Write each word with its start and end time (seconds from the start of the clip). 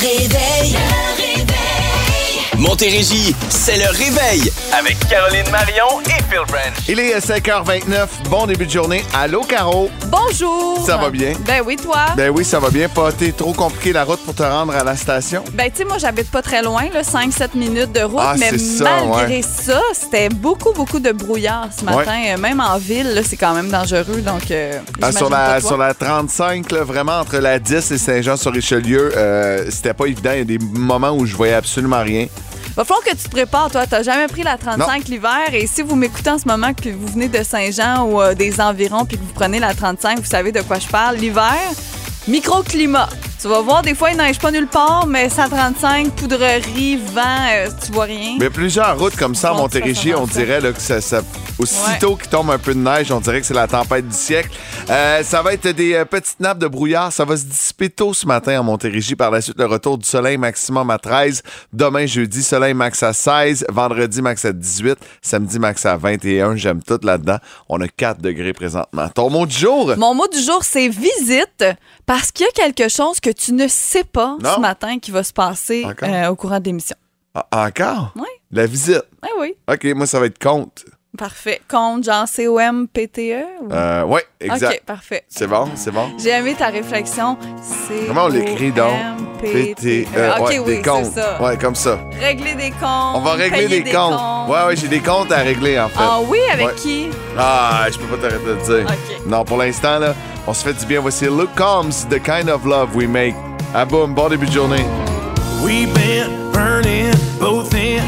réveil. 0.00 0.49
Montérégie, 2.70 3.34
c'est 3.48 3.78
le 3.78 3.88
réveil 3.90 4.48
avec 4.78 4.96
Caroline 5.08 5.50
Marion 5.50 6.00
et 6.06 6.22
Phil 6.30 6.38
Branch. 6.46 6.72
Il 6.88 7.00
est 7.00 7.18
5h29. 7.18 8.06
Bon 8.30 8.46
début 8.46 8.64
de 8.64 8.70
journée. 8.70 9.02
Allô, 9.12 9.40
Caro? 9.42 9.90
Bonjour. 10.06 10.80
Ça 10.86 10.96
va 10.96 11.10
bien? 11.10 11.32
Ben 11.44 11.62
oui, 11.66 11.74
toi? 11.74 12.06
Ben 12.16 12.30
oui, 12.30 12.44
ça 12.44 12.60
va 12.60 12.70
bien. 12.70 12.88
Pas 12.88 13.10
été 13.10 13.32
trop 13.32 13.52
compliqué 13.52 13.92
la 13.92 14.04
route 14.04 14.20
pour 14.24 14.36
te 14.36 14.44
rendre 14.44 14.72
à 14.72 14.84
la 14.84 14.94
station? 14.94 15.42
Ben, 15.52 15.68
tu 15.68 15.78
sais, 15.78 15.84
moi, 15.84 15.98
j'habite 15.98 16.30
pas 16.30 16.42
très 16.42 16.62
loin, 16.62 16.84
5-7 16.84 17.56
minutes 17.56 17.90
de 17.90 18.02
route, 18.02 18.20
Ah, 18.22 18.36
mais 18.38 18.50
c'est 18.50 18.58
ça, 18.60 18.84
malgré 19.04 19.38
ouais. 19.38 19.42
ça, 19.42 19.80
c'était 19.92 20.28
beaucoup, 20.28 20.72
beaucoup 20.72 21.00
de 21.00 21.10
brouillard 21.10 21.70
ce 21.76 21.84
matin. 21.84 22.22
Euh, 22.28 22.36
Même 22.38 22.60
en 22.60 22.78
ville, 22.78 23.20
c'est 23.28 23.36
quand 23.36 23.52
même 23.52 23.68
dangereux, 23.68 24.20
donc 24.24 24.48
euh, 24.52 24.78
Ah, 25.02 25.10
sur, 25.10 25.28
la, 25.28 25.60
toi. 25.60 25.68
sur 25.70 25.76
la 25.76 25.92
35, 25.92 26.70
là, 26.70 26.84
vraiment 26.84 27.18
entre 27.18 27.38
la 27.38 27.58
10 27.58 27.90
et 27.90 27.98
Saint-Jean-sur-Richelieu, 27.98 29.10
euh, 29.16 29.66
c'était 29.70 29.92
pas 29.92 30.06
évident. 30.06 30.30
Il 30.34 30.38
y 30.38 30.42
a 30.42 30.44
des 30.44 30.58
moments 30.60 31.10
où 31.10 31.26
je 31.26 31.34
voyais 31.34 31.54
absolument 31.54 32.00
rien. 32.04 32.26
Va 32.76 32.84
falloir 32.84 33.04
que 33.04 33.10
tu 33.10 33.24
te 33.24 33.28
prépares, 33.30 33.70
toi. 33.70 33.86
T'as 33.86 34.02
jamais 34.02 34.26
pris 34.26 34.42
la 34.42 34.56
35 34.56 35.08
l'hiver. 35.08 35.52
Et 35.52 35.66
si 35.66 35.82
vous 35.82 35.96
m'écoutez 35.96 36.30
en 36.30 36.38
ce 36.38 36.46
moment, 36.46 36.72
que 36.72 36.88
vous 36.90 37.06
venez 37.08 37.28
de 37.28 37.42
Saint-Jean 37.42 38.04
ou 38.04 38.20
euh, 38.20 38.34
des 38.34 38.60
environs, 38.60 39.04
puis 39.04 39.18
que 39.18 39.22
vous 39.22 39.32
prenez 39.32 39.58
la 39.58 39.74
35, 39.74 40.20
vous 40.20 40.24
savez 40.24 40.52
de 40.52 40.60
quoi 40.62 40.78
je 40.78 40.88
parle. 40.88 41.16
L'hiver, 41.16 41.56
microclimat. 42.28 43.08
Tu 43.40 43.48
vas 43.48 43.62
voir, 43.62 43.80
des 43.80 43.94
fois, 43.94 44.10
il 44.10 44.18
neige 44.18 44.38
pas 44.38 44.50
nulle 44.50 44.66
part, 44.66 45.06
mais 45.06 45.30
135, 45.30 46.10
poudrerie, 46.10 46.96
vent, 46.96 47.22
euh, 47.54 47.68
tu 47.82 47.90
vois 47.90 48.04
rien. 48.04 48.36
Mais 48.38 48.50
plusieurs 48.50 48.98
routes 48.98 49.16
comme 49.16 49.34
ça 49.34 49.48
à 49.48 49.52
Bon, 49.54 49.60
Montérégie, 49.62 50.10
ça, 50.10 50.16
ça 50.16 50.22
on 50.22 50.26
dirait 50.26 50.60
là, 50.60 50.72
que 50.72 50.80
ça, 50.80 51.00
ça- 51.00 51.22
aussitôt 51.58 52.16
qu'il 52.16 52.28
tombe 52.28 52.50
un 52.50 52.58
peu 52.58 52.74
de 52.74 52.80
neige, 52.80 53.10
on 53.10 53.20
dirait 53.20 53.40
que 53.40 53.46
c'est 53.46 53.54
la 53.54 53.66
tempête 53.66 54.06
du 54.06 54.14
siècle. 54.14 54.50
Euh, 54.90 55.22
ça 55.22 55.40
va 55.40 55.54
être 55.54 55.68
des 55.68 55.94
euh, 55.94 56.04
petites 56.04 56.40
nappes 56.40 56.58
de 56.58 56.66
brouillard. 56.66 57.12
Ça 57.12 57.24
va 57.24 57.36
se 57.36 57.44
dissiper 57.44 57.88
tôt 57.88 58.12
ce 58.12 58.26
matin 58.26 58.60
en 58.60 58.64
Montérégie. 58.64 59.14
Par 59.14 59.30
la 59.30 59.40
suite, 59.40 59.58
le 59.58 59.66
retour 59.66 59.96
du 59.98 60.06
soleil 60.06 60.36
maximum 60.36 60.90
à 60.90 60.98
13. 60.98 61.42
Demain, 61.72 62.06
jeudi, 62.06 62.42
soleil 62.42 62.74
max 62.74 63.02
à 63.02 63.12
16. 63.12 63.66
Vendredi, 63.68 64.20
max 64.20 64.44
à 64.44 64.52
18. 64.52 64.98
Samedi, 65.22 65.58
max 65.58 65.86
à 65.86 65.96
21. 65.96 66.56
J'aime 66.56 66.82
tout 66.82 66.98
là-dedans. 67.02 67.38
On 67.68 67.80
a 67.80 67.88
4 67.88 68.20
degrés 68.20 68.52
présentement. 68.52 69.08
Ton 69.14 69.30
mot 69.30 69.46
du 69.46 69.56
jour? 69.56 69.94
Mon 69.96 70.14
mot 70.14 70.26
du 70.28 70.40
jour, 70.40 70.60
c'est 70.62 70.88
visite, 70.88 71.64
parce 72.06 72.32
qu'il 72.32 72.46
y 72.46 72.48
a 72.48 72.52
quelque 72.52 72.88
chose 72.90 73.20
que 73.20 73.29
tu 73.32 73.52
ne 73.52 73.68
sais 73.68 74.04
pas 74.04 74.36
Non. 74.42 74.54
ce 74.56 74.60
matin 74.60 74.98
qui 74.98 75.10
va 75.10 75.22
se 75.22 75.32
passer 75.32 75.86
euh, 76.02 76.28
au 76.28 76.36
courant 76.36 76.58
de 76.60 76.64
l'émission. 76.64 76.96
Ah, 77.34 77.46
encore? 77.52 78.12
Oui. 78.16 78.26
La 78.52 78.66
visite? 78.66 79.02
Ah 79.22 79.28
oui, 79.38 79.54
OK, 79.70 79.84
moi, 79.94 80.06
ça 80.06 80.18
va 80.18 80.26
être 80.26 80.38
compte. 80.42 80.84
parfait. 81.16 81.60
Compte, 81.68 82.04
genre 82.04 82.26
C-O-M-P-T-E? 82.26 83.44
ou- 83.62 83.72
Euh, 83.72 84.18
exact. 84.40 84.72
OK, 84.74 84.82
parfait. 84.86 85.24
C'est 85.28 85.46
bon, 85.46 85.68
c'est 85.74 85.90
bon. 85.90 86.08
J'ai 86.18 86.30
aimé 86.30 86.54
ta 86.58 86.68
réflexion. 86.68 87.36
Comment 88.06 88.24
on 88.24 88.28
l'écrit 88.28 88.72
donc? 88.72 88.94
P-T. 89.40 90.06
euh, 90.16 90.36
OK, 90.38 90.48
ouais, 90.48 90.58
oui, 90.58 90.64
des 90.76 90.82
comptes. 90.82 91.06
ça. 91.14 91.40
Ouais, 91.42 91.56
comme 91.56 91.74
ça. 91.74 91.98
Régler 92.20 92.54
des 92.54 92.70
comptes. 92.70 93.14
On 93.16 93.20
va 93.20 93.32
régler 93.34 93.68
des, 93.68 93.90
comptes. 93.90 94.48
Ouais, 94.50 94.64
ouais, 94.66 94.76
j'ai 94.76 94.88
des 94.88 95.00
comptes 95.00 95.32
à 95.32 95.38
régler, 95.38 95.78
en 95.80 95.88
fait. 95.88 95.94
Ah 95.98 96.20
oui, 96.28 96.38
avec 96.52 96.66
Ouais. 96.66 96.74
qui? 96.74 97.08
Ah, 97.38 97.86
je 97.90 97.96
peux 97.98 98.16
pas 98.16 98.28
t'arrêter 98.28 98.44
de 98.44 98.54
dire. 98.82 98.86
OK. 98.86 99.26
Non, 99.26 99.44
pour 99.44 99.56
l'instant, 99.56 99.98
là, 99.98 100.14
on 100.46 100.54
se 100.54 100.64
fait 100.64 100.74
du 100.74 100.86
bien. 100.86 101.00
Voici 101.00 101.26
Look 101.26 101.54
Comes, 101.54 101.92
The 102.08 102.22
Kind 102.22 102.48
of 102.48 102.64
Love 102.64 102.94
We 102.94 103.08
Make. 103.08 103.34
Ah 103.74 103.84
boum, 103.84 104.14
bon 104.14 104.28
début 104.28 104.46
de 104.46 104.52
journée. 104.52 104.84
We've 105.62 105.92
been 105.94 106.50
burning 106.52 107.12
both 107.38 107.72
ends. 107.74 108.00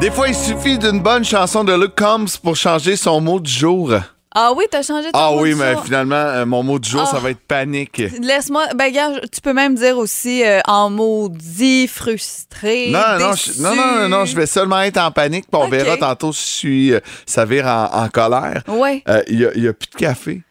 Des 0.00 0.10
fois, 0.10 0.28
il 0.28 0.34
suffit 0.34 0.78
d'une 0.78 1.00
bonne 1.00 1.24
chanson 1.24 1.64
de 1.64 1.72
Look 1.72 1.94
Comes 1.94 2.28
pour 2.42 2.54
changer 2.54 2.96
son 2.96 3.20
mot 3.20 3.40
du 3.40 3.50
jour. 3.50 3.92
Ah 4.38 4.52
oui, 4.54 4.64
t'as 4.70 4.82
changé 4.82 5.10
ton 5.12 5.18
Ah 5.18 5.30
mot 5.30 5.40
oui, 5.40 5.50
du 5.50 5.56
mais 5.56 5.72
jour. 5.72 5.84
finalement, 5.84 6.14
euh, 6.14 6.44
mon 6.44 6.62
mot 6.62 6.78
du 6.78 6.90
jour, 6.90 7.06
ça 7.06 7.14
Ah. 7.16 7.20
va 7.20 7.30
être 7.30 7.40
panique. 7.40 8.02
Laisse-moi. 8.20 8.66
Ben, 8.74 8.92
gars, 8.92 9.12
tu 9.32 9.40
peux 9.40 9.54
même 9.54 9.74
dire 9.76 9.96
aussi 9.96 10.44
euh, 10.44 10.60
en 10.68 10.90
maudit, 10.90 11.88
frustré. 11.88 12.90
Non, 12.90 13.18
non, 13.18 13.30
déçu. 13.30 13.52
non, 13.60 13.74
non, 13.74 13.86
non, 14.02 14.08
non, 14.10 14.24
je 14.26 14.36
vais 14.36 14.44
seulement 14.44 14.82
être 14.82 14.98
en 14.98 15.10
panique, 15.10 15.46
puis 15.50 15.58
on 15.60 15.64
Ok. 15.64 15.70
verra 15.70 15.96
tantôt 15.96 16.34
si 16.34 16.42
je 16.44 16.48
suis, 16.56 16.92
euh, 16.92 17.00
ça 17.24 17.46
vire 17.46 17.66
en, 17.66 18.04
en 18.04 18.08
colère. 18.10 18.62
Ouais. 18.68 19.02
Euh, 19.08 19.22
Il 19.28 19.40
y, 19.40 19.46
a, 19.46 19.50
il 19.54 19.64
y 19.64 19.68
a 19.68 19.72
plus 19.72 19.88
de 19.88 19.96
café. 19.96 20.42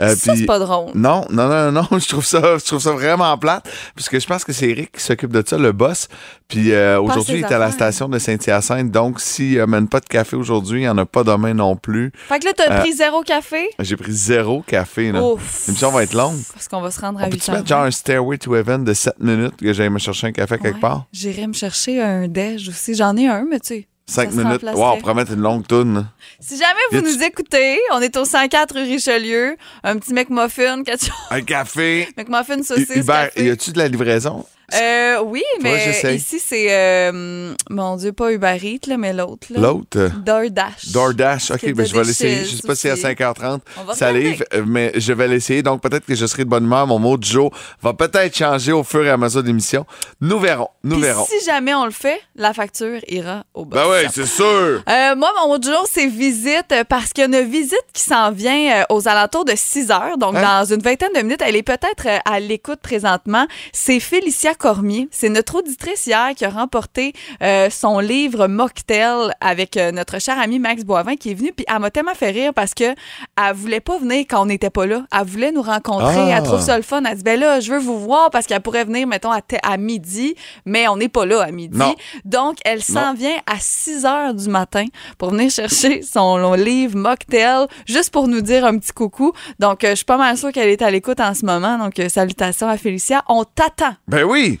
Euh, 0.00 0.14
ça, 0.14 0.34
c'est 0.36 0.46
pas 0.46 0.58
drôle. 0.58 0.90
Non, 0.94 1.24
non, 1.30 1.48
non, 1.48 1.72
non, 1.72 1.86
je 1.98 2.08
trouve 2.08 2.24
ça, 2.24 2.40
je 2.58 2.64
trouve 2.64 2.80
ça 2.80 2.92
vraiment 2.92 3.36
plate, 3.38 3.68
parce 3.94 4.08
que 4.08 4.18
je 4.20 4.26
pense 4.26 4.44
que 4.44 4.52
c'est 4.52 4.68
Eric 4.68 4.92
qui 4.92 5.00
s'occupe 5.02 5.32
de 5.32 5.42
ça, 5.46 5.58
le 5.58 5.72
boss. 5.72 6.08
Puis 6.48 6.72
euh, 6.72 7.00
aujourd'hui, 7.00 7.38
il 7.38 7.40
est 7.40 7.52
à 7.52 7.58
la 7.58 7.70
station 7.72 8.08
de 8.08 8.18
Saint-Hyacinthe, 8.18 8.90
donc 8.90 9.20
s'il 9.20 9.58
amène 9.60 9.88
pas 9.88 10.00
de 10.00 10.04
café 10.06 10.36
aujourd'hui, 10.36 10.80
il 10.80 10.82
n'y 10.84 10.88
en 10.88 10.98
a 10.98 11.06
pas 11.06 11.24
demain 11.24 11.54
non 11.54 11.74
plus. 11.76 12.12
Fait 12.28 12.38
que 12.38 12.44
là, 12.46 12.52
t'as 12.56 12.70
Euh, 12.72 12.80
pris 12.80 12.92
zéro 12.92 13.22
café? 13.22 13.68
J'ai 13.78 13.96
pris 13.96 14.12
zéro 14.12 14.62
café. 14.62 15.10
là. 15.12 15.22
Ouf. 15.22 15.64
L'émission 15.66 15.90
va 15.90 16.02
être 16.02 16.14
longue. 16.14 16.38
Parce 16.52 16.68
qu'on 16.68 16.80
va 16.80 16.90
se 16.90 17.00
rendre 17.00 17.20
à 17.20 17.24
On 17.24 17.26
8 17.26 17.30
peut-tu 17.30 17.50
mettre 17.50 17.66
genre 17.66 17.82
un 17.82 17.90
Stairway 17.90 18.38
to 18.38 18.54
Heaven 18.54 18.84
de 18.84 18.92
7 18.94 19.14
minutes 19.20 19.56
que 19.56 19.72
j'aille 19.72 19.90
me 19.90 19.98
chercher 19.98 20.28
un 20.28 20.32
café 20.32 20.58
quelque 20.58 20.80
part? 20.80 21.06
J'irai 21.12 21.46
me 21.46 21.52
chercher 21.54 22.00
un 22.02 22.28
déj 22.28 22.68
aussi. 22.68 22.94
J'en 22.94 23.16
ai 23.16 23.26
un, 23.26 23.44
mais 23.48 23.60
tu 23.60 23.68
sais. 23.68 23.88
5 24.06 24.30
ça 24.30 24.36
se 24.36 24.42
minutes. 24.42 24.62
Wow, 24.62 24.92
on 24.92 25.00
pourrait 25.00 25.14
mettre 25.14 25.32
une 25.32 25.40
longue 25.40 25.66
toune. 25.66 26.06
Si 26.38 26.58
jamais 26.58 26.80
vous 26.92 27.00
nous 27.00 27.22
écoutez, 27.22 27.78
on 27.92 28.00
est 28.00 28.16
au 28.16 28.24
104 28.24 28.74
rue 28.74 28.82
Richelieu. 28.82 29.56
Un 29.82 29.98
petit 29.98 30.12
McMuffin, 30.12 30.82
quelque 30.82 31.06
chose. 31.06 31.14
Un 31.30 31.40
café. 31.40 32.08
McMuffin 32.16 32.62
saucisse. 32.62 32.96
Uber, 32.96 33.06
café. 33.06 33.44
y 33.46 33.50
a-tu 33.50 33.72
de 33.72 33.78
la 33.78 33.88
livraison? 33.88 34.44
Euh, 34.80 35.20
oui, 35.24 35.42
mais 35.62 35.86
ici, 36.14 36.40
c'est. 36.44 36.66
euh, 36.70 37.54
mon 37.70 37.96
Dieu, 37.96 38.12
pas 38.12 38.32
Uber 38.32 38.56
Eats, 38.62 38.86
là, 38.88 38.96
mais 38.96 39.12
l'autre. 39.12 39.46
là. 39.50 39.60
L'autre? 39.60 40.10
DoorDash. 40.24 40.88
DoorDash, 40.92 41.50
ok, 41.52 41.64
est 41.64 41.72
ben 41.72 41.82
de 41.84 41.88
je 41.88 41.94
vais 41.94 42.04
l'essayer. 42.04 42.44
Je 42.44 42.56
sais 42.56 42.66
pas 42.66 42.74
si 42.74 42.88
à 42.88 42.94
aussi. 42.94 43.02
5h30 43.02 43.60
On 43.78 43.84
va 43.84 43.94
ça 43.94 44.12
livre, 44.12 44.44
euh, 44.54 44.64
mais 44.66 44.92
je 44.96 45.12
vais 45.12 45.28
l'essayer. 45.28 45.62
Donc 45.62 45.80
peut-être 45.82 46.06
que 46.06 46.14
je 46.14 46.26
serai 46.26 46.44
de 46.44 46.50
bonne 46.50 46.64
humeur. 46.64 46.86
Mon 46.86 46.98
mot 46.98 47.16
du 47.16 47.28
jour 47.28 47.50
va 47.82 47.92
peut-être 47.94 48.36
changer 48.36 48.72
au 48.72 48.82
fur 48.84 49.04
et 49.04 49.10
à 49.10 49.16
mesure 49.16 49.42
de 49.42 49.48
l'émission. 49.48 49.86
Nous 50.20 50.38
verrons. 50.38 50.68
Nous 50.82 50.98
verrons. 50.98 51.24
si 51.26 51.44
jamais 51.44 51.74
on 51.74 51.84
le 51.84 51.90
fait, 51.90 52.20
la 52.36 52.52
facture 52.52 53.00
ira 53.08 53.44
au 53.54 53.64
boss. 53.64 53.80
Ben 53.80 53.88
oui, 53.90 54.08
c'est 54.12 54.26
sûr. 54.26 54.44
Euh, 54.88 55.16
moi, 55.16 55.30
mon 55.42 55.48
mot 55.48 55.58
du 55.58 55.68
jour, 55.68 55.86
c'est 55.90 56.06
visite 56.06 56.74
parce 56.88 57.12
qu'il 57.12 57.30
y 57.30 57.34
a 57.34 57.38
une 57.40 57.48
visite 57.48 57.78
qui 57.92 58.02
s'en 58.02 58.30
vient 58.32 58.84
aux 58.90 59.08
alentours 59.08 59.44
de 59.44 59.52
6 59.54 59.90
heures. 59.90 60.18
Donc, 60.18 60.34
Hein? 60.36 60.42
dans 60.62 60.74
une 60.74 60.82
vingtaine 60.82 61.10
de 61.14 61.20
minutes, 61.20 61.40
elle 61.44 61.56
est 61.56 61.62
peut-être 61.62 62.06
à 62.24 62.40
l'écoute 62.40 62.80
présentement. 62.82 63.46
C'est 63.72 64.00
Félicia 64.00 64.54
Cormier. 64.64 65.08
C'est 65.10 65.28
notre 65.28 65.56
auditrice 65.56 66.06
hier 66.06 66.30
qui 66.34 66.42
a 66.46 66.48
remporté 66.48 67.12
euh, 67.42 67.68
son 67.68 67.98
livre 67.98 68.46
Mocktail 68.46 69.30
avec 69.42 69.76
euh, 69.76 69.92
notre 69.92 70.18
cher 70.18 70.38
ami 70.40 70.58
Max 70.58 70.84
Boivin 70.84 71.16
qui 71.16 71.32
est 71.32 71.34
venu. 71.34 71.52
Puis 71.52 71.66
elle 71.68 71.80
m'a 71.80 71.90
tellement 71.90 72.14
fait 72.14 72.30
rire 72.30 72.54
parce 72.54 72.72
que 72.72 72.84
elle 72.84 73.54
voulait 73.54 73.80
pas 73.80 73.98
venir 73.98 74.24
quand 74.26 74.40
on 74.40 74.46
n'était 74.46 74.70
pas 74.70 74.86
là. 74.86 75.04
Elle 75.12 75.26
voulait 75.26 75.52
nous 75.52 75.60
rencontrer. 75.60 76.32
Ah. 76.32 76.38
Elle 76.38 76.44
trouve 76.44 76.62
ça 76.62 76.78
le 76.78 76.82
fun. 76.82 77.02
Elle 77.04 77.14
dit, 77.14 77.22
ben 77.22 77.38
là, 77.38 77.60
je 77.60 77.72
veux 77.72 77.78
vous 77.78 78.00
voir 78.00 78.30
parce 78.30 78.46
qu'elle 78.46 78.62
pourrait 78.62 78.86
venir, 78.86 79.06
mettons, 79.06 79.32
à, 79.32 79.76
midi, 79.76 80.34
mais 80.64 80.88
on 80.88 80.96
n'est 80.96 81.10
pas 81.10 81.26
là 81.26 81.42
à 81.42 81.50
midi. 81.50 81.76
Non. 81.76 81.94
Donc, 82.24 82.56
elle 82.64 82.82
s'en 82.82 83.12
vient 83.12 83.36
à 83.44 83.56
6 83.60 84.06
heures 84.06 84.32
du 84.32 84.48
matin 84.48 84.86
pour 85.18 85.32
venir 85.32 85.50
chercher 85.50 86.00
son 86.00 86.54
livre 86.54 86.96
Mocktail, 86.96 87.66
juste 87.86 88.10
pour 88.10 88.28
nous 88.28 88.40
dire 88.40 88.64
un 88.64 88.78
petit 88.78 88.92
coucou. 88.92 89.32
Donc, 89.58 89.84
euh, 89.84 89.90
je 89.90 89.96
suis 89.96 90.04
pas 90.06 90.16
mal 90.16 90.38
sûre 90.38 90.52
qu'elle 90.52 90.70
est 90.70 90.80
à 90.80 90.90
l'écoute 90.90 91.20
en 91.20 91.34
ce 91.34 91.44
moment. 91.44 91.76
Donc, 91.76 92.00
salutations 92.08 92.66
à 92.66 92.78
Félicia. 92.78 93.22
On 93.28 93.44
t'attend 93.44 93.92
Ben 94.08 94.24
oui, 94.24 94.53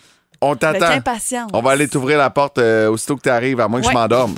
on 0.50 0.56
t'attend. 0.56 0.86
On 1.52 1.60
va 1.62 1.70
aller 1.72 1.88
t'ouvrir 1.88 2.18
la 2.18 2.30
porte 2.30 2.58
euh, 2.58 2.88
aussitôt 2.90 3.16
que 3.16 3.22
tu 3.22 3.28
arrives, 3.30 3.60
à 3.60 3.68
moins 3.68 3.80
que 3.80 3.86
Ouais. 3.86 3.92
je 3.92 3.98
m'endorme. 3.98 4.34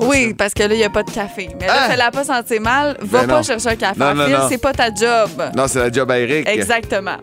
Oui, 0.00 0.34
parce 0.34 0.52
que 0.54 0.62
là, 0.62 0.74
il 0.74 0.78
n'y 0.78 0.84
a 0.84 0.90
pas 0.90 1.02
de 1.02 1.10
café. 1.10 1.48
Mais 1.60 1.66
là, 1.66 1.74
Ah! 1.76 1.90
fais-la 1.90 2.10
pas 2.10 2.24
sentir 2.24 2.60
mal. 2.60 2.96
Va 3.00 3.20
Ben 3.22 3.28
pas 3.28 3.36
non. 3.36 3.42
chercher 3.42 3.68
un 3.70 3.76
café. 3.76 3.98
Non, 3.98 4.14
non. 4.14 4.24
c'est 4.48 4.58
pas 4.58 4.72
ta 4.72 4.86
job. 4.94 5.30
Non, 5.56 5.66
c'est 5.68 5.78
la 5.78 5.90
job 5.90 6.10
à 6.10 6.18
Eric. 6.18 6.48
Exactement. 6.48 7.16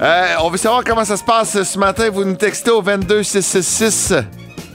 Euh, 0.00 0.26
on 0.42 0.50
veut 0.50 0.58
savoir 0.58 0.84
comment 0.84 1.04
ça 1.04 1.16
se 1.16 1.24
passe 1.24 1.62
ce 1.62 1.78
matin. 1.78 2.10
Vous 2.10 2.24
nous 2.24 2.34
textez 2.36 2.70
au 2.70 2.82
22666. 2.82 4.14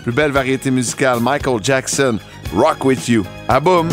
Plus 0.04 0.12
belle 0.12 0.32
variété 0.32 0.72
musicale, 0.72 1.20
Michael 1.20 1.60
Jackson, 1.62 2.18
Rock 2.56 2.84
With 2.86 3.08
You. 3.08 3.24
À 3.48 3.60
boum. 3.60 3.90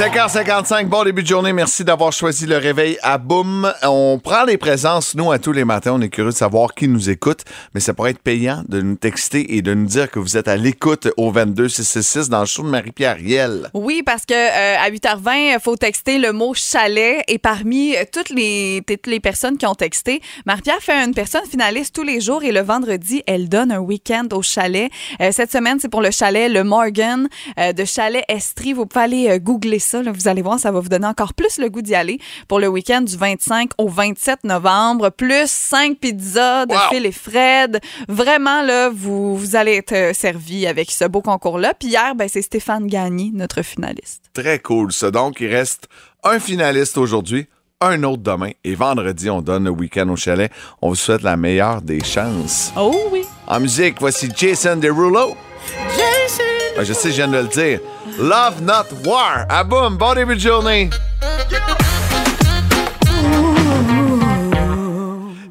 5h55, 0.00 0.86
bon 0.86 1.04
début 1.04 1.22
de 1.22 1.26
journée. 1.26 1.52
Merci 1.52 1.84
d'avoir 1.84 2.10
choisi 2.10 2.46
le 2.46 2.56
réveil 2.56 2.96
à 3.02 3.18
boum. 3.18 3.70
On 3.82 4.18
prend 4.18 4.44
les 4.44 4.56
présences, 4.56 5.14
nous, 5.14 5.30
à 5.30 5.38
tous 5.38 5.52
les 5.52 5.66
matins. 5.66 5.92
On 5.92 6.00
est 6.00 6.08
curieux 6.08 6.30
de 6.30 6.34
savoir 6.34 6.72
qui 6.72 6.88
nous 6.88 7.10
écoute, 7.10 7.40
mais 7.74 7.80
ça 7.80 7.92
pourrait 7.92 8.12
être 8.12 8.22
payant 8.22 8.62
de 8.66 8.80
nous 8.80 8.96
texter 8.96 9.56
et 9.56 9.60
de 9.60 9.74
nous 9.74 9.84
dire 9.84 10.10
que 10.10 10.18
vous 10.18 10.38
êtes 10.38 10.48
à 10.48 10.56
l'écoute 10.56 11.08
au 11.18 11.30
22666 11.30 12.30
dans 12.30 12.40
le 12.40 12.46
show 12.46 12.62
de 12.62 12.68
Marie-Pierre 12.68 13.16
Riel. 13.16 13.68
Oui, 13.74 14.02
parce 14.02 14.24
que 14.24 14.32
euh, 14.32 14.78
à 14.78 14.90
8h20, 14.90 15.56
il 15.56 15.58
faut 15.62 15.76
texter 15.76 16.16
le 16.16 16.32
mot 16.32 16.54
chalet. 16.54 17.22
Et 17.28 17.36
parmi 17.36 17.94
euh, 17.94 18.04
toutes 18.10 18.30
les, 18.30 18.82
toutes 18.86 19.06
les 19.06 19.20
personnes 19.20 19.58
qui 19.58 19.66
ont 19.66 19.74
texté, 19.74 20.22
Marie-Pierre 20.46 20.80
fait 20.80 21.04
une 21.04 21.12
personne 21.12 21.44
finaliste 21.44 21.94
tous 21.94 22.04
les 22.04 22.22
jours 22.22 22.42
et 22.42 22.52
le 22.52 22.60
vendredi, 22.60 23.22
elle 23.26 23.50
donne 23.50 23.70
un 23.70 23.80
week-end 23.80 24.28
au 24.32 24.40
chalet. 24.40 24.90
Euh, 25.20 25.28
cette 25.30 25.52
semaine, 25.52 25.76
c'est 25.78 25.90
pour 25.90 26.00
le 26.00 26.10
chalet 26.10 26.50
Le 26.50 26.64
Morgan 26.64 27.28
de 27.58 27.84
Chalet 27.84 28.24
Estrie. 28.28 28.72
Vous 28.72 28.86
pouvez 28.86 29.04
aller 29.04 29.40
googler 29.40 29.78
ça. 29.78 29.89
Là. 29.92 30.12
vous 30.12 30.28
allez 30.28 30.42
voir, 30.42 30.58
ça 30.58 30.70
va 30.70 30.80
vous 30.80 30.88
donner 30.88 31.06
encore 31.06 31.34
plus 31.34 31.58
le 31.58 31.68
goût 31.68 31.82
d'y 31.82 31.94
aller 31.94 32.18
pour 32.48 32.58
le 32.60 32.68
week-end 32.68 33.00
du 33.02 33.16
25 33.16 33.70
au 33.78 33.88
27 33.88 34.44
novembre. 34.44 35.10
Plus 35.10 35.50
5 35.50 35.98
pizzas 35.98 36.66
de 36.66 36.72
Wow. 36.72 36.80
Phil 36.90 37.06
et 37.06 37.12
Fred. 37.12 37.80
Vraiment, 38.08 38.62
là, 38.62 38.90
vous, 38.90 39.36
vous 39.36 39.56
allez 39.56 39.74
être 39.76 39.92
euh, 39.92 40.12
servi 40.12 40.66
avec 40.66 40.90
ce 40.90 41.04
beau 41.04 41.20
concours-là. 41.22 41.74
Puis 41.78 41.88
hier, 41.88 42.14
ben, 42.14 42.28
c'est 42.28 42.42
Stéphane 42.42 42.86
Gagné, 42.86 43.30
notre 43.34 43.62
finaliste. 43.62 44.22
Très 44.32 44.58
cool, 44.60 44.92
ça. 44.92 45.10
Donc, 45.10 45.40
il 45.40 45.48
reste 45.48 45.88
un 46.22 46.38
finaliste 46.38 46.96
aujourd'hui, 46.98 47.46
un 47.80 48.02
autre 48.04 48.22
demain. 48.22 48.50
Et 48.64 48.74
vendredi, 48.74 49.30
on 49.30 49.40
donne 49.42 49.64
le 49.64 49.70
week-end 49.70 50.08
au 50.10 50.16
chalet. 50.16 50.50
On 50.82 50.90
vous 50.90 50.94
souhaite 50.94 51.22
la 51.22 51.36
meilleure 51.36 51.82
des 51.82 52.02
chances. 52.04 52.72
Oh 52.76 52.94
oui! 53.10 53.24
En 53.46 53.58
musique, 53.60 53.96
voici 54.00 54.28
Jason 54.36 54.76
Derulo. 54.76 55.34
Ah, 56.78 56.84
je 56.84 56.92
sais, 56.92 57.10
je 57.10 57.16
viens 57.16 57.28
de 57.28 57.38
le 57.38 57.48
dire. 57.48 57.80
Love 58.20 58.60
Not 58.62 58.86
War. 59.06 59.46
À 59.48 59.64
boum, 59.64 59.96
bon 59.96 60.14
début 60.14 60.34
de 60.36 60.40
journée. 60.40 60.90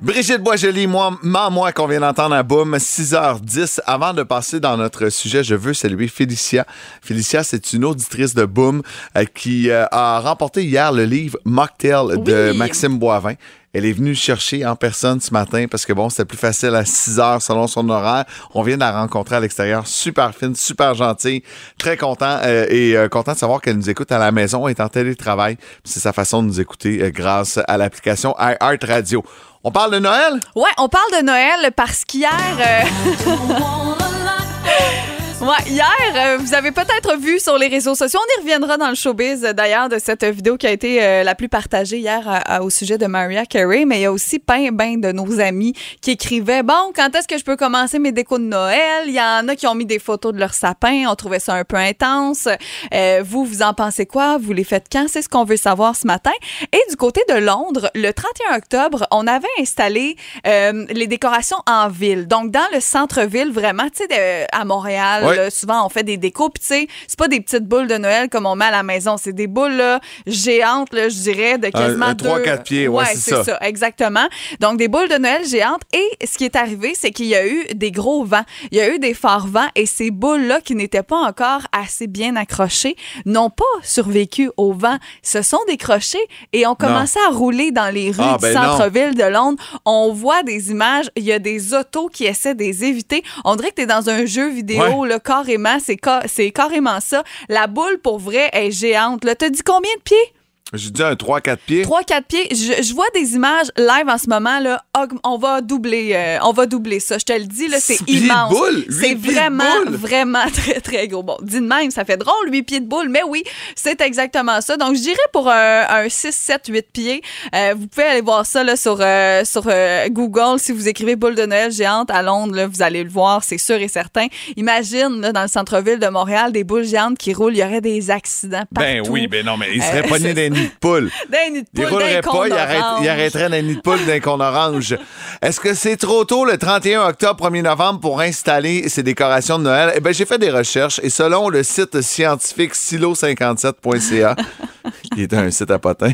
Brigitte 0.01 0.41
Boisjoli, 0.41 0.87
moi, 0.87 1.17
ma- 1.21 1.49
moi 1.49 1.71
qu'on 1.71 1.85
vient 1.87 1.99
d'entendre 1.99 2.33
à 2.35 2.41
Boom, 2.41 2.75
6h10. 2.77 3.79
Avant 3.85 4.13
de 4.13 4.23
passer 4.23 4.59
dans 4.59 4.75
notre 4.75 5.09
sujet, 5.09 5.43
je 5.43 5.53
veux 5.55 5.73
saluer 5.73 6.07
Félicia. 6.07 6.65
Félicia, 7.01 7.43
c'est 7.43 7.73
une 7.73 7.85
auditrice 7.85 8.33
de 8.33 8.45
Boom 8.45 8.81
euh, 9.17 9.25
qui 9.33 9.69
euh, 9.69 9.85
a 9.91 10.19
remporté 10.19 10.63
hier 10.63 10.91
le 10.91 11.03
livre 11.05 11.37
Mocktail 11.45 12.17
de 12.23 12.49
Oui. 12.51 12.57
Maxime 12.57 12.97
Boivin. 12.97 13.33
Elle 13.73 13.85
est 13.85 13.93
venue 13.93 14.15
chercher 14.15 14.65
en 14.65 14.75
personne 14.75 15.21
ce 15.21 15.31
matin 15.31 15.65
parce 15.69 15.85
que 15.85 15.93
bon, 15.93 16.09
c'était 16.09 16.25
plus 16.25 16.37
facile 16.37 16.73
à 16.73 16.85
6 16.85 17.19
heures 17.19 17.41
selon 17.41 17.67
son 17.67 17.87
horaire. 17.89 18.25
On 18.55 18.63
vient 18.63 18.75
de 18.75 18.79
la 18.79 18.91
rencontrer 18.91 19.35
à 19.35 19.39
l'extérieur. 19.39 19.85
Super 19.85 20.33
fine, 20.33 20.55
super 20.55 20.95
gentille. 20.95 21.43
Très 21.77 21.95
content 21.95 22.39
euh, 22.43 22.65
et 22.69 22.97
euh, 22.97 23.09
content 23.09 23.33
de 23.33 23.37
savoir 23.37 23.61
qu'elle 23.61 23.77
nous 23.77 23.89
écoute 23.89 24.11
à 24.11 24.17
la 24.17 24.31
maison. 24.31 24.67
Est 24.67 24.79
en 24.79 24.89
télétravail. 24.89 25.57
C'est 25.83 25.99
sa 25.99 26.13
façon 26.13 26.41
de 26.41 26.47
nous 26.47 26.59
écouter 26.59 27.03
euh, 27.03 27.11
grâce 27.11 27.59
à 27.67 27.77
l'application 27.77 28.35
iHeart 28.39 28.83
Radio. 28.83 29.23
On 29.63 29.71
parle 29.71 29.93
de 29.93 29.99
Noël? 29.99 30.39
Ouais, 30.55 30.69
on 30.77 30.89
parle 30.89 31.11
de 31.19 31.25
Noël 31.25 31.71
parce 31.75 32.05
qu'hier. 32.05 32.31
euh, 35.41 35.45
Ouais, 35.45 35.55
hier, 35.71 35.85
euh, 36.15 36.37
vous 36.37 36.53
avez 36.53 36.71
peut-être 36.71 37.17
vu 37.17 37.39
sur 37.39 37.57
les 37.57 37.67
réseaux 37.67 37.95
sociaux, 37.95 38.19
on 38.21 38.39
y 38.39 38.43
reviendra 38.43 38.77
dans 38.77 38.89
le 38.89 38.95
showbiz 38.95 39.43
euh, 39.45 39.53
d'ailleurs 39.53 39.87
de 39.89 39.97
cette 39.97 40.23
vidéo 40.25 40.57
qui 40.57 40.67
a 40.67 40.71
été 40.71 41.01
euh, 41.01 41.23
la 41.23 41.33
plus 41.33 41.47
partagée 41.49 41.97
hier 41.97 42.27
à- 42.27 42.37
à- 42.55 42.61
au 42.61 42.69
sujet 42.69 42.97
de 42.97 43.05
Mariah 43.05 43.45
Carey, 43.45 43.85
mais 43.85 43.99
il 43.99 44.01
y 44.01 44.05
a 44.05 44.11
aussi 44.11 44.39
plein 44.39 44.69
ben 44.71 44.99
de 44.99 45.11
nos 45.11 45.39
amis 45.39 45.73
qui 46.01 46.11
écrivaient 46.11 46.61
bon, 46.63 46.91
quand 46.95 47.15
est-ce 47.15 47.27
que 47.27 47.37
je 47.37 47.43
peux 47.45 47.55
commencer 47.55 47.99
mes 47.99 48.11
décos 48.11 48.37
de 48.37 48.43
Noël? 48.43 49.05
Il 49.07 49.13
y 49.13 49.21
en 49.21 49.47
a 49.47 49.55
qui 49.55 49.65
ont 49.65 49.75
mis 49.75 49.85
des 49.85 49.99
photos 49.99 50.33
de 50.33 50.39
leur 50.39 50.53
sapin, 50.53 51.05
on 51.07 51.15
trouvait 51.15 51.39
ça 51.39 51.53
un 51.53 51.63
peu 51.63 51.77
intense. 51.77 52.47
Euh, 52.93 53.23
vous, 53.25 53.45
vous 53.45 53.61
en 53.61 53.73
pensez 53.73 54.05
quoi? 54.05 54.37
Vous 54.37 54.51
les 54.53 54.63
faites 54.65 54.87
quand? 54.91 55.05
C'est 55.07 55.21
ce 55.21 55.29
qu'on 55.29 55.45
veut 55.45 55.57
savoir 55.57 55.95
ce 55.95 56.05
matin. 56.05 56.31
Et 56.73 56.79
du 56.89 56.95
côté 56.97 57.21
de 57.29 57.35
Londres, 57.35 57.89
le 57.95 58.11
31 58.11 58.57
octobre, 58.57 59.07
on 59.11 59.25
avait 59.25 59.47
installé 59.59 60.15
euh, 60.45 60.85
les 60.89 61.07
décorations 61.07 61.57
en 61.67 61.87
ville, 61.87 62.27
donc 62.27 62.51
dans 62.51 62.67
le 62.73 62.79
centre-ville 62.81 63.51
vraiment, 63.51 63.87
tu 63.95 64.03
sais, 64.09 64.45
à 64.51 64.65
Montréal. 64.65 65.23
Là, 65.35 65.49
souvent, 65.49 65.85
on 65.85 65.89
fait 65.89 66.03
des 66.03 66.17
décos. 66.17 66.49
Puis, 66.49 66.59
tu 66.61 66.67
sais, 66.67 66.87
c'est 67.07 67.17
pas 67.17 67.27
des 67.27 67.41
petites 67.41 67.65
boules 67.65 67.87
de 67.87 67.97
Noël 67.97 68.29
comme 68.29 68.45
on 68.45 68.55
met 68.55 68.65
à 68.65 68.71
la 68.71 68.83
maison. 68.83 69.17
C'est 69.17 69.33
des 69.33 69.47
boules 69.47 69.73
là, 69.75 69.99
géantes, 70.27 70.93
là, 70.93 71.09
je 71.09 71.17
dirais, 71.19 71.57
de 71.57 71.67
quasiment 71.69 72.07
un 72.07 72.13
deux- 72.13 72.25
3-4 72.27 72.63
pieds, 72.63 72.87
ouais, 72.87 73.05
c'est 73.13 73.35
c'est 73.35 73.43
ça. 73.43 73.57
exactement. 73.61 74.27
Donc, 74.59 74.77
des 74.77 74.87
boules 74.87 75.09
de 75.09 75.17
Noël 75.17 75.45
géantes. 75.47 75.81
Et 75.93 76.25
ce 76.25 76.37
qui 76.37 76.45
est 76.45 76.55
arrivé, 76.55 76.93
c'est 76.95 77.11
qu'il 77.11 77.27
y 77.27 77.35
a 77.35 77.45
eu 77.47 77.65
des 77.73 77.91
gros 77.91 78.23
vents. 78.23 78.43
Il 78.71 78.77
y 78.77 78.81
a 78.81 78.93
eu 78.93 78.99
des 78.99 79.13
forts 79.13 79.47
vents. 79.47 79.67
Et 79.75 79.85
ces 79.85 80.11
boules-là, 80.11 80.61
qui 80.61 80.75
n'étaient 80.75 81.03
pas 81.03 81.17
encore 81.17 81.61
assez 81.71 82.07
bien 82.07 82.35
accrochées, 82.35 82.95
n'ont 83.25 83.49
pas 83.49 83.63
survécu 83.83 84.49
au 84.57 84.73
vent, 84.73 84.97
se 85.23 85.41
sont 85.41 85.59
décrochées 85.67 86.17
et 86.53 86.65
ont 86.67 86.75
commencé 86.75 87.19
à 87.27 87.31
rouler 87.33 87.71
dans 87.71 87.93
les 87.93 88.11
rues 88.11 88.17
Ah, 88.19 88.37
du 88.37 88.41
ben 88.43 88.53
centre-ville 88.53 89.15
de 89.15 89.23
Londres. 89.23 89.61
On 89.85 90.11
voit 90.13 90.43
des 90.43 90.71
images. 90.71 91.09
Il 91.15 91.23
y 91.23 91.31
a 91.31 91.39
des 91.39 91.73
autos 91.73 92.07
qui 92.09 92.25
essaient 92.25 92.55
de 92.55 92.63
les 92.63 92.83
éviter. 92.83 93.23
On 93.45 93.55
dirait 93.55 93.69
que 93.69 93.75
tu 93.75 93.81
es 93.81 93.85
dans 93.85 94.09
un 94.09 94.25
jeu 94.25 94.49
vidéo, 94.49 95.05
là, 95.05 95.18
carrément. 95.19 95.77
C'est 95.79 95.97
ca- 96.03 96.23
c'est 96.27 96.51
carrément 96.51 96.99
ça. 96.99 97.23
La 97.49 97.67
boule, 97.67 97.99
pour 97.99 98.19
vrai, 98.19 98.49
est 98.53 98.71
géante. 98.71 99.23
Là, 99.25 99.35
t'as 99.35 99.49
dit 99.49 99.61
combien 99.63 99.93
de 99.95 100.01
pieds? 100.01 100.33
J'ai 100.73 100.91
dit 100.91 101.01
un 101.01 101.13
3-4 101.13 101.57
pieds. 101.65 101.83
3-4 101.83 102.21
pieds. 102.27 102.47
Je, 102.51 102.83
je 102.83 102.93
vois 102.93 103.07
des 103.15 103.33
images 103.33 103.67
live 103.77 104.07
en 104.07 104.17
ce 104.17 104.29
moment. 104.29 104.59
Là. 104.59 104.83
On 105.23 105.37
va 105.37 105.61
doubler 105.61 106.11
euh, 106.13 106.37
on 106.43 106.51
va 106.51 106.65
doubler 106.65 106.99
ça. 106.99 107.17
Je 107.17 107.25
te 107.25 107.33
le 107.33 107.45
dis, 107.45 107.67
là, 107.67 107.77
c'est 107.79 107.99
immense. 108.07 108.53
C'est 108.89 109.15
de 109.15 109.31
vraiment, 109.31 109.63
boule? 109.85 109.95
vraiment 109.95 110.45
très, 110.53 110.79
très 110.79 111.07
gros. 111.07 111.23
Bon, 111.23 111.37
dis 111.41 111.59
de 111.59 111.65
même, 111.65 111.89
ça 111.91 112.05
fait 112.05 112.17
drôle, 112.17 112.51
8 112.51 112.63
pieds 112.63 112.79
de 112.79 112.85
boule, 112.87 113.09
mais 113.09 113.23
oui, 113.27 113.43
c'est 113.75 113.99
exactement 114.01 114.61
ça. 114.61 114.77
Donc, 114.77 114.95
je 114.95 115.01
dirais 115.01 115.17
pour 115.33 115.49
un, 115.49 115.85
un 115.89 116.09
6, 116.09 116.31
7, 116.31 116.67
8 116.67 116.85
pieds. 116.93 117.21
Euh, 117.55 117.73
vous 117.77 117.87
pouvez 117.87 118.05
aller 118.05 118.21
voir 118.21 118.45
ça 118.45 118.63
là, 118.63 118.75
sur, 118.75 118.97
euh, 119.01 119.43
sur 119.45 119.63
euh, 119.67 120.07
Google. 120.09 120.59
Si 120.59 120.71
vous 120.71 120.87
écrivez 120.87 121.15
boule 121.15 121.35
de 121.35 121.45
Noël 121.45 121.71
géante 121.71 122.11
à 122.11 122.21
Londres, 122.21 122.55
là, 122.55 122.67
vous 122.67 122.81
allez 122.81 123.03
le 123.03 123.09
voir, 123.09 123.43
c'est 123.43 123.57
sûr 123.57 123.77
et 123.77 123.87
certain. 123.87 124.27
Imagine, 124.55 125.21
là, 125.21 125.31
dans 125.31 125.41
le 125.41 125.47
centre-ville 125.47 125.99
de 125.99 126.07
Montréal, 126.07 126.51
des 126.51 126.63
boules 126.63 126.83
géantes 126.85 127.17
qui 127.17 127.33
roulent, 127.33 127.55
il 127.55 127.59
y 127.59 127.63
aurait 127.63 127.81
des 127.81 128.11
accidents 128.11 128.63
partout. 128.73 128.89
Ben 128.91 129.03
oui, 129.09 129.27
ben 129.27 129.45
non, 129.45 129.57
mais 129.57 129.67
il 129.73 129.81
serait 129.81 129.99
Euh, 130.05 130.07
pogné 130.07 130.33
de 130.65 130.71
poule. 130.79 131.09
D'un 131.29 131.49
nid 131.51 131.61
de 131.61 131.67
Il 131.75 131.85
roulerait 131.85 132.21
pas, 132.21 132.47
il, 132.47 132.53
arrête- 132.53 132.81
orange. 132.81 132.99
il 133.03 133.09
arrêterait 133.09 133.49
d'un 133.49 133.61
nid 133.61 133.75
de 133.75 133.81
poule 133.81 134.05
d'un 134.05 134.19
con 134.19 134.39
orange. 134.39 134.97
Est-ce 135.41 135.59
que 135.59 135.73
c'est 135.73 135.97
trop 135.97 136.23
tôt 136.25 136.45
le 136.45 136.57
31 136.57 137.07
octobre, 137.07 137.49
1er 137.49 137.61
novembre 137.63 137.99
pour 137.99 138.19
installer 138.21 138.89
ces 138.89 139.03
décorations 139.03 139.57
de 139.59 139.63
Noël? 139.63 139.93
Eh 139.95 139.99
bien, 139.99 140.11
j'ai 140.11 140.25
fait 140.25 140.37
des 140.37 140.49
recherches 140.51 140.99
et 141.03 141.09
selon 141.09 141.49
le 141.49 141.63
site 141.63 142.01
scientifique 142.01 142.73
silo57.ca, 142.75 144.35
qui 145.13 145.23
est 145.23 145.33
un 145.33 145.49
site 145.51 145.71
à 145.71 145.79
potins, 145.79 146.11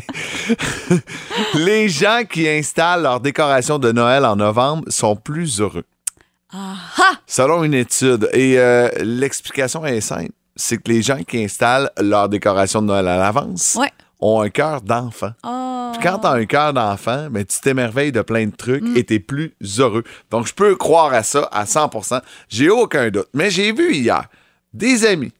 les 1.54 1.88
gens 1.88 2.22
qui 2.30 2.48
installent 2.48 3.02
leurs 3.02 3.20
décorations 3.20 3.78
de 3.78 3.92
Noël 3.92 4.24
en 4.24 4.36
novembre 4.36 4.84
sont 4.88 5.16
plus 5.16 5.60
heureux. 5.60 5.84
Selon 7.26 7.64
une 7.64 7.74
étude. 7.74 8.30
Et 8.32 8.58
euh, 8.58 8.88
l'explication 9.00 9.84
est 9.84 10.00
simple. 10.00 10.30
C'est 10.54 10.78
que 10.78 10.90
les 10.90 11.02
gens 11.02 11.18
qui 11.22 11.44
installent 11.44 11.90
leurs 12.00 12.28
décorations 12.30 12.80
de 12.80 12.86
Noël 12.86 13.06
à 13.08 13.18
l'avance 13.18 13.76
Ouais. 13.78 13.90
Ont 14.20 14.40
un 14.40 14.48
cœur 14.50 14.80
d'enfant. 14.82 15.30
Oh. 15.44 15.90
Puis 15.92 16.02
quand 16.02 16.18
t'as 16.18 16.32
un 16.34 16.44
cœur 16.46 16.72
d'enfant, 16.72 17.28
ben, 17.30 17.44
tu 17.44 17.60
t'émerveilles 17.60 18.12
de 18.12 18.22
plein 18.22 18.46
de 18.46 18.54
trucs 18.56 18.82
Mm. 18.82 18.96
et 18.96 19.04
t'es 19.04 19.18
plus 19.20 19.54
heureux. 19.78 20.04
Donc, 20.30 20.46
je 20.46 20.54
peux 20.54 20.74
croire 20.76 21.12
à 21.14 21.22
ça 21.22 21.48
à 21.52 21.64
100% 21.64 22.20
J'ai 22.48 22.68
aucun 22.70 23.10
doute. 23.10 23.28
Mais 23.34 23.50
j'ai 23.50 23.72
vu 23.72 23.92
hier 23.94 24.28
des 24.72 25.06
amis 25.06 25.32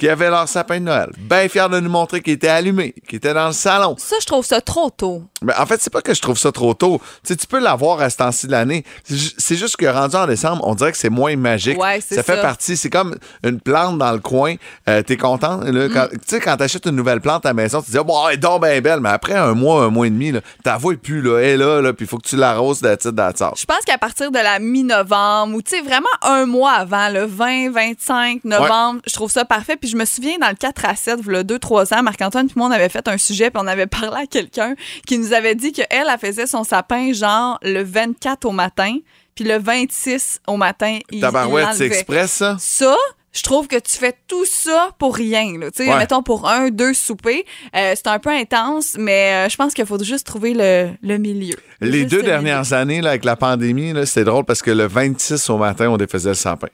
qui 0.00 0.08
avaient 0.08 0.30
leur 0.30 0.48
sapin 0.48 0.80
de 0.80 0.84
Noël, 0.86 1.10
bien 1.18 1.48
fiers 1.48 1.68
de 1.70 1.78
nous 1.78 1.90
montrer 1.90 2.20
qu'ils 2.22 2.32
étaient 2.32 2.48
allumés, 2.48 2.94
qu'ils 3.08 3.18
étaient 3.18 3.34
dans 3.34 3.46
le 3.48 3.52
salon. 3.52 3.94
Ça, 3.98 4.16
je 4.20 4.26
trouve 4.26 4.44
ça 4.44 4.60
trop 4.60 4.90
tôt. 4.90 5.22
Mais 5.42 5.54
en 5.56 5.64
fait, 5.66 5.80
c'est 5.80 5.90
pas 5.92 6.02
que 6.02 6.12
je 6.14 6.20
trouve 6.20 6.38
ça 6.38 6.50
trop 6.52 6.74
tôt. 6.74 7.00
Tu 7.22 7.28
sais, 7.28 7.36
tu 7.36 7.46
peux 7.46 7.60
l'avoir 7.60 8.00
à 8.00 8.10
ce 8.10 8.16
temps-ci 8.16 8.46
de 8.46 8.52
l'année. 8.52 8.84
C'est 9.04 9.16
ju- 9.16 9.30
C'est 9.38 9.56
juste 9.56 9.76
que 9.76 9.86
rendu 9.86 10.16
en 10.16 10.26
décembre, 10.26 10.62
on 10.66 10.74
dirait 10.74 10.90
que 10.92 10.98
c'est 10.98 11.08
moins 11.10 11.36
magique. 11.36 11.78
Ouais, 11.80 12.00
c'est 12.06 12.16
ça 12.16 12.22
fait 12.22 12.36
ça. 12.36 12.42
partie. 12.42 12.76
C'est 12.76 12.90
comme 12.90 13.16
une 13.44 13.60
plante 13.60 13.98
dans 13.98 14.12
le 14.12 14.18
coin. 14.18 14.54
Euh, 14.88 15.02
T'es 15.02 15.16
content. 15.16 15.60
là, 15.60 15.88
Mm. 15.88 16.08
Tu 16.12 16.18
sais, 16.26 16.40
quand 16.40 16.56
t'achètes 16.56 16.86
une 16.86 16.96
nouvelle 16.96 17.20
plante 17.20 17.44
à 17.46 17.50
la 17.50 17.54
maison, 17.54 17.82
tu 17.82 17.90
dis, 17.90 17.98
oh, 17.98 18.04
bon, 18.04 18.26
elle 18.28 18.34
est 18.34 18.38
donc 18.38 18.62
bien 18.62 18.80
belle. 18.80 19.00
Mais 19.00 19.08
après 19.10 19.34
un 19.34 19.54
mois, 19.54 19.84
un 19.84 19.90
mois 19.90 20.06
et 20.06 20.10
demi, 20.10 20.32
là, 20.32 20.40
ta 20.64 20.76
voix 20.78 20.94
est 20.94 20.96
plus 20.96 21.20
là. 21.22 21.38
Elle 21.38 21.44
est 21.48 21.56
là, 21.56 21.80
là 21.82 21.92
puis 21.92 22.06
il 22.06 22.08
faut 22.08 22.16
que 22.18 22.26
tu 22.26 22.36
l'arroses 22.36 22.80
de 22.80 22.94
titre 22.94 23.10
d'attente. 23.12 23.58
Je 23.58 23.64
pense 23.66 23.80
qu'à 23.86 23.98
partir 23.98 24.30
de 24.30 24.38
la 24.38 24.58
mi-novembre, 24.58 25.54
ou 25.54 25.62
tu 25.62 25.76
sais, 25.76 25.82
vraiment 25.82 26.08
un 26.22 26.46
mois 26.46 26.72
avant, 26.72 27.08
le 27.10 27.24
20, 27.24 27.70
25 27.72 28.44
novembre, 28.44 29.00
je 29.06 29.12
trouve 29.12 29.30
ça 29.30 29.44
parfait. 29.44 29.76
Puis 29.76 29.89
je 29.90 29.96
me 29.96 30.04
souviens, 30.04 30.38
dans 30.38 30.48
le 30.48 30.54
4 30.54 30.84
à 30.86 30.94
7, 30.96 31.20
il 31.26 31.42
2-3 31.42 31.94
ans, 31.94 32.02
Marc-Antoine 32.02 32.46
puis 32.46 32.54
moi, 32.56 32.68
on 32.68 32.70
avait 32.72 32.88
fait 32.88 33.06
un 33.08 33.18
sujet, 33.18 33.50
puis 33.50 33.60
on 33.62 33.66
avait 33.66 33.86
parlé 34.00 34.22
à 34.22 34.26
quelqu'un 34.26 34.74
qui 35.06 35.18
nous 35.18 35.32
avait 35.32 35.54
dit 35.54 35.72
qu'elle, 35.72 35.86
elle 35.90 36.18
faisait 36.18 36.46
son 36.46 36.64
sapin 36.64 37.12
genre 37.12 37.58
le 37.62 37.82
24 37.82 38.44
au 38.46 38.52
matin, 38.52 38.96
puis 39.34 39.44
le 39.44 39.58
26 39.58 40.40
au 40.46 40.56
matin, 40.56 40.98
il, 41.10 41.20
Tabarouette, 41.20 41.68
c'est 41.74 41.86
express, 41.86 42.30
ça? 42.32 42.56
Ça, 42.58 42.96
je 43.32 43.42
trouve 43.42 43.68
que 43.68 43.76
tu 43.76 43.96
fais 43.96 44.14
tout 44.26 44.44
ça 44.44 44.90
pour 44.98 45.14
rien. 45.14 45.56
là. 45.58 45.70
Tu 45.70 45.84
sais, 45.84 45.88
Ouais. 45.90 45.98
mettons 45.98 46.20
pour 46.22 46.48
un, 46.48 46.68
deux 46.70 46.92
soupers. 46.94 47.44
Euh, 47.76 47.92
c'est 47.94 48.08
un 48.08 48.18
peu 48.18 48.30
intense, 48.30 48.96
mais 48.98 49.46
euh, 49.46 49.48
je 49.48 49.56
pense 49.56 49.72
qu'il 49.72 49.86
faut 49.86 50.02
juste 50.02 50.26
trouver 50.26 50.52
le, 50.52 50.90
le 51.00 51.16
milieu. 51.16 51.54
Les 51.80 51.98
Juste 52.00 52.10
deux 52.10 52.16
le 52.16 52.22
milieu. 52.24 52.32
dernières 52.32 52.72
années, 52.72 53.00
là, 53.00 53.10
avec 53.10 53.24
la 53.24 53.36
pandémie, 53.36 53.94
c'était 54.04 54.24
drôle 54.24 54.44
parce 54.44 54.62
que 54.62 54.72
le 54.72 54.88
26 54.88 55.48
au 55.48 55.58
matin, 55.58 55.88
on 55.90 55.96
défaisait 55.96 56.30
le 56.30 56.34
sapin. 56.34 56.66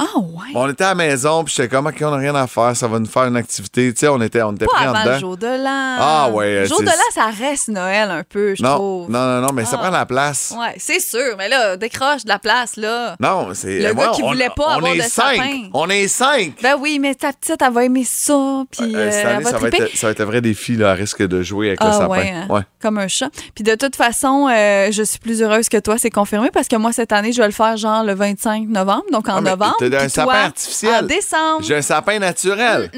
Ah 0.00 0.18
ouais. 0.18 0.52
On 0.54 0.68
était 0.68 0.84
à 0.84 0.88
la 0.88 0.94
maison, 0.94 1.44
puis 1.44 1.54
j'étais 1.56 1.68
comme, 1.68 1.86
OK, 1.86 1.96
on 2.00 2.10
n'a 2.10 2.16
rien 2.16 2.34
à 2.34 2.46
faire, 2.46 2.74
ça 2.76 2.88
va 2.88 2.98
nous 2.98 3.06
faire 3.06 3.24
une 3.24 3.36
activité. 3.36 3.92
Tu 3.92 4.00
sais, 4.00 4.08
on 4.08 4.20
était, 4.20 4.42
on 4.42 4.52
était 4.52 4.66
Pas 4.66 4.72
pris 4.74 4.86
en 4.86 4.90
avant 4.94 5.00
dedans. 5.02 5.12
le 5.14 5.18
jour 5.20 5.36
de 5.36 5.46
l'an. 5.46 5.96
Ah 5.98 6.30
ouais, 6.32 6.60
Le 6.60 6.64
jour 6.66 6.80
de 6.80 6.86
l'an, 6.86 6.92
ça 7.14 7.26
reste 7.26 7.68
Noël 7.68 8.10
un 8.10 8.22
peu, 8.24 8.54
je 8.54 8.62
non, 8.62 8.74
trouve. 8.74 9.10
non, 9.10 9.24
non, 9.26 9.40
non, 9.46 9.52
mais 9.52 9.64
ça 9.64 9.72
Ah. 9.76 9.78
prend 9.82 9.90
la 9.90 10.06
place. 10.06 10.54
Ouais, 10.58 10.74
c'est 10.78 11.00
sûr. 11.00 11.34
Mais 11.38 11.48
là, 11.48 11.76
décroche 11.76 12.24
de 12.24 12.28
la 12.28 12.38
place, 12.38 12.76
là. 12.76 13.16
Non, 13.20 13.48
c'est. 13.54 13.78
Le 13.80 13.94
gars 13.94 14.08
qui 14.14 14.22
on- 14.22 14.28
voulait 14.28 14.48
pas 14.56 14.64
on 14.68 14.76
avoir 14.78 14.92
est 14.92 14.96
de 14.98 15.02
cinq. 15.02 15.36
sapin. 15.36 15.68
On 15.74 15.88
est 15.90 16.08
cinq. 16.08 16.54
Ben 16.62 16.76
oui, 16.78 16.98
mais 16.98 17.14
ta 17.14 17.32
petite, 17.32 17.60
elle 17.60 17.72
va 17.72 17.84
aimer 17.84 18.04
ça. 18.04 18.64
Puis 18.70 18.94
Euh, 18.94 19.10
cette 19.10 19.26
année, 19.26 19.34
elle 19.38 19.44
va 19.44 19.50
ça, 19.50 19.58
va 19.58 19.68
être, 19.68 19.96
ça 19.96 20.06
va 20.06 20.10
être 20.12 20.20
un 20.20 20.24
vrai 20.24 20.40
défi, 20.40 20.76
là, 20.76 20.90
à 20.90 20.94
risque 20.94 21.22
de 21.22 21.42
jouer 21.42 21.68
avec 21.68 21.80
le 21.80 21.86
Ah 21.88 21.92
sapin. 21.92 22.08
ouais, 22.08 22.30
hein? 22.30 22.46
Ouais. 22.48 22.62
comme 22.82 22.96
un 22.98 23.08
chat. 23.08 23.28
Puis 23.54 23.62
de 23.62 23.74
toute 23.74 23.94
façon, 23.96 24.48
euh, 24.50 24.88
je 24.90 25.02
suis 25.02 25.18
plus 25.18 25.42
heureuse 25.42 25.68
que 25.68 25.76
toi, 25.76 25.96
c'est 25.98 26.08
confirmé, 26.10 26.50
parce 26.50 26.66
que 26.68 26.76
moi, 26.76 26.92
cette 26.92 27.12
année, 27.12 27.32
je 27.32 27.40
vais 27.40 27.46
le 27.46 27.52
faire 27.52 27.76
genre 27.76 28.02
le 28.04 28.14
25 28.14 28.68
novembre, 28.68 29.04
donc 29.12 29.28
en 29.28 29.36
Ah, 29.36 29.40
novembre. 29.42 29.76
D'un 29.90 30.08
sapin 30.08 30.44
artificiel. 30.44 31.04
En 31.04 31.06
décembre. 31.06 31.62
J'ai 31.62 31.76
un 31.76 31.82
sapin 31.82 32.18
naturel. 32.18 32.90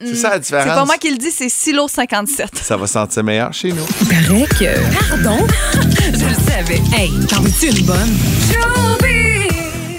c'est 0.00 0.14
ça 0.14 0.30
la 0.30 0.38
différence. 0.38 0.66
C'est 0.66 0.74
pas 0.74 0.84
moi 0.84 0.96
qui 0.98 1.10
le 1.10 1.16
dis, 1.16 1.30
c'est 1.30 1.48
Silo 1.48 1.88
57. 1.88 2.50
Ça 2.62 2.76
va 2.76 2.86
sentir 2.86 3.24
meilleur 3.24 3.52
chez 3.52 3.72
nous. 3.72 3.84
paraît 4.08 4.46
que. 4.46 5.08
Pardon? 5.08 5.46
Je 6.12 6.24
le 6.24 6.34
savais. 6.34 6.82
Hey, 6.96 7.10
t'en 7.26 7.40
veux-tu 7.40 7.66
une 7.68 7.86
bonne? 7.86 8.16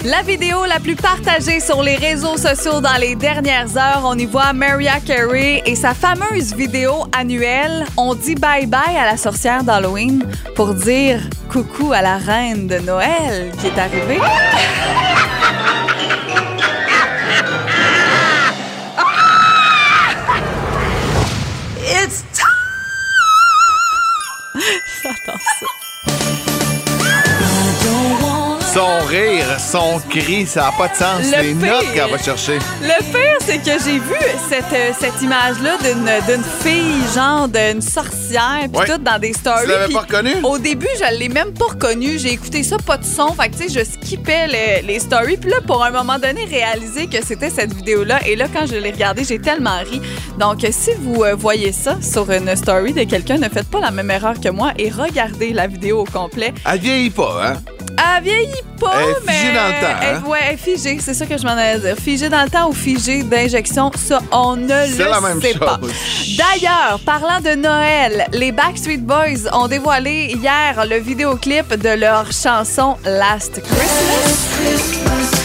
La 0.04 0.22
vidéo 0.22 0.64
la 0.64 0.80
plus 0.80 0.96
partagée 0.96 1.60
sur 1.60 1.82
les 1.82 1.96
réseaux 1.96 2.38
sociaux 2.38 2.80
dans 2.80 2.96
les 2.98 3.14
dernières 3.14 3.76
heures, 3.76 4.00
on 4.04 4.16
y 4.16 4.24
voit 4.24 4.54
Mariah 4.54 4.98
Carey 4.98 5.62
et 5.66 5.74
sa 5.74 5.92
fameuse 5.92 6.54
vidéo 6.54 7.04
annuelle 7.16 7.84
On 7.98 8.14
dit 8.14 8.34
bye 8.34 8.64
bye 8.64 8.96
à 8.96 9.04
la 9.04 9.18
sorcière 9.18 9.62
d'Halloween 9.62 10.24
pour 10.54 10.72
dire 10.72 11.20
coucou 11.50 11.92
à 11.92 12.00
la 12.00 12.16
reine 12.16 12.66
de 12.66 12.78
Noël 12.78 13.52
qui 13.60 13.66
est 13.66 13.78
arrivée. 13.78 14.20
It's 22.10 22.24
J'adore 25.00 25.38
ça. 25.60 25.69
Son 28.72 29.04
rire, 29.08 29.46
son 29.58 30.00
cri, 30.08 30.46
ça 30.46 30.66
n'a 30.66 30.72
pas 30.72 30.86
de 30.86 30.94
sens. 30.94 31.22
Le 31.36 31.42
Les 31.42 31.54
pire. 31.54 31.72
notes 31.74 31.92
qu'elle 31.92 32.10
va 32.10 32.18
chercher. 32.18 32.58
Le 32.82 33.02
pire, 33.12 33.36
c'est 33.40 33.58
que 33.58 33.82
j'ai 33.84 33.98
vu 33.98 34.14
cette, 34.48 34.72
euh, 34.72 34.92
cette 34.98 35.20
image-là 35.20 35.76
d'une, 35.82 36.44
fille, 36.62 37.02
genre 37.12 37.48
d'une 37.48 37.82
sorcière, 37.82 38.68
puis 38.72 38.78
Ouais. 38.80 38.86
tout 38.86 38.98
dans 39.02 39.18
des 39.18 39.32
stories. 39.32 39.64
Tu 39.64 39.70
l'avais 39.70 39.92
pas 39.92 40.00
reconnue? 40.02 40.34
Au 40.44 40.56
début, 40.58 40.86
je 41.00 41.18
l'ai 41.18 41.28
même 41.28 41.52
pas 41.52 41.64
reconnue. 41.70 42.16
J'ai 42.20 42.32
écouté 42.34 42.62
ça, 42.62 42.76
pas 42.78 42.96
de 42.96 43.04
son. 43.04 43.32
Fait 43.32 43.48
que, 43.48 43.56
tu 43.56 43.68
sais, 43.68 43.80
je 43.80 43.84
skippais 43.84 44.46
le- 44.46 44.86
les 44.86 45.00
stories. 45.00 45.36
Puis 45.36 45.50
là, 45.50 45.56
pour 45.66 45.82
un 45.84 45.90
moment 45.90 46.18
donné, 46.20 46.44
réaliser 46.44 47.08
que 47.08 47.24
c'était 47.26 47.50
cette 47.50 47.74
vidéo-là. 47.74 48.20
Et 48.26 48.36
là, 48.36 48.46
quand 48.52 48.66
je 48.66 48.76
l'ai 48.76 48.92
regardée, 48.92 49.24
j'ai 49.24 49.40
tellement 49.40 49.78
ri. 49.80 50.00
Donc, 50.38 50.62
euh, 50.62 50.68
si 50.70 50.90
vous 51.00 51.24
euh, 51.24 51.34
voyez 51.34 51.72
ça 51.72 51.96
sur 52.00 52.30
une 52.30 52.54
story 52.54 52.92
de 52.92 53.02
quelqu'un, 53.02 53.38
ne 53.38 53.48
faites 53.48 53.68
pas 53.68 53.80
la 53.80 53.90
même 53.90 54.10
erreur 54.12 54.34
que 54.40 54.48
moi 54.50 54.70
et 54.78 54.90
regardez 54.90 55.52
la 55.52 55.66
vidéo 55.66 56.00
au 56.02 56.04
complet. 56.04 56.54
Elle 56.70 56.78
vieillit 56.78 57.10
pas, 57.10 57.40
hein? 57.42 57.54
Elle 58.02 58.22
vieillit 58.24 58.62
pas, 58.78 58.92
Elle 59.02 59.10
est 59.10 59.16
mais. 59.26 59.54
dans 59.54 59.66
le 59.66 59.72
temps, 59.72 59.86
hein? 60.00 60.20
Elle- 60.24 60.28
ouais, 60.28 60.38
elle 60.48 60.54
est 60.54 60.56
figée, 60.56 60.98
c'est 61.00 61.14
ça 61.14 61.26
que 61.26 61.36
je 61.36 61.42
m'en 61.44 61.50
allais 61.50 61.78
dire. 61.78 61.96
Figée 61.96 62.28
dans 62.28 62.42
le 62.42 62.48
temps 62.50 62.68
ou 62.68 62.72
figée 62.72 63.22
d'injection, 63.22 63.90
ça, 63.94 64.20
on 64.32 64.56
ne 64.56 64.68
C'est 64.68 65.04
le 65.04 65.10
la 65.10 65.20
même 65.20 65.40
sait 65.40 65.52
chose. 65.52 65.60
pas. 65.60 65.78
D'ailleurs, 66.38 67.00
parlant 67.04 67.40
de 67.40 67.54
Noël, 67.56 68.26
les 68.32 68.52
Backstreet 68.52 68.98
Boys 68.98 69.48
ont 69.52 69.68
dévoilé 69.68 70.34
hier 70.34 70.84
le 70.88 70.96
vidéoclip 70.98 71.74
de 71.74 71.90
leur 71.90 72.30
chanson 72.32 72.96
Last 73.04 73.60
Christmas. 73.62 75.36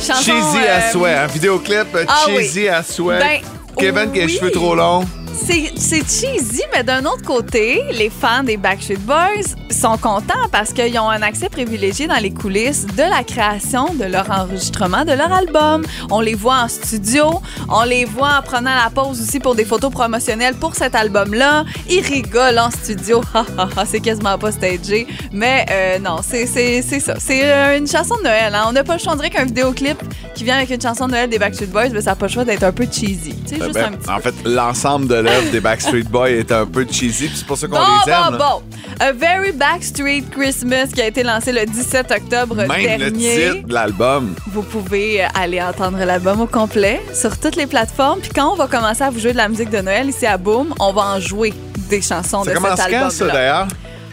Chanson, 0.00 0.22
Cheesy 0.22 0.58
euh, 0.64 0.76
à 0.78 0.92
souhait. 0.92 1.14
Un 1.14 1.26
vidéoclip 1.26 1.86
ah 2.08 2.24
oui. 2.28 2.44
cheesy 2.44 2.68
à 2.68 2.82
souhait. 2.82 3.18
Ben, 3.18 3.40
Kevin 3.78 4.12
qui 4.12 4.20
a 4.20 4.26
les 4.26 4.32
oui. 4.32 4.38
cheveux 4.38 4.50
trop 4.52 4.74
longs. 4.74 5.04
C'est 5.36 6.02
cheesy, 6.08 6.62
mais 6.74 6.82
d'un 6.82 7.04
autre 7.04 7.22
côté, 7.22 7.82
les 7.92 8.08
fans 8.10 8.42
des 8.42 8.56
Backstreet 8.56 8.96
Boys 9.00 9.54
sont 9.70 9.98
contents 9.98 10.34
parce 10.50 10.72
qu'ils 10.72 10.98
ont 10.98 11.10
un 11.10 11.20
accès 11.20 11.48
privilégié 11.50 12.06
dans 12.06 12.16
les 12.16 12.30
coulisses 12.32 12.86
de 12.86 13.02
la 13.02 13.22
création, 13.22 13.92
de 13.94 14.04
leur 14.04 14.30
enregistrement, 14.30 15.04
de 15.04 15.12
leur 15.12 15.30
album. 15.32 15.84
On 16.10 16.20
les 16.20 16.34
voit 16.34 16.62
en 16.62 16.68
studio, 16.68 17.40
on 17.68 17.84
les 17.84 18.06
voit 18.06 18.38
en 18.38 18.42
prenant 18.42 18.74
la 18.74 18.88
pause 18.90 19.20
aussi 19.20 19.38
pour 19.38 19.54
des 19.54 19.64
photos 19.66 19.90
promotionnelles 19.92 20.54
pour 20.54 20.74
cet 20.74 20.94
album-là. 20.94 21.64
Ils 21.90 22.00
rigolent 22.00 22.58
en 22.58 22.70
studio. 22.70 23.20
C'est 23.86 24.00
quasiment 24.00 24.38
pas 24.38 24.52
stagé. 24.52 25.06
Mais 25.32 25.66
euh, 25.70 25.98
non, 25.98 26.18
c'est 26.22 26.46
ça. 26.46 27.14
C'est 27.18 27.40
euh, 27.44 27.78
une 27.78 27.86
chanson 27.86 28.16
de 28.16 28.22
Noël. 28.22 28.54
hein. 28.54 28.64
On 28.68 28.72
n'a 28.72 28.82
pas 28.84 28.94
le 28.94 28.98
choix. 29.00 29.12
On 29.12 29.16
dirait 29.16 29.30
qu'un 29.30 29.44
vidéoclip 29.44 29.98
qui 30.34 30.44
vient 30.44 30.56
avec 30.56 30.70
une 30.70 30.80
chanson 30.80 31.06
de 31.06 31.12
Noël 31.12 31.28
des 31.28 31.38
Backstreet 31.38 31.66
Boys, 31.66 31.88
ben, 31.90 32.00
ça 32.00 32.10
n'a 32.10 32.16
pas 32.16 32.26
le 32.26 32.32
choix 32.32 32.44
d'être 32.44 32.62
un 32.62 32.72
peu 32.72 32.86
cheesy. 32.90 33.34
Tu 33.46 33.56
sais, 33.56 33.62
juste 33.62 33.74
Ben, 33.74 33.92
un 33.92 33.92
petit 33.92 34.10
en 34.10 34.18
fait, 34.18 34.34
l'ensemble 34.44 35.06
de 35.08 35.25
l'œuvre 35.26 35.50
des 35.50 35.60
Backstreet 35.60 36.04
Boys 36.04 36.30
est 36.30 36.52
un 36.52 36.64
peu 36.66 36.86
cheesy, 36.90 37.26
puis 37.28 37.36
c'est 37.36 37.46
pour 37.46 37.58
ça 37.58 37.66
qu'on 37.66 37.76
Bon, 37.76 37.82
les 38.06 38.12
aime. 38.12 38.18
bon, 38.32 38.38
bon. 38.38 38.62
A 39.00 39.12
Very 39.12 39.52
Backstreet 39.52 40.22
Christmas 40.30 40.86
qui 40.94 41.02
a 41.02 41.06
été 41.06 41.22
lancé 41.22 41.52
le 41.52 41.66
17 41.66 42.10
octobre 42.10 42.54
Même 42.56 42.68
le 42.70 42.98
dernier. 43.10 43.52
titre 43.52 43.68
de 43.68 43.74
l'album. 43.74 44.34
Vous 44.52 44.62
pouvez 44.62 45.22
euh, 45.24 45.28
aller 45.34 45.60
entendre 45.60 45.98
l'album 45.98 46.40
au 46.40 46.46
complet 46.46 47.00
sur 47.12 47.38
toutes 47.38 47.56
les 47.56 47.66
plateformes. 47.66 48.20
Puis 48.20 48.30
quand 48.34 48.50
on 48.52 48.56
va 48.56 48.66
commencer 48.66 49.02
à 49.02 49.10
vous 49.10 49.18
jouer 49.18 49.32
de 49.32 49.36
la 49.36 49.48
musique 49.48 49.70
de 49.70 49.78
Noël 49.80 50.08
ici 50.08 50.24
à 50.26 50.38
Boom, 50.38 50.74
on 50.80 50.92
va 50.92 51.02
en 51.02 51.20
jouer 51.20 51.52
des 51.90 52.00
chansons 52.00 52.42
Ça 52.44 52.50
de 52.50 52.56
commence 52.56 52.80
cet 52.80 52.90
quand, 52.90 53.10
ça, 53.10 53.24
album-là. 53.24 53.32
d'ailleurs? 53.34 53.68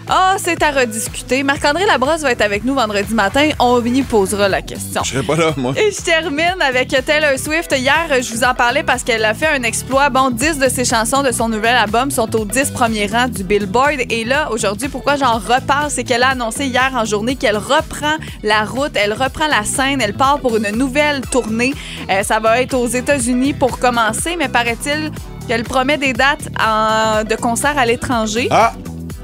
Ah, 0.10 0.36
c'est 0.38 0.62
à 0.62 0.72
rediscuter. 0.72 1.44
Marc-André 1.44 1.86
Labrosse 1.86 2.22
va 2.22 2.32
être 2.32 2.42
avec 2.42 2.66
nous 2.66 2.76
vendredi 2.76 3.14
matin. 3.14 3.50
On 3.60 3.84
y 3.86 4.02
posera 4.02 4.50
la 4.50 4.62
question. 4.62 5.02
Je 5.04 5.12
serais 5.12 5.24
pas 5.24 5.36
là, 5.38 5.54
moi. 5.56 5.74
Et 5.78 5.92
je 5.92 6.02
termine 6.02 6.56
avec 6.62 6.90
Taylor 7.06 7.40
Swift. 7.40 7.74
Hier, 7.78 8.08
je 8.22 8.34
vous 8.34 8.44
en 8.44 8.54
parlais 8.54 8.84
parce 8.84 9.04
qu'elle 9.04 9.24
a 9.24 9.34
fait 9.34 9.48
un 9.48 9.64
exploit. 9.64 10.10
Bon, 10.10 10.30
10 10.30 10.60
de 10.60 10.68
ses 10.68 10.84
chansons 10.84 11.24
de 11.24 11.32
son 11.32 11.48
nouvel 11.48 11.76
album 11.76 12.12
sont 12.12 12.36
aux 12.36 12.44
10 12.44 12.72
premiers 12.72 13.08
rangs 13.08 13.30
du 13.30 13.46
Billboard. 13.46 14.02
Et 14.10 14.26
là, 14.26 14.50
aujourd'hui, 14.52 14.90
pourquoi 14.90 15.16
j'en 15.16 15.38
reparle, 15.38 15.90
c'est 15.90 16.04
qu'elle 16.04 16.24
a 16.24 16.30
annoncé 16.32 16.66
hier 16.66 16.92
en 16.96 17.06
journée 17.06 17.38
qu'elle 17.38 17.58
reprend 17.58 18.16
la 18.44 18.66
route, 18.66 18.92
elle 18.96 19.14
reprend 19.14 19.48
la 19.48 19.64
scène, 19.64 20.02
elle 20.02 20.14
part 20.16 20.40
pour 20.40 20.58
une 20.58 20.70
nouvelle 20.76 21.22
tournée. 21.22 21.74
Euh, 22.10 22.24
ça 22.24 22.40
va 22.42 22.62
être 22.62 22.74
aux 22.74 22.88
États-Unis 22.88 23.54
pour 23.54 23.80
commencer, 23.80 24.36
mais 24.38 24.50
paraît-il 24.50 25.12
qu'elle 25.48 25.64
promet 25.64 25.98
des 25.98 26.12
dates 26.14 26.50
en- 26.60 27.24
de 27.24 27.36
concerts 27.36 27.78
à 27.78 27.86
l'étranger. 27.86 28.48
Ah! 28.52 28.74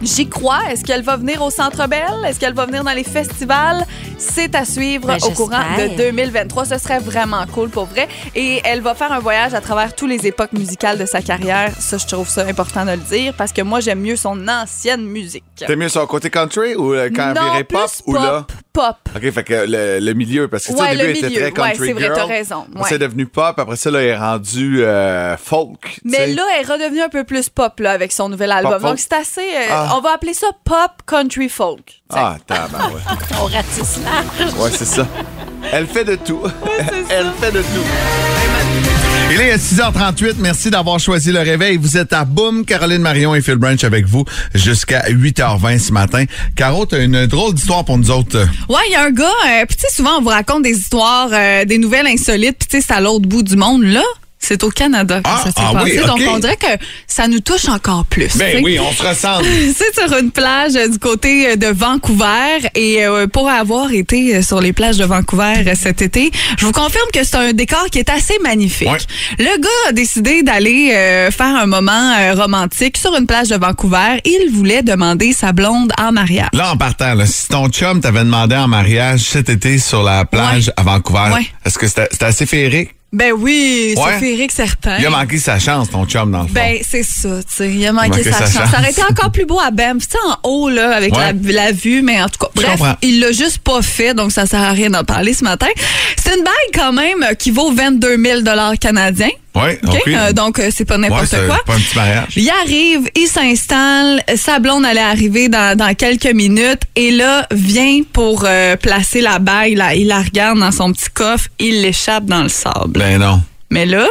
J'y 0.01 0.29
crois. 0.29 0.60
Est-ce 0.70 0.84
qu'elle 0.84 1.01
va 1.01 1.18
venir 1.18 1.41
au 1.41 1.50
Centre 1.50 1.88
Bell? 1.88 2.25
Est-ce 2.25 2.39
qu'elle 2.39 2.53
va 2.53 2.65
venir 2.65 2.84
dans 2.84 2.91
les 2.91 3.03
festivals? 3.03 3.86
C'est 4.18 4.56
à 4.56 4.65
suivre 4.65 5.08
Ben, 5.08 5.18
au 5.24 5.32
courant 5.32 5.60
de 5.77 5.82
j'espère. 5.82 5.98
2023. 6.12 6.65
Ce 6.65 6.77
serait 6.77 7.00
vraiment 7.00 7.46
cool 7.53 7.70
pour 7.70 7.86
vrai. 7.86 8.08
Et 8.36 8.62
elle 8.63 8.82
va 8.82 8.96
faire 8.96 9.12
un 9.12 9.20
voyage 9.20 9.53
à 9.53 9.62
travers 9.62 9.94
toutes 9.96 10.10
les 10.10 10.25
époques 10.27 10.53
musicales 10.53 10.98
de 10.98 11.06
sa 11.06 11.22
carrière. 11.22 11.72
Ça, 11.79 11.98
je 11.98 12.08
trouve 12.08 12.27
ça 12.29 12.46
important 12.46 12.86
de 12.86 12.91
le 12.91 12.98
dire 12.98 13.34
parce 13.38 13.51
que 13.51 13.62
moi, 13.62 13.79
j'aime 13.82 14.00
mieux 14.00 14.15
son 14.15 14.48
ancienne 14.48 15.06
musique. 15.06 15.44
T'es 15.56 15.75
mieux 15.75 15.89
sur 15.89 16.01
le 16.01 16.08
côté 16.08 16.29
country 16.29 16.75
ou 16.75 16.94
quand 17.15 17.29
elle 17.29 17.34
non, 17.34 17.51
virait 17.51 17.63
plus 17.63 17.77
pop, 17.77 17.91
ou 18.08 18.13
là? 18.15 18.48
Pop. 18.79 18.95
OK, 19.15 19.31
fait 19.31 19.43
que 19.43 19.65
le, 19.67 20.00
le 20.00 20.13
milieu, 20.13 20.48
parce 20.48 20.65
que 20.67 20.71
Ouais, 20.74 20.79
au 20.79 20.95
début, 20.95 20.98
le 20.98 21.03
elle 21.09 21.17
était 21.17 21.27
très 21.36 21.43
Ouais, 21.45 21.51
country 21.51 21.88
c'est 21.88 21.93
vrai, 21.93 22.09
t'as 22.15 22.25
raison. 22.25 22.65
Ouais. 22.75 22.83
C'est 22.88 22.98
devenu 23.00 23.25
pop, 23.25 23.59
après 23.59 23.75
ça, 23.75 23.91
là, 23.91 24.00
elle 24.01 24.07
est 24.07 24.17
rendue 24.17 24.83
euh, 24.83 25.36
folk. 25.38 26.00
Mais 26.05 26.27
là, 26.27 26.43
elle 26.55 26.65
est 26.65 26.71
redevenue 26.71 27.01
un 27.01 27.09
peu 27.09 27.24
plus 27.25 27.50
pop 27.50 27.79
là, 27.79 27.91
avec 27.91 28.12
son 28.13 28.29
nouvel 28.29 28.51
album. 28.51 28.74
Pop. 28.79 28.81
Donc, 28.91 29.00
c'est 29.00 29.13
assez. 29.13 29.41
euh, 29.41 29.67
Ah. 29.69 29.93
On 29.98 30.01
va 30.01 30.13
appeler 30.13 30.33
ça 30.33 30.48
pop 30.63 30.91
country 31.05 31.50
folk. 31.50 31.86
tu 31.86 31.93
sais. 31.93 31.98
Ah, 32.21 32.38
tabarouette. 32.48 33.03
On 33.41 33.45
ratisse 33.45 34.00
large. 34.03 34.53
Ouais, 34.53 34.69
c'est 34.71 34.86
ça. 34.86 35.05
Elle 35.74 35.88
fait 35.88 36.05
de 36.05 36.15
tout. 36.15 36.41
Elle 37.09 37.31
fait 37.41 37.51
de 37.51 37.62
tout. 37.62 38.78
Il 39.31 39.39
est 39.39 39.57
6h38. 39.57 40.38
Merci 40.39 40.71
d'avoir 40.71 41.00
choisi 41.00 41.31
le 41.31 41.39
réveil. 41.41 41.77
Vous 41.77 41.98
êtes 41.98 42.13
à 42.13 42.25
Boom, 42.25 42.65
Caroline 42.65 43.01
Marion 43.01 43.36
et 43.36 43.41
Phil 43.41 43.57
Branch 43.57 43.83
avec 43.83 44.07
vous 44.07 44.25
jusqu'à 44.55 45.01
8h20 45.07 45.77
ce 45.77 45.91
matin. 45.93 46.25
Caro, 46.55 46.88
t'as 46.88 47.03
une 47.03 47.27
drôle 47.27 47.53
d'histoire 47.53 47.86
pour 47.86 48.00
nous 48.00 48.09
autres. 48.09 48.39
Ouais, 48.69 48.81
il 48.88 48.93
y 48.93 48.95
a 48.95 49.03
un 49.03 49.12
gars, 49.12 49.25
euh, 49.25 49.65
tu 49.69 49.75
sais, 49.77 49.93
souvent 49.93 50.17
on 50.17 50.21
vous 50.21 50.29
raconte 50.29 50.63
des 50.63 50.71
histoires, 50.71 51.29
euh, 51.31 51.63
des 51.63 51.77
nouvelles 51.77 52.07
insolites, 52.07 52.57
puis 52.57 52.67
tu 52.67 52.77
sais, 52.77 52.86
c'est 52.88 52.93
à 52.93 53.01
l'autre 53.01 53.27
bout 53.27 53.43
du 53.43 53.55
monde. 53.55 53.83
Là, 53.83 54.03
c'est 54.50 54.63
au 54.63 54.70
Canada 54.70 55.18
que 55.22 55.29
Ah, 55.29 55.41
ça 55.44 55.51
s'est 55.51 55.53
ah 55.58 55.74
passé. 55.74 56.00
oui, 56.01 56.08
Donc 56.08 56.20
on 56.27 56.39
dirait 56.39 56.58
que 56.58 56.84
ça 57.08 57.27
nous 57.27 57.39
touche 57.39 57.70
encore 57.70 58.03
plus. 58.06 58.36
Ben 58.36 58.62
oui, 58.63 58.79
on 58.79 58.91
se 58.91 59.03
ressemble. 59.03 59.46
C'est 59.77 59.94
sur 59.94 60.18
une 60.18 60.32
plage 60.32 60.75
euh, 60.75 60.88
du 60.88 60.98
côté 60.98 61.51
euh, 61.51 61.56
de 61.56 61.68
Vancouver 61.68 62.58
et 62.75 63.06
euh, 63.06 63.27
pour 63.27 63.48
avoir 63.50 63.91
été 63.94 64.41
sur 64.41 64.60
les 64.60 64.74
plages 64.74 64.98
de 64.98 65.06
Vancouver 65.06 65.53
euh, 65.68 65.74
cet 65.79 66.01
été, 66.01 66.32
je 66.58 66.65
vous 66.65 66.72
confirme 66.72 67.08
que 67.13 67.24
c'est 67.24 67.36
un 67.38 67.53
décor 67.53 67.86
qui 67.91 68.00
est 68.00 68.10
assez 68.10 68.38
magnifique. 68.44 68.88
Ouais. 68.89 68.98
Le 69.38 69.62
gars 69.62 69.89
a 69.89 69.91
décidé 69.91 70.41
d'aller 70.44 70.89
faire 71.32 71.56
un 71.56 71.65
moment 71.68 72.13
romantique 72.36 72.98
sur 72.98 73.15
une 73.15 73.27
plage 73.27 73.50
de 73.50 73.56
Vancouver. 73.58 74.20
Il 74.25 74.50
voulait 74.51 74.82
demander 74.82 75.32
sa 75.34 75.51
blonde 75.51 75.91
en 76.00 76.12
mariage. 76.12 76.50
Là, 76.53 76.72
en 76.74 76.77
partant, 76.77 77.13
là, 77.13 77.25
si 77.25 77.48
ton 77.48 77.70
chum 77.70 78.01
t'avait 78.01 78.24
demandé 78.24 78.56
en 78.56 78.68
mariage 78.68 79.20
cet 79.22 79.50
été 79.50 79.77
sur 79.77 80.01
la 80.03 80.25
plage 80.25 80.68
Ouais. 80.68 80.74
à 80.77 80.84
Vancouver, 80.84 81.29
Ouais. 81.34 81.48
est-ce 81.65 81.77
que 81.77 81.88
c'était 81.88 82.08
assez 82.25 82.46
féerique? 82.46 82.89
Ben 83.12 83.32
oui, 83.34 83.96
Ouais. 83.98 84.04
c'est 84.13 84.20
féerique 84.20 84.51
certain. 84.51 84.98
Il 85.00 85.06
a 85.08 85.10
manqué 85.10 85.39
sa 85.39 85.58
chance, 85.58 85.89
ton 85.89 86.06
chum, 86.06 86.32
dans 86.32 86.42
le 86.44 86.48
fond. 86.48 86.54
Ben, 86.54 86.78
c'est 86.88 87.01
ça, 87.01 87.39
tu 87.42 87.56
sais. 87.56 87.70
Il 87.74 87.86
a 87.88 87.92
manqué, 87.92 88.10
manqué 88.10 88.24
sa, 88.24 88.32
sa 88.34 88.39
chance. 88.46 88.54
chance. 88.54 88.72
Ça 88.72 88.80
aurait 88.80 88.92
été 88.92 89.01
encore 89.04 89.32
plus 89.32 89.46
beau 89.46 89.60
à 89.60 89.72
Banff. 89.72 90.08
Tu 90.08 90.12
sais, 90.12 90.18
en 90.28 90.48
haut, 90.50 90.70
là, 90.70 90.96
avec 90.96 91.16
Ouais. 91.16 91.34
la, 91.44 91.54
la 91.66 91.72
vue, 91.72 92.04
mais 92.04 92.22
en 92.22 92.30
tout 92.30 92.38
cas, 92.39 92.51
bref, 92.54 92.80
il 93.01 93.20
l'a 93.20 93.32
juste 93.32 93.60
pas 93.60 93.82
fait, 93.82 94.13
donc 94.13 94.32
ça 94.32 94.46
sert 94.46 94.62
à 94.62 94.72
rien 94.74 94.92
d'en 94.92 95.04
parler 95.04 95.34
ce 95.34 95.44
matin. 95.44 95.68
C'est 96.24 96.36
une 96.38 96.44
bague, 96.44 96.54
quand 96.75 96.94
même, 96.94 97.25
qui 97.39 97.50
vaut 97.50 97.72
22 97.72 98.18
000 98.24 98.42
canadiens. 98.80 99.30
Oui, 99.63 99.78
OK? 99.88 99.96
OK. 99.96 100.08
Euh, 100.08 100.34
donc, 100.34 100.60
euh, 100.60 100.70
c'est 100.74 100.86
pas 100.86 100.98
n'importe 100.98 101.30
quoi. 101.48 101.60
pas 101.66 101.74
un 101.74 101.80
petit 101.80 101.96
mariage. 101.96 102.34
Il 102.36 102.50
arrive, 102.50 103.10
il 103.16 103.28
s'installe, 103.28 104.24
sa 104.36 104.60
blonde 104.60 104.86
allait 104.86 105.00
arriver 105.01 105.50
dans, 105.50 105.78
dans 105.78 105.94
quelques 105.96 106.34
minutes 106.34 106.82
et 106.96 107.12
là, 107.12 107.48
vient 107.51 108.01
pour 108.13 108.44
euh, 108.46 108.75
placer 108.75 109.22
la 109.22 109.39
bague, 109.39 109.75
là, 109.78 109.94
il 109.96 110.08
la 110.08 110.22
regarde 110.22 110.60
dans 110.60 110.72
son 110.72 110.92
petit 110.92 111.10
coffre, 111.13 111.48
il 111.60 111.82
l'échappe 111.82 112.25
dans 112.25 112.44
le 112.44 112.50
sable. 112.50 113.00
Ben 113.00 113.20
non. 113.20 113.42
Mais 113.70 113.86
là, 113.86 114.08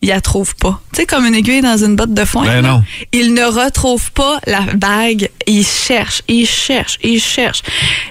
il 0.00 0.08
la 0.08 0.20
trouve 0.20 0.56
pas. 0.56 0.80
Tu 0.92 1.00
sais, 1.00 1.06
comme 1.06 1.24
une 1.26 1.34
aiguille 1.34 1.60
dans 1.60 1.76
une 1.76 1.94
botte 1.94 2.12
de 2.12 2.24
foin. 2.24 2.44
Ben 2.44 2.60
non. 2.62 2.82
Il 3.12 3.34
ne 3.34 3.44
retrouve 3.44 4.10
pas 4.12 4.40
la 4.48 4.60
bague. 4.74 5.30
Il 5.46 5.64
cherche, 5.64 6.22
il 6.26 6.44
cherche, 6.46 6.98
il 7.04 7.20
cherche. 7.20 7.62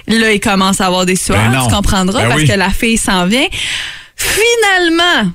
Là, 0.06 0.32
il 0.32 0.40
commence 0.40 0.80
à 0.80 0.86
avoir 0.86 1.04
des 1.04 1.16
sueurs, 1.16 1.50
Ben 1.50 1.58
non. 1.58 1.66
tu 1.66 1.74
comprendras, 1.74 2.22
Ben 2.22 2.28
parce 2.28 2.40
oui. 2.42 2.48
que 2.48 2.54
la 2.54 2.70
fille 2.70 2.96
s'en 2.96 3.26
vient. 3.26 3.46
Finalement, 4.16 5.30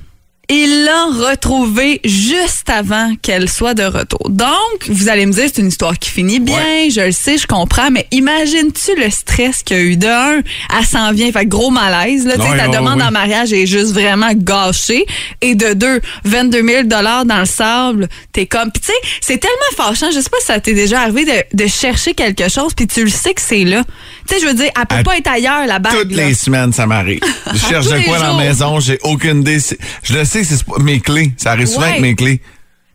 il 0.50 0.84
l'a 0.84 1.04
retrouvée 1.30 2.00
juste 2.04 2.70
avant 2.70 3.12
qu'elle 3.20 3.50
soit 3.50 3.74
de 3.74 3.82
retour. 3.82 4.30
Donc, 4.30 4.88
vous 4.88 5.08
allez 5.08 5.26
me 5.26 5.32
dire, 5.32 5.44
c'est 5.46 5.60
une 5.60 5.68
histoire 5.68 5.98
qui 5.98 6.08
finit 6.08 6.40
bien, 6.40 6.88
je 6.90 7.02
le 7.02 7.12
sais, 7.12 7.36
je 7.36 7.46
comprends, 7.46 7.90
mais 7.90 8.06
imagines-tu 8.12 8.98
le 8.98 9.10
stress 9.10 9.62
qu'il 9.62 9.76
y 9.76 9.80
a 9.80 9.82
eu? 9.82 9.96
De 9.96 10.06
un, 10.06 10.40
elle 10.78 10.86
s'en 10.86 11.12
vient, 11.12 11.30
fait 11.32 11.44
gros 11.46 11.70
malaise, 11.70 12.26
là, 12.26 12.36
tu 12.36 12.42
sais, 12.42 12.56
ta 12.56 12.68
demande 12.68 13.02
en 13.02 13.10
mariage 13.10 13.52
est 13.52 13.66
juste 13.66 13.92
vraiment 13.92 14.30
gâchée, 14.34 15.04
et 15.42 15.54
de 15.54 15.74
deux, 15.74 16.00
22 16.24 16.66
000 16.66 16.82
dollars 16.84 17.26
dans 17.26 17.40
le 17.40 17.46
sable, 17.46 18.08
t'es 18.32 18.46
comme, 18.46 18.72
tu 18.72 18.80
sais, 18.82 18.92
c'est 19.20 19.38
tellement 19.38 19.56
fâchant, 19.76 20.10
je 20.10 20.20
sais 20.20 20.30
pas 20.30 20.38
si 20.40 20.46
ça 20.46 20.60
t'est 20.60 20.72
déjà 20.72 21.02
arrivé 21.02 21.24
de, 21.24 21.64
de 21.64 21.66
chercher 21.68 22.14
quelque 22.14 22.48
chose, 22.48 22.72
puis 22.74 22.86
tu 22.86 23.04
le 23.04 23.10
sais 23.10 23.34
que 23.34 23.42
c'est 23.42 23.64
là. 23.64 23.84
Tu 24.28 24.34
sais, 24.34 24.40
je 24.40 24.46
veux 24.46 24.54
dire, 24.54 24.70
elle 24.78 24.86
peut 24.86 24.96
À 24.96 25.02
pas 25.02 25.16
être 25.16 25.30
ailleurs, 25.30 25.66
la 25.66 25.78
bague. 25.78 25.92
Toutes 25.92 26.12
là. 26.14 26.26
les 26.26 26.34
semaines, 26.34 26.72
ça 26.72 26.86
m'arrive. 26.86 27.20
Je 27.52 27.58
cherche 27.58 27.86
de 27.86 27.98
quoi 28.04 28.18
dans 28.18 28.36
la 28.36 28.44
maison, 28.44 28.78
j'ai 28.78 28.98
aucune 29.02 29.40
idée. 29.40 29.58
Je 30.02 30.12
le 30.14 30.24
sais, 30.24 30.44
c'est 30.44 30.56
mes 30.80 31.00
clés. 31.00 31.32
Ça 31.38 31.52
arrive 31.52 31.66
souvent 31.66 31.86
avec 31.86 32.00
mes 32.00 32.14
clés. 32.14 32.40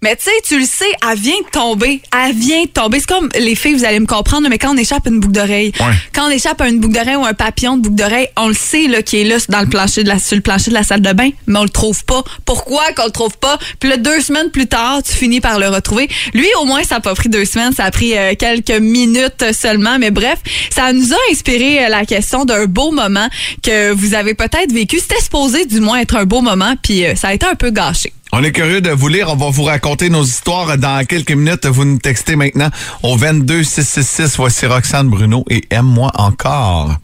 Mais 0.03 0.17
tu 0.17 0.25
sais, 0.25 0.31
tu 0.45 0.59
le 0.59 0.65
sais, 0.65 0.83
elle 1.09 1.17
vient 1.17 1.39
de 1.39 1.49
tomber. 1.49 2.01
Elle 2.25 2.35
vient 2.35 2.63
de 2.63 2.67
tomber. 2.67 2.99
C'est 2.99 3.07
comme 3.07 3.29
les 3.39 3.55
filles, 3.55 3.75
vous 3.75 3.85
allez 3.85 4.01
me 4.01 4.05
comprendre, 4.05 4.49
mais 4.49 4.57
quand 4.57 4.73
on 4.73 4.77
échappe 4.77 5.07
une 5.07 5.21
boucle 5.21 5.33
d'oreille, 5.33 5.71
Ouais. 5.79 5.93
quand 6.13 6.27
on 6.27 6.29
échappe 6.29 6.59
à 6.59 6.67
une 6.67 6.79
boucle 6.81 6.93
d'oreille 6.93 7.15
ou 7.15 7.25
un 7.25 7.33
papillon 7.33 7.77
de 7.77 7.83
boucle 7.83 7.95
d'oreille, 7.95 8.27
on 8.35 8.49
le 8.49 8.53
sait 8.53 8.87
là, 8.87 9.01
qui 9.01 9.21
est 9.21 9.23
là 9.23 9.37
dans 9.47 9.61
le 9.61 9.67
plancher 9.67 10.03
de 10.03 10.09
la, 10.09 10.19
sur 10.19 10.35
le 10.35 10.41
plancher 10.41 10.71
de 10.71 10.75
la 10.75 10.83
salle 10.83 11.01
de 11.01 11.13
bain, 11.13 11.29
mais 11.47 11.57
on 11.59 11.63
le 11.63 11.69
trouve 11.69 12.03
pas. 12.03 12.21
Pourquoi 12.45 12.83
qu'on 12.93 13.05
le 13.05 13.11
trouve 13.11 13.37
pas? 13.37 13.57
Puis 13.79 13.89
là, 13.89 13.95
deux 13.95 14.19
semaines 14.19 14.51
plus 14.51 14.67
tard, 14.67 15.01
tu 15.03 15.13
finis 15.13 15.39
par 15.39 15.57
le 15.57 15.69
retrouver. 15.69 16.09
Lui, 16.33 16.47
au 16.61 16.65
moins, 16.65 16.83
ça 16.83 16.95
n'a 16.95 17.01
pas 17.01 17.15
pris 17.15 17.29
deux 17.29 17.45
semaines, 17.45 17.71
ça 17.71 17.85
a 17.85 17.91
pris 17.91 18.17
euh, 18.17 18.33
quelques 18.37 18.71
minutes 18.81 19.53
seulement. 19.53 19.97
Mais 19.99 20.11
bref, 20.11 20.39
ça 20.69 20.91
nous 20.91 21.13
a 21.13 21.17
inspiré 21.31 21.85
euh, 21.85 21.87
la 21.87 22.05
question 22.05 22.43
d'un 22.43 22.65
beau 22.65 22.91
moment 22.91 23.29
que 23.63 23.91
vous 23.93 24.13
avez 24.15 24.33
peut-être 24.33 24.73
vécu. 24.73 24.99
C'était 24.99 25.21
supposé 25.21 25.65
du 25.65 25.79
moins 25.79 25.99
être 25.99 26.17
un 26.17 26.25
beau 26.25 26.41
moment, 26.41 26.73
puis 26.83 27.05
euh, 27.05 27.15
ça 27.15 27.29
a 27.29 27.33
été 27.33 27.45
un 27.45 27.55
peu 27.55 27.71
gâché. 27.71 28.11
On 28.35 28.41
est 28.41 28.51
curieux 28.51 28.81
de 28.81 28.89
vous 28.89 29.09
lire. 29.09 29.29
On 29.29 29.35
va 29.35 29.51
vous 29.51 29.61
raconter 29.61 30.09
nos 30.09 30.23
histoires 30.23 30.75
dans 30.79 31.05
quelques 31.05 31.33
minutes. 31.33 31.67
Vous 31.67 31.85
nous 31.85 31.99
textez 31.99 32.35
maintenant 32.35 32.69
au 33.03 33.15
22 33.15 33.63
666. 33.63 34.37
Voici 34.37 34.65
Roxane 34.65 35.07
Bruno 35.07 35.45
et 35.51 35.61
Aime-moi 35.69 36.09
encore. 36.15 36.97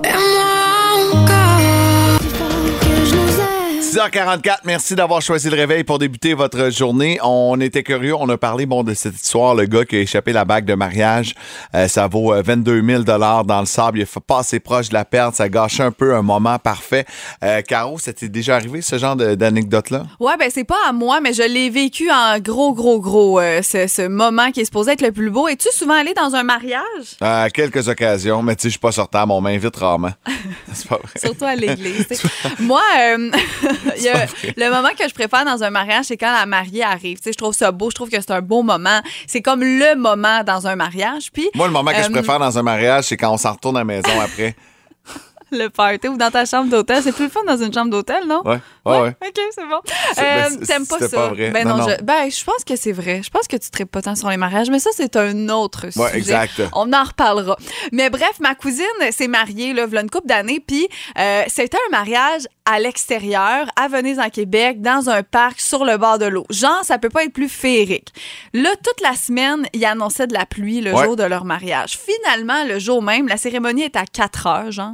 6h44, 3.89 4.59
merci 4.65 4.93
d'avoir 4.93 5.19
choisi 5.19 5.49
le 5.49 5.55
réveil 5.55 5.83
pour 5.83 5.97
débuter 5.97 6.35
votre 6.35 6.69
journée. 6.69 7.17
On 7.23 7.59
était 7.59 7.81
curieux, 7.81 8.13
on 8.13 8.29
a 8.29 8.37
parlé 8.37 8.67
bon 8.67 8.83
de 8.83 8.93
cette 8.93 9.15
histoire, 9.15 9.55
le 9.55 9.65
gars 9.65 9.83
qui 9.83 9.95
a 9.95 9.99
échappé 10.01 10.31
la 10.31 10.45
bague 10.45 10.65
de 10.65 10.75
mariage. 10.75 11.33
Euh, 11.73 11.87
ça 11.87 12.07
vaut 12.07 12.31
euh, 12.31 12.43
22 12.43 12.83
000 12.85 13.01
dans 13.01 13.59
le 13.59 13.65
sable. 13.65 13.97
Il 13.97 14.01
est 14.03 14.19
pas 14.19 14.39
assez 14.39 14.59
proche 14.59 14.89
de 14.89 14.93
la 14.93 15.05
perte. 15.05 15.33
Ça 15.33 15.49
gâche 15.49 15.79
un 15.79 15.89
peu 15.89 16.13
un 16.13 16.21
moment 16.21 16.59
parfait. 16.59 17.03
Euh, 17.43 17.63
Caro, 17.63 17.97
ça 17.97 18.13
t'est 18.13 18.29
déjà 18.29 18.57
arrivé 18.57 18.83
ce 18.83 18.99
genre 18.99 19.15
d'anecdote-là? 19.15 20.03
Ouais, 20.19 20.37
ben 20.37 20.51
c'est 20.53 20.65
pas 20.65 20.77
à 20.87 20.91
moi, 20.91 21.19
mais 21.19 21.33
je 21.33 21.41
l'ai 21.41 21.71
vécu 21.71 22.11
en 22.11 22.37
gros, 22.37 22.75
gros, 22.75 22.99
gros, 22.99 23.39
euh, 23.39 23.63
ce, 23.63 23.87
ce 23.87 24.07
moment 24.07 24.51
qui 24.51 24.61
est 24.61 24.65
supposé 24.65 24.91
être 24.91 25.01
le 25.01 25.11
plus 25.11 25.31
beau. 25.31 25.47
Es-tu 25.47 25.69
souvent 25.73 25.95
allé 25.95 26.13
dans 26.13 26.35
un 26.35 26.43
mariage? 26.43 27.17
À 27.21 27.49
quelques 27.49 27.87
occasions, 27.87 28.43
mais 28.43 28.55
tu 28.55 28.61
sais, 28.61 28.67
je 28.67 28.73
suis 28.73 28.79
pas 28.79 28.91
sortable, 28.91 29.31
on 29.31 29.41
m'invite 29.41 29.75
rarement. 29.75 30.11
C'est 30.73 30.87
pas 30.87 30.97
vrai. 30.97 31.19
Surtout 31.19 31.45
à 31.45 31.55
l'église. 31.55 32.05
Moi, 32.59 32.83
euh, 32.99 33.31
il 33.97 34.03
y 34.03 34.09
a- 34.09 34.25
le 34.57 34.69
moment 34.69 34.89
que 34.97 35.07
je 35.07 35.13
préfère 35.13 35.45
dans 35.45 35.63
un 35.63 35.69
mariage, 35.69 36.05
c'est 36.05 36.17
quand 36.17 36.31
la 36.31 36.45
mariée 36.45 36.83
arrive. 36.83 37.17
Tu 37.17 37.23
sais, 37.25 37.31
je 37.33 37.37
trouve 37.37 37.53
ça 37.53 37.71
beau, 37.71 37.89
je 37.89 37.95
trouve 37.95 38.09
que 38.09 38.19
c'est 38.19 38.31
un 38.31 38.41
beau 38.41 38.61
moment. 38.63 39.01
C'est 39.27 39.41
comme 39.41 39.61
le 39.61 39.95
moment 39.95 40.43
dans 40.43 40.67
un 40.67 40.75
mariage. 40.75 41.31
Puis 41.31 41.49
Moi, 41.55 41.67
le 41.67 41.73
moment 41.73 41.91
que 41.91 41.97
je 42.01 42.07
Euh, 42.07 42.11
préfère 42.11 42.39
dans 42.39 42.57
un 42.57 42.63
mariage, 42.63 43.05
c'est 43.05 43.17
quand 43.17 43.31
on 43.31 43.37
s'en 43.37 43.53
retourne 43.53 43.77
à 43.77 43.81
la 43.81 43.85
maison 43.85 44.09
après. 44.21 44.55
le 45.51 45.67
party 45.69 46.07
ou 46.07 46.17
dans 46.17 46.29
ta 46.29 46.45
chambre 46.45 46.69
d'hôtel, 46.69 47.01
c'est 47.01 47.11
plus 47.11 47.25
le 47.25 47.29
fun 47.31 47.39
dans 47.47 47.57
une 47.57 47.73
chambre 47.73 47.89
d'hôtel, 47.89 48.23
non? 48.27 48.41
Ouais, 48.45 48.59
ouais, 48.89 49.01
ouais. 49.01 49.15
OK, 49.27 49.39
c'est 49.53 49.65
bon. 49.65 49.79
Euh, 50.19 50.65
T'aimes 50.65 50.87
pas 50.87 50.99
ça? 50.99 51.07
pas 51.09 51.27
vrai. 51.29 51.51
Ben 51.51 51.67
Non, 51.67 51.77
non, 51.77 51.87
non. 51.87 51.95
Je, 51.97 52.03
ben, 52.03 52.29
je 52.29 52.43
pense 52.43 52.63
que 52.63 52.75
c'est 52.75 52.91
vrai. 52.91 53.21
Je 53.23 53.29
pense 53.29 53.47
que 53.47 53.57
tu 53.57 53.69
traites 53.69 53.89
pas 53.89 54.01
tant 54.01 54.15
sur 54.15 54.29
les 54.29 54.37
mariages, 54.37 54.69
mais 54.69 54.79
ça, 54.79 54.89
c'est 54.93 55.15
un 55.15 55.49
autre 55.49 55.91
sujet. 55.91 56.17
Exact. 56.17 56.61
On 56.73 56.91
en 56.93 57.03
reparlera. 57.03 57.57
Mais 57.91 58.09
bref, 58.09 58.39
ma 58.39 58.55
cousine 58.55 58.85
s'est 59.11 59.27
mariée, 59.27 59.73
là, 59.73 59.85
v'là 59.85 60.01
une 60.01 60.09
couple 60.09 60.27
d'années, 60.27 60.59
puis 60.59 60.87
euh, 61.17 61.43
c'était 61.47 61.77
un 61.87 61.91
mariage 61.91 62.43
à 62.65 62.79
l'extérieur, 62.79 63.67
à 63.75 63.87
Venise, 63.87 64.19
en 64.19 64.29
Québec, 64.29 64.81
dans 64.81 65.09
un 65.09 65.23
parc 65.23 65.59
sur 65.59 65.85
le 65.85 65.97
bord 65.97 66.19
de 66.19 66.25
l'eau. 66.25 66.45
Genre, 66.49 66.81
ça 66.83 66.97
peut 66.99 67.09
pas 67.09 67.23
être 67.23 67.33
plus 67.33 67.49
féerique. 67.49 68.09
Là, 68.53 68.69
toute 68.83 69.01
la 69.01 69.15
semaine, 69.15 69.65
ils 69.73 69.85
annonçaient 69.85 70.27
de 70.27 70.33
la 70.33 70.45
pluie 70.45 70.81
le 70.81 70.93
Ouais. 70.93 71.03
jour 71.05 71.15
de 71.15 71.23
leur 71.23 71.45
mariage. 71.45 71.97
Finalement, 71.97 72.63
le 72.65 72.77
jour 72.79 73.01
même, 73.01 73.27
la 73.27 73.37
cérémonie 73.37 73.83
est 73.83 73.95
à 73.95 74.05
4 74.05 74.47
heures, 74.47 74.71
genre. 74.71 74.93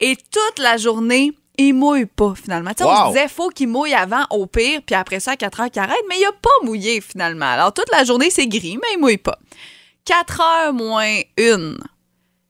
Et 0.00 0.16
toute 0.16 0.58
la 0.58 0.76
journée, 0.76 1.32
il 1.58 1.74
mouille 1.74 2.06
pas, 2.06 2.34
finalement. 2.34 2.70
Sais, 2.76 2.84
On 2.84 2.88
Wow. 2.88 3.06
se 3.08 3.12
disait, 3.12 3.28
faut 3.28 3.48
qu'il 3.50 3.68
mouille 3.68 3.94
avant, 3.94 4.24
au 4.30 4.46
pire, 4.46 4.80
puis 4.84 4.94
après 4.94 5.20
ça, 5.20 5.32
à 5.32 5.36
4 5.36 5.60
heures 5.60 5.70
qu'il 5.70 5.82
arrête, 5.82 5.96
mais 6.08 6.16
il 6.18 6.24
a 6.24 6.32
pas 6.32 6.50
mouillé, 6.64 7.00
finalement. 7.00 7.46
Alors, 7.46 7.72
toute 7.74 7.90
la 7.92 8.04
journée, 8.04 8.30
c'est 8.30 8.46
gris, 8.46 8.76
mais 8.80 8.88
il 8.94 9.00
mouille 9.00 9.18
pas. 9.18 9.38
4 10.04 10.40
heures 10.40 10.72
moins 10.72 11.20
une. 11.36 11.78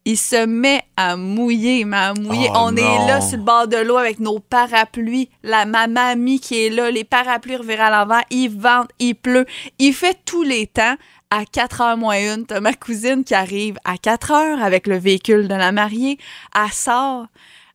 Il 0.05 0.17
se 0.19 0.47
met 0.47 0.83
à 0.97 1.17
mouiller, 1.17 1.85
mais 1.85 1.97
à 1.97 2.15
mouiller. 2.15 2.49
Oh 2.53 2.57
On 2.63 2.73
non. 2.73 2.77
est 2.79 3.07
là 3.07 3.21
sur 3.21 3.37
le 3.39 3.45
bord 3.45 3.69
de 3.69 3.77
l'eau 3.77 3.97
avec 3.99 4.19
nos 4.19 4.41
parapluies. 4.41 5.29
La 5.45 5.65
ma 5.65 5.87
mamie 5.87 6.41
qui 6.41 6.65
est 6.65 6.71
là, 6.71 6.91
les 6.91 7.05
parapluies 7.05 7.55
revirés 7.57 7.83
à 7.85 7.91
l'envers. 7.91 8.25
Il 8.31 8.49
vente, 8.49 8.89
il 8.99 9.15
pleut. 9.15 9.47
Il 9.79 9.95
fait 9.95 10.19
tous 10.25 10.43
les 10.43 10.67
temps. 10.67 10.97
À 11.31 11.45
4 11.45 11.81
heures 11.83 11.97
moins 11.97 12.19
une, 12.35 12.45
t'as 12.47 12.59
ma 12.61 12.75
cousine 12.75 13.23
qui 13.25 13.33
arrive 13.35 13.77
à 13.85 13.97
4 13.97 14.33
heures 14.33 14.63
avec 14.63 14.87
le 14.89 14.99
véhicule 14.99 15.47
de 15.47 15.55
la 15.55 15.71
mariée. 15.73 16.19
Elle 16.55 16.73
sort. 16.73 17.27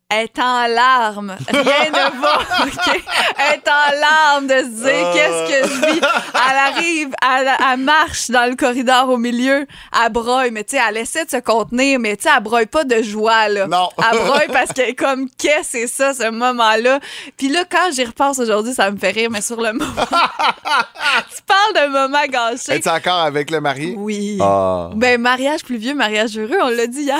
Elle 0.09 0.23
est 0.23 0.39
en 0.39 0.67
larmes. 0.67 1.35
Rien 1.49 1.89
ne 1.89 2.21
va, 2.21 2.39
OK? 2.63 3.03
Elle 3.39 3.55
est 3.55 3.67
en 3.67 3.99
larmes 3.99 4.47
de 4.47 4.53
se 4.53 4.85
dire 4.85 5.05
Ah. 5.05 5.11
qu'est-ce 5.13 5.51
que 5.51 5.67
je 5.67 5.91
vis. 5.91 6.01
Elle 6.33 6.57
arrive, 6.57 7.09
elle, 7.21 7.51
elle 7.73 7.79
marche 7.81 8.29
dans 8.31 8.49
le 8.49 8.55
corridor 8.55 9.09
au 9.09 9.17
milieu, 9.17 9.67
elle 10.01 10.11
broye, 10.13 10.49
mais 10.49 10.63
tu 10.63 10.77
sais, 10.77 10.81
elle 10.87 10.95
essaie 10.95 11.25
de 11.25 11.29
se 11.31 11.37
contenir, 11.37 11.99
mais 11.99 12.15
tu 12.15 12.23
sais, 12.23 12.29
elle 12.33 12.41
broye 12.41 12.65
pas 12.67 12.85
de 12.85 13.01
joie, 13.03 13.49
là. 13.49 13.67
Non. 13.67 13.89
Elle 13.97 14.17
broye 14.25 14.47
parce 14.53 14.71
qu'elle 14.71 14.89
est 14.91 14.95
comme, 14.95 15.27
qu'est-ce 15.37 15.73
que 15.73 15.79
c'est 15.79 15.87
ça, 15.87 16.13
ce 16.13 16.29
moment-là? 16.31 17.01
Puis 17.35 17.49
là, 17.49 17.65
quand 17.69 17.91
j'y 17.93 18.05
repense 18.05 18.39
aujourd'hui, 18.39 18.73
ça 18.73 18.89
me 18.89 18.97
fait 18.97 19.11
rire, 19.11 19.29
mais 19.29 19.41
sur 19.41 19.59
le 19.59 19.73
moment. 19.73 19.91
tu 20.05 21.41
parles 21.45 21.73
d'un 21.75 21.89
moment 21.89 22.23
gâché. 22.29 22.71
Es-tu 22.71 22.87
encore 22.87 23.19
avec 23.19 23.51
le 23.51 23.59
marié? 23.59 23.93
Oui. 23.97 24.37
Ah. 24.41 24.89
Ben, 24.95 25.19
mariage 25.19 25.63
plus 25.65 25.77
vieux, 25.77 25.95
mariage 25.95 26.37
heureux, 26.37 26.59
on 26.63 26.69
l'a 26.69 26.87
dit 26.87 27.01
hier. 27.01 27.17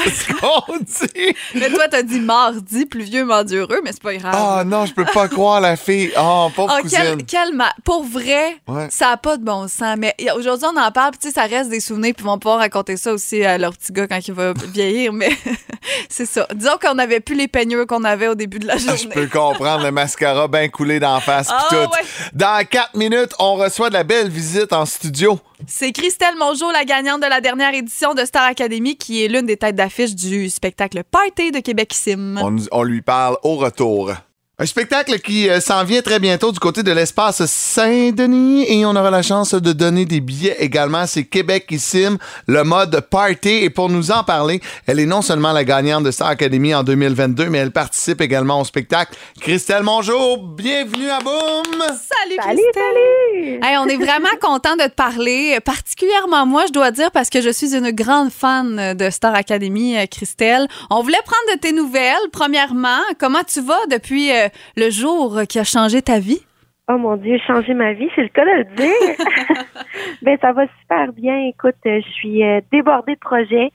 On 0.70 0.78
dit? 0.78 1.36
mais 1.56 1.70
toi, 1.70 1.90
t'as 1.90 2.02
dit 2.04 2.22
mardi, 2.22 2.77
plus 2.86 3.04
vieux, 3.04 3.26
mardi 3.26 3.56
heureux, 3.56 3.80
mais 3.84 3.92
c'est 3.92 4.02
pas 4.02 4.16
grave. 4.16 4.36
Ah 4.38 4.64
non, 4.66 4.86
je 4.86 4.94
peux 4.94 5.06
pas 5.06 5.28
croire 5.30 5.60
la 5.62 5.76
fille. 5.76 6.12
Oh, 6.20 6.50
pauvre 6.56 6.74
Ah, 6.78 6.82
cousine. 6.82 7.00
quel, 7.00 7.26
quel 7.26 7.54
ma- 7.56 7.74
Pour 7.84 8.04
vrai, 8.04 8.58
Ouais. 8.68 8.88
ça 8.90 9.08
n'a 9.12 9.18
pas 9.18 9.38
de 9.38 9.44
bon 9.44 9.68
sens. 9.68 9.96
Mais 9.98 10.14
a- 10.30 10.36
aujourd'hui, 10.36 10.68
on 10.74 10.80
en 10.80 10.92
parle, 10.92 11.12
puis 11.20 11.32
ça 11.32 11.44
reste 11.44 11.70
des 11.70 11.80
souvenirs, 11.80 12.14
puis 12.16 12.24
ils 12.26 12.28
vont 12.28 12.38
pouvoir 12.40 12.60
raconter 12.60 12.98
ça 12.98 13.12
aussi 13.14 13.44
à 13.44 13.58
leur 13.58 13.72
petit 13.76 13.92
gars 13.92 14.08
quand 14.08 14.20
il 14.28 14.34
va 14.34 14.54
vieillir. 14.74 15.14
Mais 15.14 15.30
c'est 16.10 16.26
ça. 16.26 16.48
Disons 16.54 16.78
qu'on 16.82 16.96
n'avait 16.96 17.20
plus 17.20 17.36
les 17.36 17.48
peigneux 17.48 17.86
qu'on 17.86 18.04
avait 18.04 18.28
au 18.28 18.36
début 18.36 18.60
de 18.60 18.68
la 18.68 18.74
Ah, 18.74 18.78
journée. 18.78 18.98
Je 19.04 19.08
peux 19.10 19.28
comprendre 19.28 19.84
le 19.84 19.92
mascara 19.92 20.48
bien 20.48 20.70
coulé 20.70 21.00
d'en 21.00 21.20
face 21.20 21.48
Ah, 21.52 21.66
tout. 21.70 21.76
ouais. 21.76 22.06
Dans 22.34 22.66
quatre 22.68 22.96
minutes, 22.96 23.34
on 23.40 23.56
reçoit 23.56 23.90
de 23.90 23.94
la 23.94 24.04
belle 24.04 24.30
visite 24.30 24.74
en 24.74 24.86
studio. 24.86 25.40
C'est 25.66 25.92
Christelle 25.92 26.36
Mongeau, 26.38 26.72
la 26.72 26.86
gagnante 26.86 27.22
de 27.22 27.28
la 27.28 27.42
dernière 27.42 27.74
édition 27.74 28.14
de 28.14 28.24
Star 28.26 28.44
Academy, 28.44 28.96
qui 28.96 29.24
est 29.24 29.28
l'une 29.28 29.46
des 29.46 29.58
têtes 29.58 29.76
d'affiche 29.76 30.14
du 30.14 30.50
spectacle 30.50 31.04
Party 31.04 31.52
de 31.52 31.60
Québec 31.60 31.94
Sim. 31.94 32.36
On, 32.72 32.84
lui 32.84 33.02
parle 33.02 33.38
au 33.44 33.56
retour. 33.56 34.14
Un 34.60 34.66
spectacle 34.66 35.20
qui 35.20 35.48
euh, 35.52 35.60
s'en 35.60 35.84
vient 35.84 36.02
très 36.02 36.18
bientôt 36.18 36.52
du 36.52 36.58
côté 36.58 36.82
de 36.82 36.92
l'espace 36.92 37.46
Saint-Denis 37.46 38.66
et 38.68 38.88
on 38.88 38.96
aura 38.96 39.12
la 39.12 39.22
chance 39.22 39.54
de 39.54 39.72
donner 39.72 40.06
des 40.06 40.20
billets 40.20 40.56
également. 40.58 41.06
C'est 41.06 41.26
Québec 41.26 41.68
qui 41.68 41.78
sim, 41.78 42.18
le 42.48 42.64
mode 42.64 43.00
party. 43.02 43.50
Et 43.50 43.70
pour 43.70 43.88
nous 43.88 44.10
en 44.10 44.24
parler, 44.24 44.60
elle 44.88 45.00
est 45.00 45.06
non 45.06 45.22
seulement 45.22 45.52
la 45.52 45.64
gagnante 45.64 46.06
de 46.06 46.10
Star 46.10 46.30
Academy 46.30 46.74
en 46.74 46.82
2022, 46.82 47.50
mais 47.52 47.60
elle 47.60 47.70
participe 47.70 48.20
également 48.20 48.60
au 48.60 48.64
spectacle. 48.64 49.16
Christelle 49.40 49.84
Mongeau, 49.84 50.38
bienvenue 50.38 51.12
à 51.12 51.20
Boom! 51.20 51.80
Salut, 51.80 52.38
Salut, 52.42 52.58
Christelle! 52.58 52.74
salut! 52.74 53.60
Hey, 53.62 53.78
on 53.78 53.86
est 53.86 54.04
vraiment 54.04 54.28
content 54.42 54.76
de 54.76 54.86
te 54.86 54.96
parler, 54.96 55.60
particulièrement 55.64 56.48
moi, 56.48 56.64
je 56.66 56.74
dois 56.74 56.90
dire, 56.90 57.12
parce 57.12 57.30
que 57.30 57.42
je 57.42 57.52
suis 57.52 57.76
une 57.76 57.92
grande 57.92 58.32
fan 58.32 58.96
de 58.96 59.10
Star 59.12 59.36
Academy, 59.36 59.96
euh, 60.00 60.08
Christelle. 60.08 60.68
On 60.90 61.04
voulait 61.04 61.22
prendre 61.24 61.56
de 61.56 61.60
tes 61.60 61.74
nouvelles. 61.74 62.16
Premièrement, 62.32 63.02
comment 63.20 63.44
tu 63.48 63.62
vas 63.62 63.86
depuis 63.92 64.32
euh, 64.32 64.47
le 64.76 64.90
jour 64.90 65.42
qui 65.48 65.60
a 65.60 65.64
changé 65.64 66.02
ta 66.02 66.20
vie? 66.20 66.42
Oh 66.90 66.98
mon 66.98 67.18
Dieu, 67.18 67.38
changer 67.46 67.74
ma 67.74 67.92
vie, 67.94 68.08
c'est 68.16 68.22
le 68.22 68.30
cas 68.30 68.46
de 68.46 68.60
le 68.60 68.76
dire. 68.76 69.26
ben 70.22 70.38
ça 70.40 70.54
va 70.54 70.66
super 70.80 71.12
bien. 71.12 71.48
Écoute, 71.48 71.76
je 71.84 72.00
suis 72.14 72.44
euh, 72.44 72.62
débordée 72.72 73.16
de 73.16 73.20
projets 73.20 73.72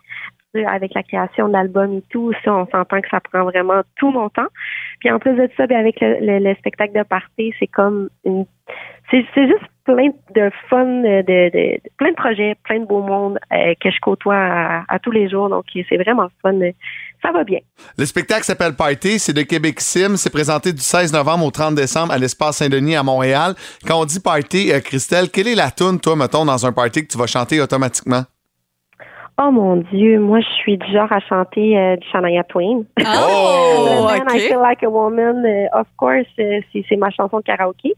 avec 0.66 0.92
la 0.94 1.02
création 1.02 1.48
de 1.48 1.52
l'album 1.54 1.98
et 1.98 2.02
tout. 2.10 2.32
Ça, 2.44 2.52
on 2.54 2.66
s'entend 2.66 3.00
que 3.00 3.08
ça 3.10 3.20
prend 3.20 3.44
vraiment 3.44 3.82
tout 3.96 4.10
mon 4.10 4.28
temps. 4.28 4.48
Puis 5.00 5.10
en 5.10 5.18
plus 5.18 5.34
de 5.34 5.48
ça, 5.56 5.66
ben, 5.66 5.78
avec 5.78 6.00
le, 6.00 6.18
le- 6.20 6.38
le 6.38 6.54
spectacle 6.56 6.92
de 6.98 7.02
party, 7.04 7.54
c'est 7.58 7.66
comme 7.66 8.08
une 8.24 8.44
c'est 9.10 9.26
juste 9.36 9.64
plein 9.84 10.08
de 10.34 10.50
fun, 10.70 10.86
euh, 11.04 11.22
de, 11.22 11.78
plein 11.98 12.10
de 12.12 12.14
projets, 12.16 12.54
plein 12.64 12.78
de 12.80 12.86
beaux 12.86 13.02
mondes 13.02 13.38
euh, 13.52 13.74
que 13.78 13.90
je 13.90 13.98
côtoie 14.00 14.36
à, 14.36 14.84
à 14.88 14.98
tous 15.00 15.10
les 15.10 15.28
jours. 15.28 15.50
Donc, 15.50 15.64
c'est 15.74 15.96
vraiment 15.98 16.28
fun. 16.40 16.54
Ça 17.20 17.30
va 17.30 17.44
bien. 17.44 17.58
Le 17.98 18.06
spectacle 18.06 18.44
s'appelle 18.44 18.74
Party, 18.74 19.18
c'est 19.18 19.34
de 19.34 19.42
Québec 19.42 19.80
Sim, 19.80 20.16
c'est 20.16 20.32
présenté 20.32 20.72
du 20.72 20.80
16 20.80 21.12
novembre 21.12 21.44
au 21.44 21.50
30 21.50 21.74
décembre 21.74 22.12
à 22.12 22.18
l'Espace 22.18 22.56
Saint-Denis 22.58 22.96
à 22.96 23.02
Montréal. 23.02 23.54
Quand 23.86 24.00
on 24.00 24.04
dit 24.06 24.20
party, 24.20 24.72
euh, 24.72 24.80
Christelle, 24.80 25.28
quelle 25.30 25.48
est 25.48 25.54
la 25.56 25.70
tune, 25.70 26.00
toi, 26.00 26.16
mettons, 26.16 26.46
dans 26.46 26.64
un 26.64 26.72
party 26.72 27.06
que 27.06 27.12
tu 27.12 27.18
vas 27.18 27.26
chanter 27.26 27.60
automatiquement? 27.60 28.22
Oh 29.44 29.50
mon 29.50 29.78
Dieu, 29.78 30.20
moi, 30.20 30.40
je 30.40 30.48
suis 30.60 30.78
du 30.78 30.92
genre 30.92 31.10
à 31.10 31.18
chanter 31.18 31.76
euh, 31.76 31.96
du 31.96 32.06
Shania 32.08 32.44
Twain. 32.44 32.84
Oh, 33.00 34.06
Man 34.08 34.28
I 34.28 34.36
OK. 34.36 34.40
Feel 34.40 34.60
Like 34.60 34.82
a 34.84 34.88
Woman, 34.88 35.44
euh, 35.44 35.66
of 35.72 35.88
course, 35.96 36.28
euh, 36.38 36.60
c'est 36.72 36.96
ma 36.96 37.10
chanson 37.10 37.38
de 37.38 37.42
karaoké. 37.42 37.94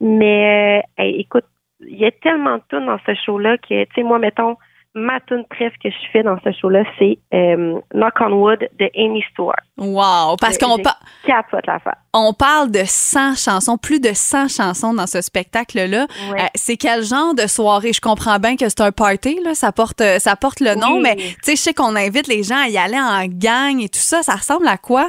Mais 0.00 0.82
écoute, 0.98 1.46
il 1.80 1.98
y 1.98 2.04
a 2.04 2.10
tellement 2.10 2.56
de 2.56 2.62
tunes 2.68 2.86
dans 2.86 2.98
ce 3.06 3.14
show-là 3.14 3.56
que, 3.56 3.84
tu 3.84 3.94
sais, 3.94 4.02
moi, 4.02 4.18
mettons, 4.18 4.56
ma 4.94 5.20
tune 5.20 5.44
presque 5.48 5.78
que 5.82 5.88
je 5.90 6.10
fais 6.12 6.22
dans 6.22 6.36
ce 6.44 6.52
show-là, 6.52 6.84
c'est 6.98 7.18
euh, 7.32 7.78
Knock 7.94 8.14
on 8.20 8.32
Wood 8.32 8.68
de 8.78 8.90
Amy 8.94 9.22
Stewart. 9.32 9.56
Wow! 9.78 10.36
Parce 10.40 10.58
qu'on 10.58 10.76
J'ai 10.76 10.82
pa- 10.82 10.98
capote 11.24 11.66
la 11.66 11.78
face. 11.78 11.96
on 12.12 12.32
parle 12.34 12.70
de 12.70 12.82
100 12.84 13.36
chansons, 13.36 13.78
plus 13.78 14.00
de 14.00 14.10
100 14.12 14.48
chansons 14.48 14.92
dans 14.94 15.06
ce 15.06 15.20
spectacle-là. 15.22 16.06
Ouais. 16.32 16.40
Euh, 16.42 16.46
c'est 16.54 16.76
quel 16.76 17.02
genre 17.02 17.34
de 17.34 17.46
soirée? 17.46 17.92
Je 17.92 18.00
comprends 18.00 18.38
bien 18.38 18.56
que 18.56 18.68
c'est 18.68 18.80
un 18.82 18.92
party, 18.92 19.40
là, 19.42 19.54
ça 19.54 19.72
porte, 19.72 20.00
euh, 20.02 20.18
ça 20.18 20.36
porte 20.36 20.60
le 20.60 20.74
nom, 20.74 20.96
Oui. 20.96 21.00
mais 21.02 21.16
tu 21.16 21.36
sais, 21.42 21.52
je 21.56 21.60
sais 21.60 21.74
qu'on 21.74 21.96
invite 21.96 22.28
les 22.28 22.42
gens 22.42 22.62
à 22.62 22.68
y 22.68 22.76
aller 22.76 22.98
en 22.98 23.24
gang 23.28 23.80
et 23.80 23.88
tout 23.88 23.98
ça. 23.98 24.22
Ça 24.22 24.34
ressemble 24.34 24.68
à 24.68 24.76
quoi? 24.76 25.08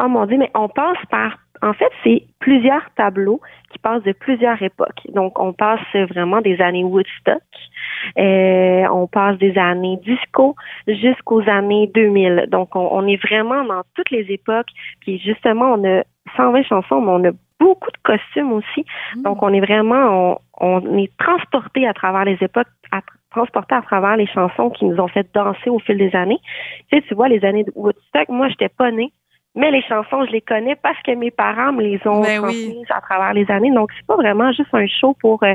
Oh 0.00 0.08
mon 0.08 0.26
Dieu, 0.26 0.38
mais 0.38 0.50
on 0.54 0.68
passe 0.68 0.98
par. 1.10 1.38
En 1.60 1.72
fait, 1.72 1.90
c'est 2.04 2.22
plusieurs 2.38 2.82
tableaux 2.96 3.40
qui 3.72 3.78
passent 3.80 4.04
de 4.04 4.12
plusieurs 4.12 4.62
époques. 4.62 5.00
Donc, 5.12 5.38
on 5.40 5.52
passe 5.52 5.80
vraiment 6.08 6.40
des 6.40 6.60
années 6.60 6.84
Woodstock, 6.84 7.42
euh, 8.18 8.86
on 8.90 9.06
passe 9.06 9.38
des 9.38 9.56
années 9.58 9.98
disco 10.04 10.54
jusqu'aux 10.86 11.42
années 11.48 11.90
2000. 11.94 12.46
Donc, 12.48 12.74
on, 12.76 12.88
on 12.92 13.06
est 13.06 13.22
vraiment 13.22 13.64
dans 13.64 13.82
toutes 13.94 14.10
les 14.10 14.26
époques. 14.30 14.68
Puis, 15.00 15.18
justement, 15.18 15.74
on 15.74 15.84
a 15.84 16.02
120 16.36 16.62
chansons, 16.62 17.00
mais 17.00 17.10
on 17.10 17.30
a 17.30 17.32
beaucoup 17.60 17.90
de 17.90 17.98
costumes 18.02 18.52
aussi. 18.52 18.84
Donc, 19.16 19.42
on 19.42 19.52
est 19.52 19.60
vraiment, 19.60 20.40
on, 20.60 20.80
on 20.82 20.98
est 20.98 21.10
transporté 21.18 21.86
à 21.86 21.92
travers 21.92 22.24
les 22.24 22.38
époques, 22.40 22.68
à, 22.92 23.00
transporté 23.30 23.74
à 23.74 23.82
travers 23.82 24.16
les 24.16 24.26
chansons 24.26 24.70
qui 24.70 24.84
nous 24.84 24.98
ont 24.98 25.08
fait 25.08 25.26
danser 25.34 25.70
au 25.70 25.78
fil 25.78 25.98
des 25.98 26.14
années. 26.14 26.40
Tu 26.90 26.98
sais, 26.98 27.04
tu 27.06 27.14
vois, 27.14 27.28
les 27.28 27.44
années 27.44 27.64
de 27.64 27.72
Woodstock, 27.74 28.28
moi, 28.28 28.48
j'étais 28.48 28.68
pas 28.68 28.90
née. 28.90 29.12
Mais 29.58 29.72
les 29.72 29.82
chansons, 29.82 30.24
je 30.24 30.30
les 30.30 30.40
connais 30.40 30.76
parce 30.76 31.00
que 31.02 31.10
mes 31.10 31.32
parents 31.32 31.72
me 31.72 31.82
les 31.82 32.00
ont 32.06 32.22
Ben 32.22 32.38
oui. 32.44 32.68
transmises 32.68 32.90
à 32.90 33.00
travers 33.00 33.34
les 33.34 33.50
années. 33.50 33.72
Donc, 33.72 33.90
c'est 33.96 34.06
pas 34.06 34.14
vraiment 34.14 34.52
juste 34.52 34.72
un 34.72 34.86
show 34.86 35.16
pour 35.20 35.42
euh, 35.42 35.54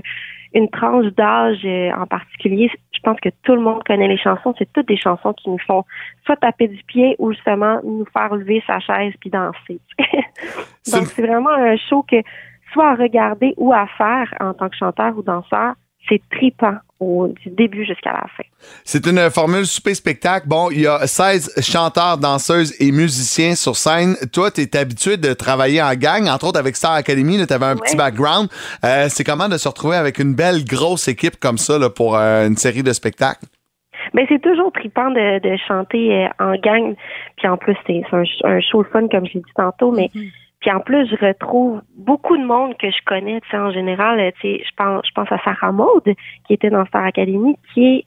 une 0.54 0.70
tranche 0.70 1.06
d'âge 1.14 1.62
euh, 1.64 1.90
en 1.94 2.06
particulier. 2.06 2.70
Je 2.94 3.00
pense 3.00 3.18
que 3.22 3.30
tout 3.44 3.56
le 3.56 3.62
monde 3.62 3.82
connaît 3.86 4.10
les 4.10 4.18
chansons. 4.18 4.54
C'est 4.60 4.68
toutes 4.74 4.90
des 4.90 4.98
chansons 4.98 5.32
qui 5.32 5.50
nous 5.50 5.60
font 5.66 5.86
soit 6.26 6.36
taper 6.36 6.68
du 6.68 6.84
pied 6.84 7.16
ou 7.18 7.32
justement 7.32 7.80
nous 7.86 8.06
faire 8.12 8.36
lever 8.36 8.62
sa 8.68 8.82
chaise 8.82 9.14
puis 9.22 9.30
danser. 9.30 9.80
Donc, 10.92 11.06
c'est 11.06 11.26
vraiment 11.26 11.52
un 11.52 11.78
show 11.78 12.04
que 12.04 12.18
soit 12.74 12.90
à 12.90 12.96
regarder 12.96 13.54
ou 13.56 13.72
à 13.72 13.88
faire 13.98 14.34
en 14.42 14.54
tant 14.54 14.68
que 14.68 14.76
chanteur 14.76 15.18
ou 15.18 15.24
danseur. 15.24 15.76
C'est 16.10 16.22
tripant 16.30 16.76
au, 17.04 17.28
du 17.28 17.50
début 17.50 17.86
jusqu'à 17.86 18.12
la 18.14 18.26
fin. 18.36 18.44
C'est 18.84 19.06
une 19.06 19.30
formule 19.30 19.66
souper-spectacle. 19.66 20.48
Bon, 20.48 20.70
il 20.72 20.82
y 20.82 20.88
a 20.88 21.06
16 21.06 21.62
chanteurs, 21.62 22.18
danseuses 22.18 22.74
et 22.80 22.92
musiciens 22.92 23.56
sur 23.56 23.76
scène. 23.76 24.16
Toi, 24.32 24.52
tu 24.52 24.62
es 24.62 24.78
habitué 24.78 25.18
de 25.18 25.34
travailler 25.34 25.82
en 25.82 25.94
gang, 25.96 26.28
entre 26.28 26.48
autres 26.48 26.60
avec 26.60 26.76
Star 26.76 26.94
Academy. 26.94 27.46
Tu 27.46 27.54
avais 27.54 27.66
un 27.66 27.76
petit 27.76 27.96
background. 27.96 28.50
Euh, 28.84 29.08
c'est 29.10 29.24
comment 29.24 29.50
de 29.50 29.58
se 29.58 29.68
retrouver 29.68 29.98
avec 29.98 30.20
une 30.20 30.34
belle 30.34 30.64
grosse 30.66 31.08
équipe 31.08 31.40
comme 31.40 31.58
ça 31.58 31.78
là, 31.78 31.90
pour 31.90 32.16
euh, 32.16 32.48
une 32.48 32.58
série 32.58 32.84
de 32.84 32.94
spectacles? 32.94 33.46
Mais 34.14 34.26
c'est 34.30 34.42
toujours 34.42 34.72
trippant 34.72 35.10
de, 35.10 35.40
de 35.40 35.58
chanter 35.68 36.26
euh, 36.26 36.28
en 36.40 36.56
gang. 36.56 36.96
Puis 37.38 37.48
en 37.48 37.58
plus, 37.58 37.76
c'est 37.88 38.04
un, 38.12 38.60
show 38.60 38.84
fun, 38.92 39.08
comme 39.08 39.26
je 39.26 39.34
l'ai 39.34 39.40
dit 39.40 39.54
tantôt. 39.56 39.92
Mais 39.92 40.10
puis 40.64 40.72
en 40.72 40.80
plus, 40.80 41.06
je 41.10 41.18
retrouve 41.18 41.82
beaucoup 41.98 42.38
de 42.38 42.46
monde 42.46 42.78
que 42.78 42.90
je 42.90 43.04
connais. 43.06 43.42
Tu 43.42 43.50
sais, 43.50 43.58
en 43.58 43.72
général, 43.72 44.18
euh, 44.18 44.32
tu 44.40 44.48
sais, 44.48 44.64
je 44.66 44.72
pense, 44.78 45.06
je 45.06 45.12
pense 45.12 45.30
à 45.30 45.38
Sarah 45.44 45.74
Maud, 45.74 46.04
qui 46.48 46.54
était 46.54 46.70
dans 46.70 46.86
Star 46.86 47.04
Academy, 47.04 47.58
qui 47.74 47.86
est 47.86 48.06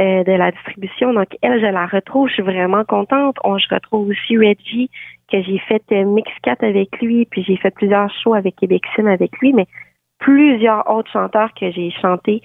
euh, 0.00 0.24
de 0.24 0.32
la 0.32 0.50
distribution. 0.50 1.12
Donc 1.12 1.36
elle, 1.42 1.60
je 1.60 1.66
la 1.66 1.84
retrouve. 1.84 2.28
Je 2.28 2.34
suis 2.34 2.42
vraiment 2.42 2.82
contente. 2.84 3.36
On, 3.44 3.58
je 3.58 3.68
retrouve 3.70 4.08
aussi 4.08 4.38
Reggie, 4.38 4.88
que 5.30 5.42
j'ai 5.42 5.58
fait 5.58 5.82
euh, 5.92 6.06
Mix 6.06 6.30
4 6.44 6.64
avec 6.64 6.98
lui, 7.02 7.26
puis 7.26 7.44
j'ai 7.44 7.58
fait 7.58 7.74
plusieurs 7.74 8.10
shows 8.22 8.32
avec 8.32 8.56
Québec 8.56 8.84
Sim 8.96 9.06
avec 9.06 9.36
lui. 9.42 9.52
Mais 9.52 9.66
plusieurs 10.18 10.88
autres 10.90 11.10
chanteurs 11.12 11.50
que 11.58 11.70
j'ai 11.70 11.90
chanté 12.02 12.42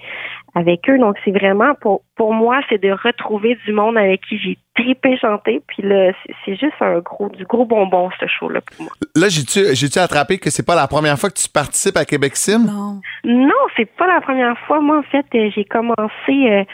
avec 0.54 0.88
eux. 0.88 0.98
Donc, 0.98 1.16
c'est 1.24 1.32
vraiment, 1.32 1.74
pour, 1.80 2.02
pour 2.16 2.32
moi, 2.32 2.60
c'est 2.68 2.80
de 2.80 2.90
retrouver 2.92 3.56
du 3.66 3.72
monde 3.72 3.96
avec 3.98 4.20
qui 4.28 4.38
j'ai 4.38 4.56
tripé 4.76 5.16
chanter. 5.18 5.60
Puis 5.66 5.82
là, 5.82 6.12
c'est- 6.24 6.34
c'est 6.44 6.56
juste 6.56 6.80
un 6.80 7.00
gros, 7.00 7.28
du 7.30 7.44
gros 7.44 7.64
bonbon, 7.64 8.10
ce 8.20 8.26
show-là, 8.26 8.60
pour 8.60 8.84
moi. 8.86 8.92
Là, 9.16 9.28
j'ai-tu 9.28 9.74
j'ai-tu 9.74 9.98
attrapé 9.98 10.38
que 10.38 10.50
c'est 10.50 10.64
pas 10.66 10.76
la 10.76 10.86
première 10.86 11.18
fois 11.18 11.30
que 11.30 11.38
tu 11.38 11.48
participes 11.48 11.96
à 11.96 12.04
Québec 12.04 12.36
Sim? 12.36 12.60
Non. 12.66 13.00
Non, 13.24 13.62
c'est 13.76 13.90
pas 13.96 14.06
la 14.06 14.20
première 14.20 14.56
fois. 14.60 14.80
Moi, 14.80 14.98
en 14.98 15.02
fait, 15.02 15.26
euh, 15.34 15.50
j'ai 15.54 15.64
commencé, 15.64 16.30
euh, 16.30 16.64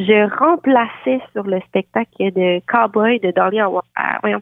je 0.00 0.38
remplaçais 0.38 1.20
sur 1.32 1.44
le 1.44 1.60
spectacle 1.68 2.10
de 2.32 2.60
Cowboy 2.66 3.20
de 3.20 3.30
Dolly 3.30 3.60
à, 3.60 3.68
à- 3.96 4.18
voyons, 4.22 4.40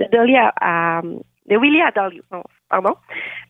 de 0.00 0.06
Dolly 0.10 0.36
à, 0.36 0.52
à- 0.60 1.02
de 1.02 1.56
Willie 1.56 1.82
à 1.82 1.90
Dolly, 1.90 2.20
non, 2.32 2.42
pardon. 2.68 2.94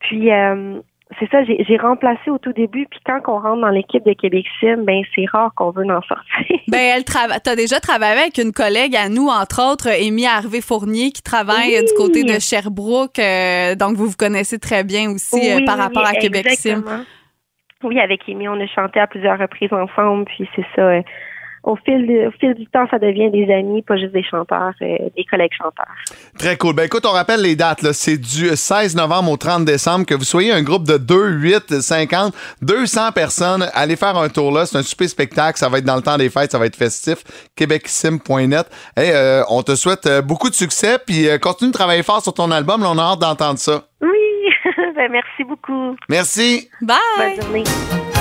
Puis, 0.01 0.33
euh, 0.33 0.81
c'est 1.19 1.31
ça, 1.31 1.43
j'ai 1.45 1.65
j'ai 1.67 1.77
remplacé 1.79 2.31
au 2.31 2.39
tout 2.39 2.53
début. 2.53 2.87
Puis 2.91 3.01
quand 3.05 3.21
on 3.29 3.41
rentre 3.41 3.61
dans 3.63 3.71
l'équipe 3.71 4.05
de 4.05 4.13
Québec 4.13 4.45
Sim, 4.61 4.85
ben 4.85 5.03
c'est 5.15 5.25
rare 5.33 5.53
qu'on 5.57 5.71
veut 5.71 5.85
en 5.85 6.03
sortir. 6.03 6.59
Ben, 6.69 6.79
elle 6.97 7.05
travaille. 7.05 7.39
T'as 7.43 7.57
déjà 7.57 7.81
travaillé 7.81 8.21
avec 8.21 8.39
une 8.39 8.53
collègue 8.53 8.95
à 8.95 9.09
nous, 9.09 9.29
entre 9.29 9.63
autres, 9.73 9.89
Amy 9.89 10.27
Harvey 10.27 10.61
Fournier, 10.61 11.11
qui 11.11 11.23
travaille 11.23 11.77
euh, 11.77 11.81
du 11.81 11.95
côté 11.97 12.25
de 12.25 12.39
Sherbrooke. 12.39 13.19
euh, 13.19 13.75
donc, 13.75 13.97
vous 13.97 14.07
vous 14.09 14.17
connaissez 14.17 14.59
très 14.59 14.85
bien 14.85 15.11
aussi 15.11 15.51
euh, 15.51 15.65
par 15.65 15.79
rapport 15.79 16.07
à 16.07 16.13
Québec 16.13 16.47
Sim. 16.51 16.85
Oui, 17.83 17.99
avec 18.01 18.29
Amy, 18.29 18.49
on 18.49 18.61
a 18.61 18.67
chanté 18.67 18.99
à 19.01 19.07
plusieurs 19.07 19.39
reprises 19.39 19.73
ensemble, 19.73 20.25
puis 20.27 20.49
c'est 20.57 20.67
ça. 20.75 20.83
euh, 20.83 21.03
au 21.65 21.77
fil, 21.77 22.07
de- 22.07 22.29
au 22.29 22.31
fil 22.33 22.55
du 22.55 22.67
temps, 22.67 22.87
ça 22.91 22.99
devient 22.99 23.31
des 23.31 23.53
amis, 23.53 23.83
pas 23.83 23.97
juste 23.97 24.13
des 24.13 24.23
chanteurs, 24.23 24.73
euh, 24.83 24.97
des 25.17 25.25
collègues 25.25 25.53
chanteurs. 25.57 25.87
Très 26.39 26.57
cool. 26.57 26.75
Ben 26.75 26.85
écoute, 26.85 27.05
on 27.07 27.13
rappelle 27.13 27.43
les 27.43 27.57
dates. 27.57 27.83
là. 27.83 27.93
C'est 27.93 28.17
du 28.19 28.55
16 28.57 28.97
novembre 28.97 29.31
au 29.33 29.37
30 29.37 29.65
décembre. 29.65 30.07
Que 30.07 30.15
vous 30.15 30.25
soyez 30.25 30.53
un 30.53 30.63
groupe 30.63 30.85
de 30.87 30.97
2, 30.99 31.29
8, 31.31 31.81
50, 31.81 32.35
200 32.63 33.13
personnes, 33.13 33.69
allez 33.75 33.97
faire 33.97 34.17
un 34.17 34.29
tour 34.29 34.53
là. 34.53 34.67
C'est 34.67 34.79
un 34.79 34.83
super 34.83 35.09
spectacle. 35.09 35.59
Ça 35.59 35.69
va 35.69 35.79
être 35.79 35.85
dans 35.85 35.97
le 35.97 36.03
temps 36.03 36.17
des 36.17 36.31
fêtes. 36.31 36.53
Ça 36.53 36.59
va 36.59 36.67
être 36.67 36.77
festif. 36.77 37.19
québecsim.net. 37.57 38.67
Hey, 38.97 39.11
euh, 39.13 39.43
on 39.49 39.63
te 39.63 39.75
souhaite 39.75 40.07
euh, 40.07 40.23
beaucoup 40.23 40.49
de 40.51 40.55
succès. 40.55 40.99
Puis 41.05 41.29
euh, 41.29 41.39
continue 41.39 41.71
de 41.71 41.77
travailler 41.77 42.03
fort 42.03 42.23
sur 42.23 42.33
ton 42.35 42.51
album. 42.51 42.83
Là, 42.83 42.91
on 42.91 42.99
a 42.99 43.03
hâte 43.03 43.19
d'entendre 43.21 43.59
ça. 43.59 43.83
Oui, 44.01 44.09
ben, 44.97 45.11
merci 45.11 45.45
beaucoup. 45.45 45.97
Merci. 46.09 46.69
Bye! 46.83 46.97
Bonne 47.19 47.43
journée. 47.45 48.18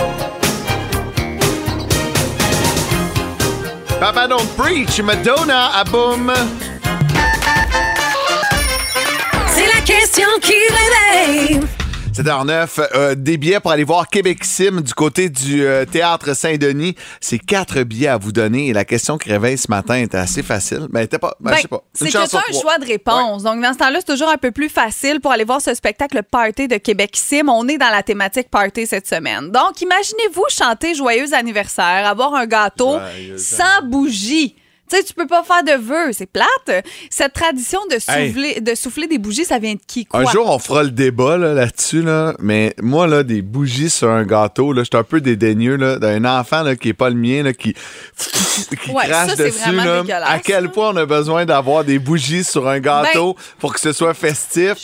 Papa 4.00 4.28
Don't 4.28 4.46
Preach, 4.56 5.02
Madonna 5.02 5.72
à 5.76 5.84
boum. 5.84 6.32
C'est 9.48 9.68
la 9.68 9.82
question 9.82 10.28
qui 10.42 10.54
réveille. 10.54 11.77
7h09, 12.18 12.88
euh, 12.96 13.14
des 13.14 13.38
billets 13.38 13.60
pour 13.60 13.70
aller 13.70 13.84
voir 13.84 14.08
Québec 14.08 14.44
Sim 14.44 14.82
du 14.82 14.96
côté 14.96 15.30
du 15.30 15.64
euh, 15.64 15.86
Théâtre 15.86 16.36
Saint-Denis. 16.36 16.96
C'est 17.22 17.38
quatre 17.38 17.84
billets 17.84 18.08
à 18.08 18.18
vous 18.18 18.32
donner 18.32 18.70
et 18.70 18.74
la 18.74 18.86
question 18.86 19.20
qui 19.20 19.30
réveille 19.30 19.60
ce 19.60 19.70
matin 19.70 19.94
était 19.98 20.18
assez 20.18 20.42
facile. 20.42 20.88
Ben, 20.90 21.02
était 21.02 21.20
pas, 21.20 21.36
ben, 21.40 21.52
Ben, 21.52 21.58
je 21.58 21.62
sais 21.62 21.68
pas. 21.68 21.84
C'est 21.94 22.08
que 22.08 22.12
t'as 22.14 22.40
un 22.40 22.60
choix 22.60 22.80
de 22.80 22.88
réponse. 22.88 23.44
Donc, 23.44 23.62
dans 23.62 23.72
ce 23.72 23.78
temps-là, 23.78 24.00
c'est 24.00 24.12
toujours 24.12 24.30
un 24.30 24.38
peu 24.38 24.50
plus 24.50 24.68
facile 24.70 25.20
pour 25.20 25.32
aller 25.32 25.44
voir 25.44 25.62
ce 25.62 25.76
spectacle 25.76 26.24
Party 26.24 26.68
de 26.68 26.78
Québec 26.78 27.12
Sim. 27.14 27.50
On 27.50 27.68
est 27.68 27.78
dans 27.78 27.92
la 27.92 28.02
thématique 28.02 28.50
Party 28.50 28.88
cette 28.88 29.08
semaine. 29.08 29.52
Donc, 29.52 29.80
imaginez-vous 29.80 30.46
chanter 30.50 30.96
Joyeux 30.96 31.36
anniversaire, 31.36 32.08
avoir 32.08 32.34
un 32.34 32.48
gâteau 32.48 32.98
Joyeux 32.98 33.38
sans 33.38 33.84
bougie. 33.84 34.56
Tu 34.90 34.96
sais, 34.96 35.04
tu 35.04 35.14
peux 35.14 35.28
pas 35.28 35.44
faire 35.44 35.64
de 35.64 35.82
vœux, 35.82 36.14
c'est 36.14 36.26
plate. 36.32 36.86
Cette 37.10 37.34
tradition 37.34 37.80
de 37.90 37.98
Hey. 38.08 38.28
souffler, 38.30 38.62
de 38.62 38.76
souffler 38.76 39.08
des 39.08 39.18
bougies, 39.18 39.44
ça 39.46 39.60
vient 39.60 39.74
de 39.74 39.80
qui, 39.86 40.06
quoi? 40.06 40.22
Un 40.22 40.26
jour, 40.32 40.50
on 40.50 40.60
fera 40.60 40.84
le 40.84 40.92
débat 40.92 41.38
là, 41.38 41.54
là-dessus, 41.54 42.02
là, 42.02 42.34
mais 42.40 42.74
moi, 42.82 43.06
là, 43.08 43.24
des 43.24 43.42
bougies 43.42 43.90
sur 43.90 44.10
un 44.10 44.24
gâteau, 44.24 44.72
là, 44.72 44.84
je 44.84 44.90
suis 44.92 44.98
un 44.98 45.04
peu 45.04 45.20
dédaigneux 45.20 45.76
là, 45.76 45.98
d'un 46.00 46.24
enfant 46.26 46.64
là, 46.64 46.76
qui 46.76 46.90
est 46.90 46.94
pas 46.94 47.10
le 47.10 47.16
mien, 47.16 47.44
là, 47.44 47.54
qui, 47.54 47.74
qui 48.84 48.92
Ouais, 48.92 49.06
crache 49.08 49.32
ça, 49.32 49.36
dessus. 49.36 49.72
Là. 49.72 50.04
À 50.26 50.40
quel 50.40 50.70
point 50.72 50.90
on 50.92 50.96
a 50.98 51.06
besoin 51.06 51.46
d'avoir 51.46 51.84
des 51.84 52.00
bougies 52.00 52.44
sur 52.44 52.68
un 52.68 52.80
gâteau 52.80 53.36
pour 53.60 53.74
que 53.74 53.80
ce 53.80 53.92
soit 53.92 54.14
festif? 54.14 54.76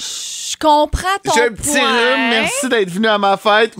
Je 0.51 0.57
comprends 0.57 1.07
ton 1.23 1.33
J'ai 1.33 1.43
un 1.43 1.51
petit 1.51 1.69
point, 1.69 1.79
rhume, 1.81 2.29
merci 2.29 2.69
d'être 2.69 2.89
venu 2.89 3.07
à 3.07 3.17
ma 3.17 3.37
fête. 3.37 3.73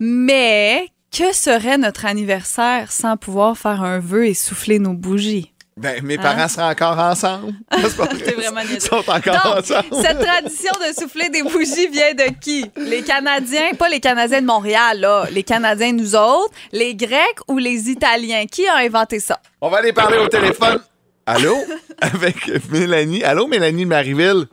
Mais 0.00 0.86
que 1.16 1.32
serait 1.32 1.78
notre 1.78 2.06
anniversaire 2.06 2.90
sans 2.90 3.16
pouvoir 3.16 3.56
faire 3.56 3.82
un 3.82 3.98
vœu 4.00 4.26
et 4.26 4.34
souffler 4.34 4.78
nos 4.78 4.94
bougies? 4.94 5.52
Ben, 5.76 6.04
mes 6.04 6.18
parents 6.18 6.46
seraient 6.46 6.70
encore 6.70 6.98
ensemble. 6.98 7.52
C'est 7.72 7.96
vrai. 7.96 8.32
Vraiment 8.36 8.60
Ils 8.70 8.80
sont 8.80 8.96
encore 8.96 9.20
Donc, 9.20 9.58
ensemble. 9.58 9.86
cette 10.02 10.20
tradition 10.20 10.70
de 10.72 10.94
souffler 11.00 11.28
des 11.30 11.42
bougies 11.42 11.88
vient 11.88 12.14
de 12.14 12.32
qui? 12.40 12.64
Les 12.76 13.02
Canadiens, 13.02 13.70
pas 13.76 13.88
les 13.88 13.98
Canadiens 13.98 14.40
de 14.40 14.46
Montréal, 14.46 15.00
là. 15.00 15.26
Les 15.32 15.42
Canadiens, 15.42 15.92
nous 15.92 16.14
autres, 16.14 16.54
les 16.72 16.94
Grecs 16.94 17.38
ou 17.48 17.58
les 17.58 17.90
Italiens? 17.90 18.46
Qui 18.46 18.66
a 18.68 18.76
inventé 18.78 19.18
ça? 19.18 19.40
On 19.60 19.68
va 19.68 19.78
aller 19.78 19.92
parler 19.92 20.18
au 20.18 20.28
téléphone. 20.28 20.78
Allô? 21.26 21.56
Avec 22.00 22.36
Mélanie. 22.70 23.24
Allô, 23.24 23.48
Mélanie 23.48 23.82
de 23.84 23.88
Marieville? 23.88 24.46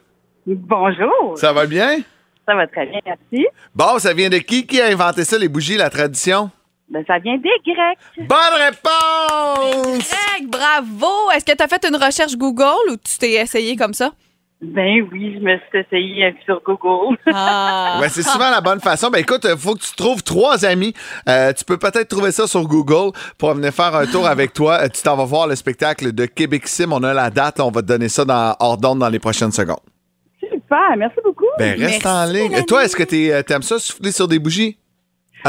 Bonjour, 0.48 1.38
Ça 1.38 1.54
va 1.54 1.68
bien? 1.68 2.00
Ça 2.52 2.56
va 2.58 2.68
très 2.68 2.86
bien, 2.86 3.00
merci. 3.06 3.48
Bon, 3.74 3.98
ça 3.98 4.14
vient 4.14 4.30
de 4.30 4.38
qui? 4.38 4.66
Qui 4.68 4.82
a 4.82 4.88
inventé 4.88 5.24
ça, 5.24 5.38
les 5.38 5.48
bougies, 5.48 5.78
la 5.78 5.90
tradition? 5.90 6.50
Ben, 6.90 7.04
ça 7.08 7.18
vient 7.20 7.38
des 7.38 7.50
Grecs. 7.66 8.28
Bonne 8.28 8.38
réponse! 8.60 10.10
Greg, 10.10 10.50
bravo! 10.50 11.32
Est-ce 11.34 11.46
que 11.46 11.56
tu 11.56 11.64
as 11.64 11.68
fait 11.68 11.86
une 11.88 11.96
recherche 11.96 12.36
Google 12.36 12.90
ou 12.92 12.98
tu 12.98 13.18
t'es 13.18 13.34
essayé 13.34 13.78
comme 13.78 13.94
ça? 13.94 14.12
Ben 14.62 15.02
oui, 15.12 15.34
je 15.40 15.40
me 15.40 15.58
suis 15.58 15.80
essayé 15.80 16.26
euh, 16.26 16.32
sur 16.46 16.62
Google. 16.64 17.18
Ah! 17.34 17.98
Ouais, 18.02 18.10
c'est 18.10 18.22
souvent 18.22 18.52
la 18.52 18.62
bonne 18.62 18.80
façon. 18.82 19.10
Ben 19.10 19.20
écoute, 19.20 19.48
il 19.50 19.58
faut 19.58 19.74
que 19.76 19.80
tu 19.80 19.96
trouves 19.96 20.22
trois 20.24 20.66
amis. 20.66 20.94
Euh, 21.30 21.52
tu 21.54 21.64
peux 21.64 21.78
peut-être 21.78 22.10
trouver 22.10 22.32
ça 22.32 22.46
sur 22.46 22.64
Google 22.68 23.12
pour 23.38 23.54
venir 23.54 23.74
faire 23.74 23.96
un 23.96 24.06
tour 24.06 24.28
avec 24.28 24.54
toi. 24.54 24.82
Euh, 24.84 24.88
Tu 24.90 25.02
t'en 25.02 25.16
vas 25.16 25.26
voir 25.26 25.48
le 25.48 25.56
spectacle 25.56 26.12
de 26.12 26.26
Québec 26.26 26.68
Sim. 26.68 26.92
On 26.92 27.02
a 27.04 27.14
la 27.14 27.30
date. 27.30 27.58
là. 27.58 27.66
on 27.66 27.72
va 27.72 27.82
te 27.82 27.88
donner 27.88 28.10
ça 28.10 28.24
dans 28.26 28.56
hors 28.60 28.78
d'onde 28.78 29.00
dans 29.00 29.10
les 29.10 29.20
prochaines 29.20 29.52
secondes. 29.52 29.80
Super, 30.72 30.98
merci 30.98 31.18
beaucoup. 31.24 31.46
Ben 31.58 31.78
reste 31.78 32.06
Merci, 32.06 32.08
en 32.08 32.26
ligne. 32.32 32.54
Et 32.54 32.66
toi, 32.66 32.86
est-ce 32.86 32.96
que 32.96 33.04
t'es, 33.04 33.34
euh, 33.34 33.44
t'aimes 33.44 33.62
ça 33.62 33.78
souffler 33.78 34.12
sur 34.12 34.28
des 34.28 34.40
bougies? 34.40 34.78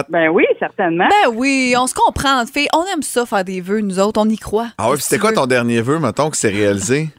Ben 0.09 0.29
oui, 0.31 0.45
certainement. 0.59 1.07
Ben 1.09 1.31
oui, 1.33 1.75
on 1.79 1.87
se 1.87 1.95
comprend, 1.95 2.45
fille. 2.47 2.67
On 2.75 2.83
aime 2.93 3.03
ça 3.03 3.25
faire 3.27 3.45
des 3.45 3.61
vœux, 3.61 3.81
nous 3.81 4.01
autres. 4.01 4.21
On 4.21 4.29
y 4.29 4.37
croit. 4.39 4.69
Ah 4.79 4.89
ouais, 4.89 4.95
puis 4.95 5.03
c'était 5.03 5.21
quoi 5.21 5.31
que 5.31 5.37
ton 5.37 5.47
dernier 5.47 5.81
vœu, 5.81 5.99
mettons, 5.99 6.31
qui 6.31 6.41
s'est 6.41 6.51
réalisé? 6.51 7.09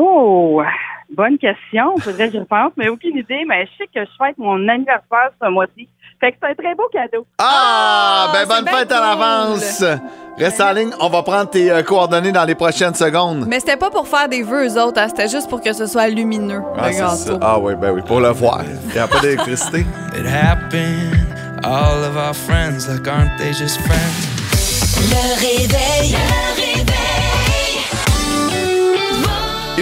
Oh, 0.00 0.62
bonne 1.10 1.38
question. 1.38 1.96
Faudrait 1.96 2.26
que 2.26 2.32
j'y 2.32 2.38
repense, 2.38 2.70
mais 2.76 2.88
aucune 2.88 3.16
idée. 3.16 3.44
Mais 3.48 3.66
je 3.66 3.70
sais 3.78 3.86
que 3.86 4.04
je 4.04 4.10
fête 4.24 4.38
mon 4.38 4.68
anniversaire 4.68 5.30
ce 5.42 5.48
mois-ci. 5.48 5.88
Fait 6.20 6.32
que 6.32 6.38
c'est 6.42 6.48
un 6.50 6.54
très 6.54 6.74
beau 6.74 6.88
cadeau. 6.92 7.26
Ah, 7.38 8.26
Ah, 8.28 8.32
ben 8.32 8.46
bonne 8.46 8.66
fête 8.68 8.90
à 8.90 9.00
l'avance. 9.00 9.84
Reste 10.36 10.60
en 10.60 10.72
ligne, 10.72 10.90
on 11.00 11.08
va 11.08 11.22
prendre 11.22 11.50
tes 11.50 11.70
euh, 11.70 11.82
coordonnées 11.82 12.30
dans 12.32 12.44
les 12.44 12.54
prochaines 12.54 12.94
secondes. 12.94 13.44
Mais 13.48 13.58
c'était 13.60 13.76
pas 13.76 13.90
pour 13.90 14.06
faire 14.06 14.28
des 14.28 14.42
vœux, 14.42 14.66
eux 14.68 14.80
autres. 14.80 15.00
hein. 15.00 15.06
C'était 15.08 15.28
juste 15.28 15.48
pour 15.48 15.60
que 15.60 15.72
ce 15.72 15.86
soit 15.86 16.08
lumineux. 16.08 16.62
Ah, 16.78 16.92
c'est 16.92 16.98
ça. 16.98 17.38
Ah 17.40 17.58
oui, 17.58 17.74
ben 17.74 17.90
oui, 17.92 18.02
pour 18.06 18.20
le 18.20 18.28
voir. 18.30 18.60
Il 18.88 18.92
n'y 18.92 18.98
a 18.98 19.06
pas 19.08 19.20
d'électricité. 19.20 19.84
It 20.16 20.26
happened. 20.26 21.14
All 21.64 22.04
of 22.04 22.16
our 22.16 22.34
friends, 22.34 22.88
like, 22.88 23.06
aren't 23.08 23.36
they 23.38 23.52
just 23.52 23.80
friends? 23.80 24.26
Le 25.10 25.34
réveil. 25.40 26.12
Le 26.12 26.54
réveil. 26.56 26.67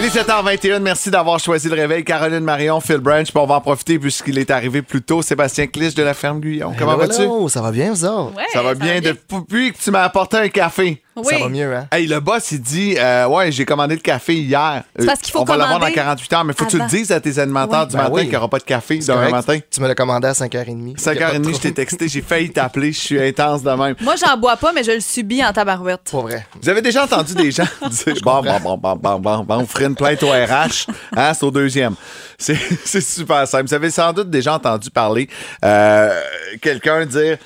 Est 0.07 0.21
7h21. 0.21 0.79
Merci 0.79 1.11
d'avoir 1.11 1.39
choisi 1.39 1.67
le 1.67 1.75
réveil. 1.75 2.03
Caroline 2.03 2.39
Marion, 2.39 2.79
Phil 2.79 2.97
Branch. 2.97 3.25
Puis 3.27 3.37
on 3.37 3.45
va 3.45 3.55
en 3.55 3.61
profiter 3.61 3.99
puisqu'il 3.99 4.37
est 4.37 4.49
arrivé 4.51 4.81
plus 4.81 5.01
tôt. 5.01 5.21
Sébastien 5.21 5.67
Clich 5.67 5.95
de 5.95 6.03
la 6.03 6.13
ferme 6.13 6.39
Guyon. 6.39 6.73
Comment 6.77 6.95
vas-tu? 6.95 7.27
Ça 7.49 7.61
va 7.61 7.71
bien, 7.71 7.91
vous 7.91 8.05
autres? 8.05 8.35
Ouais, 8.35 8.43
Ça 8.53 8.61
va 8.61 8.73
bien. 8.73 9.01
Depuis 9.01 9.73
que 9.73 9.77
tu 9.77 9.91
m'as 9.91 10.03
apporté 10.03 10.37
un 10.37 10.47
café. 10.49 11.01
Oui. 11.17 11.33
Ça 11.33 11.39
va 11.43 11.49
mieux, 11.49 11.75
hein? 11.75 11.87
Hey, 11.91 12.07
le 12.07 12.19
boss, 12.19 12.51
il 12.51 12.61
dit 12.61 12.95
euh, 12.97 13.25
Ouais, 13.27 13.51
j'ai 13.51 13.65
commandé 13.65 13.95
le 13.95 14.01
café 14.01 14.35
hier. 14.35 14.83
C'est 14.97 15.05
parce 15.05 15.19
qu'il 15.19 15.31
faut 15.31 15.41
On 15.41 15.43
va 15.45 15.57
l'avoir 15.57 15.79
dans 15.79 15.85
commander 15.87 15.95
48 15.95 16.33
heures, 16.33 16.43
mais 16.45 16.53
faut 16.53 16.65
que 16.65 16.71
tu 16.71 16.77
le 16.79 16.87
dises 16.87 17.11
à 17.11 17.19
tes 17.19 17.39
Oui. 17.81 17.87
du 17.87 17.95
Ben 17.95 18.03
matin 18.03 18.13
oui. 18.13 18.21
qu'il 18.21 18.29
n'y 18.31 18.35
aura 18.35 18.47
pas 18.47 18.59
de 18.59 18.63
café 18.63 18.99
demain 18.99 19.29
matin. 19.29 19.59
Tu 19.71 19.81
me 19.81 19.87
l'as 19.87 19.95
commandé 19.95 20.27
à 20.27 20.33
5h30. 20.33 20.97
5h30, 20.97 21.55
je 21.55 21.59
t'ai 21.59 21.71
texté, 21.73 22.07
j'ai 22.07 22.21
failli 22.21 22.51
t'appeler, 22.51 22.91
je 22.91 22.99
suis 22.99 23.21
intense 23.21 23.63
de 23.63 23.71
même. 23.71 23.95
Moi, 24.01 24.15
j'en 24.15 24.37
bois 24.37 24.57
pas, 24.57 24.71
mais 24.73 24.83
je 24.83 24.91
le 24.91 24.99
subis 24.99 25.43
en 25.43 25.51
tabarouette. 25.53 26.09
Pas 26.11 26.21
vrai. 26.21 26.47
Vous 26.61 26.69
avez 26.69 26.81
déjà 26.81 27.03
entendu 27.03 27.33
des 27.33 27.51
gens 27.51 27.63
dire 27.89 28.15
bon, 28.23 28.41
bon, 28.41 28.59
bon, 28.59 28.77
bon, 28.77 28.95
bon, 28.95 29.19
bon, 29.19 29.43
bon, 29.43 29.55
on 29.57 29.65
ferait 29.65 29.85
une 29.85 29.95
plainte 29.95 30.21
au 30.23 30.29
RH, 30.29 30.87
hein, 31.15 31.33
c'est 31.33 31.43
au 31.43 31.51
deuxième. 31.51 31.95
C'est 32.37 32.57
c'est 32.85 33.01
super 33.01 33.47
simple. 33.47 33.65
Vous 33.67 33.73
avez 33.73 33.89
sans 33.89 34.13
doute 34.13 34.29
déjà 34.29 34.53
entendu 34.53 34.89
parler 34.91 35.27
euh, 35.65 36.19
quelqu'un 36.61 37.05
dire 37.05 37.37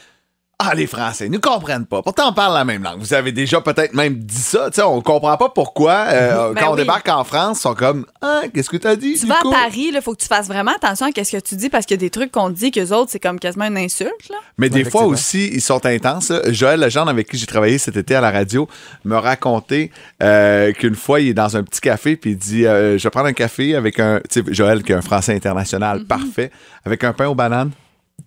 Ah, 0.64 0.76
les 0.76 0.86
Français 0.86 1.28
ne 1.28 1.40
comprennent 1.40 1.88
pas. 1.88 2.04
Pourtant, 2.04 2.30
on 2.30 2.34
parle 2.34 2.54
la 2.54 2.64
même 2.64 2.84
langue. 2.84 3.00
Vous 3.00 3.14
avez 3.16 3.32
déjà 3.32 3.62
peut-être 3.62 3.94
même 3.96 4.14
dit 4.16 4.36
ça. 4.36 4.70
Tu 4.70 4.76
sais, 4.76 4.84
on 4.84 5.02
comprend 5.02 5.36
pas 5.36 5.50
pourquoi, 5.50 5.92
euh, 6.10 6.54
Ben 6.54 6.62
quand 6.62 6.68
on 6.70 6.74
oui. 6.74 6.78
débarque 6.82 7.10
en 7.10 7.24
France, 7.24 7.58
ils 7.58 7.62
sont 7.62 7.74
comme 7.74 8.06
Ah, 8.22 8.42
qu'est-ce 8.54 8.70
que 8.70 8.78
t'as 8.78 8.96
dit? 8.96 9.18
Tu 9.20 9.26
vas 9.26 9.40
à? 9.40 9.52
Paris, 9.52 9.92
il 9.94 10.00
faut 10.04 10.14
que 10.14 10.22
tu 10.22 10.28
fasses 10.28 10.48
vraiment 10.48 10.72
attention 10.76 11.08
à 11.08 11.24
ce 11.24 11.32
que 11.38 11.42
tu 11.42 11.56
dis 11.56 11.70
parce 11.70 11.86
qu'il 11.88 11.96
y 11.96 12.00
a 12.00 12.02
des 12.02 12.10
trucs 12.12 12.32
qu'on 12.32 12.50
dit 12.52 12.70
qu'eux 12.70 12.92
autres, 12.92 13.10
c'est 13.12 13.20
comme 13.20 13.40
quasiment 13.40 13.66
une 13.66 13.78
insulte. 13.78 14.30
Là. 14.30 14.36
Mais 14.60 14.70
des 14.70 14.84
fois 14.86 15.04
aussi, 15.06 15.50
ils 15.52 15.62
sont 15.62 15.84
intenses. 15.86 16.30
là. 16.30 16.42
Joël 16.52 16.80
Legendre, 16.80 17.10
avec 17.10 17.28
qui 17.30 17.38
j'ai 17.38 17.48
travaillé 17.48 17.78
cet 17.80 17.98
été 17.98 18.14
à 18.14 18.22
la 18.22 18.30
radio, 18.30 18.68
me 19.04 19.16
racontait 19.18 19.90
euh, 20.22 20.72
qu'une 20.74 20.96
fois, 20.96 21.22
il 21.22 21.30
est 21.30 21.34
dans 21.34 21.58
un 21.58 21.64
petit 21.64 21.82
café, 21.82 22.16
puis 22.16 22.32
il 22.32 22.38
dit 22.38 22.68
euh, 22.68 22.98
Je 23.00 23.04
vais 23.04 23.10
prendre 23.10 23.28
un 23.28 23.34
café 23.34 23.76
avec 23.76 24.00
un. 24.00 24.20
Tu 24.30 24.42
sais, 24.42 24.54
Joël, 24.54 24.84
qui 24.84 24.92
est 24.92 24.96
un 24.96 25.02
français 25.02 25.34
international 25.36 26.04
parfait, 26.06 26.52
avec 26.86 27.04
un 27.04 27.14
pain 27.14 27.28
aux 27.28 27.36
bananes. 27.36 27.72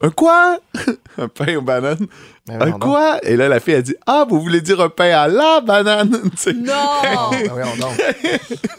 Un 0.01 0.11
quoi? 0.11 0.59
un 1.19 1.29
pain 1.29 1.57
aux 1.57 1.63
bananes? 1.63 2.07
Ben 2.47 2.61
un 2.61 2.73
quoi? 2.73 3.21
Et 3.23 3.37
là, 3.37 3.49
la 3.49 3.59
fille 3.59 3.77
a 3.77 3.81
dit 3.81 3.97
Ah, 4.07 4.27
vous 4.29 4.39
voulez 4.39 4.61
dire 4.61 4.79
un 4.79 4.91
pain 4.91 5.11
à 5.17 5.29
la 5.29 5.63
banane? 5.63 6.11
Non! 6.11 6.73
Oh, 7.17 7.31
ben 7.31 7.65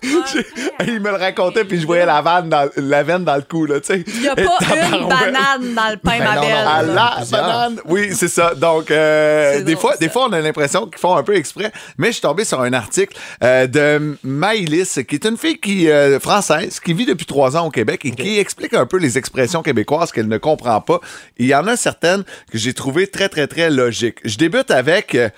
il 0.87 0.99
me 0.99 1.09
le 1.09 1.15
racontait, 1.15 1.65
puis 1.65 1.81
je 1.81 1.87
voyais 1.87 2.05
la, 2.05 2.21
vanne 2.21 2.47
dans, 2.47 2.69
la 2.77 3.01
veine 3.01 3.23
dans 3.23 3.35
le 3.35 3.41
cou, 3.41 3.65
là, 3.65 3.79
tu 3.79 3.87
sais. 3.87 4.03
Il 4.05 4.21
n'y 4.21 4.27
a 4.27 4.35
pas 4.35 4.59
une 4.71 5.07
banane 5.07 5.73
dans 5.73 5.89
le 5.89 5.97
pain, 5.97 6.19
Ben 6.19 6.23
ma 6.23 6.35
non, 6.35 6.41
belle. 6.41 6.93
non, 6.93 7.01
À 7.01 7.19
la 7.19 7.25
banane. 7.31 7.79
Oui, 7.85 8.09
c'est 8.13 8.27
ça. 8.27 8.53
Donc, 8.53 8.91
euh, 8.91 9.63
des, 9.63 9.73
drôle, 9.73 9.77
fois, 9.77 9.91
ça. 9.93 9.97
des 9.97 10.09
fois, 10.09 10.27
on 10.29 10.33
a 10.33 10.41
l'impression 10.41 10.85
qu'ils 10.85 10.99
font 10.99 11.15
un 11.15 11.23
peu 11.23 11.35
exprès. 11.35 11.71
Mais 11.97 12.07
je 12.07 12.13
suis 12.13 12.21
tombé 12.21 12.45
sur 12.45 12.61
un 12.61 12.71
article 12.71 13.17
euh, 13.43 13.65
de 13.65 14.15
Maïlis, 14.23 15.03
qui 15.07 15.15
est 15.15 15.25
une 15.25 15.37
fille 15.37 15.59
qui, 15.59 15.89
euh, 15.89 16.19
française 16.19 16.79
qui 16.79 16.93
vit 16.93 17.07
depuis 17.07 17.25
trois 17.25 17.57
ans 17.57 17.65
au 17.65 17.71
Québec 17.71 18.05
et 18.05 18.11
qui 18.11 18.37
explique 18.37 18.75
un 18.75 18.85
peu 18.85 18.97
les 18.97 19.17
expressions 19.17 19.63
québécoises 19.63 20.11
qu'elle 20.11 20.27
ne 20.27 20.37
comprend 20.37 20.81
pas. 20.81 20.99
Il 21.37 21.47
y 21.47 21.55
en 21.55 21.65
a 21.65 21.75
certaines 21.75 22.23
que 22.51 22.59
j'ai 22.59 22.75
trouvées 22.75 23.07
très, 23.07 23.27
très, 23.27 23.47
très 23.47 23.54
logiques. 23.57 24.19
Je 24.23 24.37
débute 24.37 24.71
avec 24.71 25.15
euh, 25.15 25.29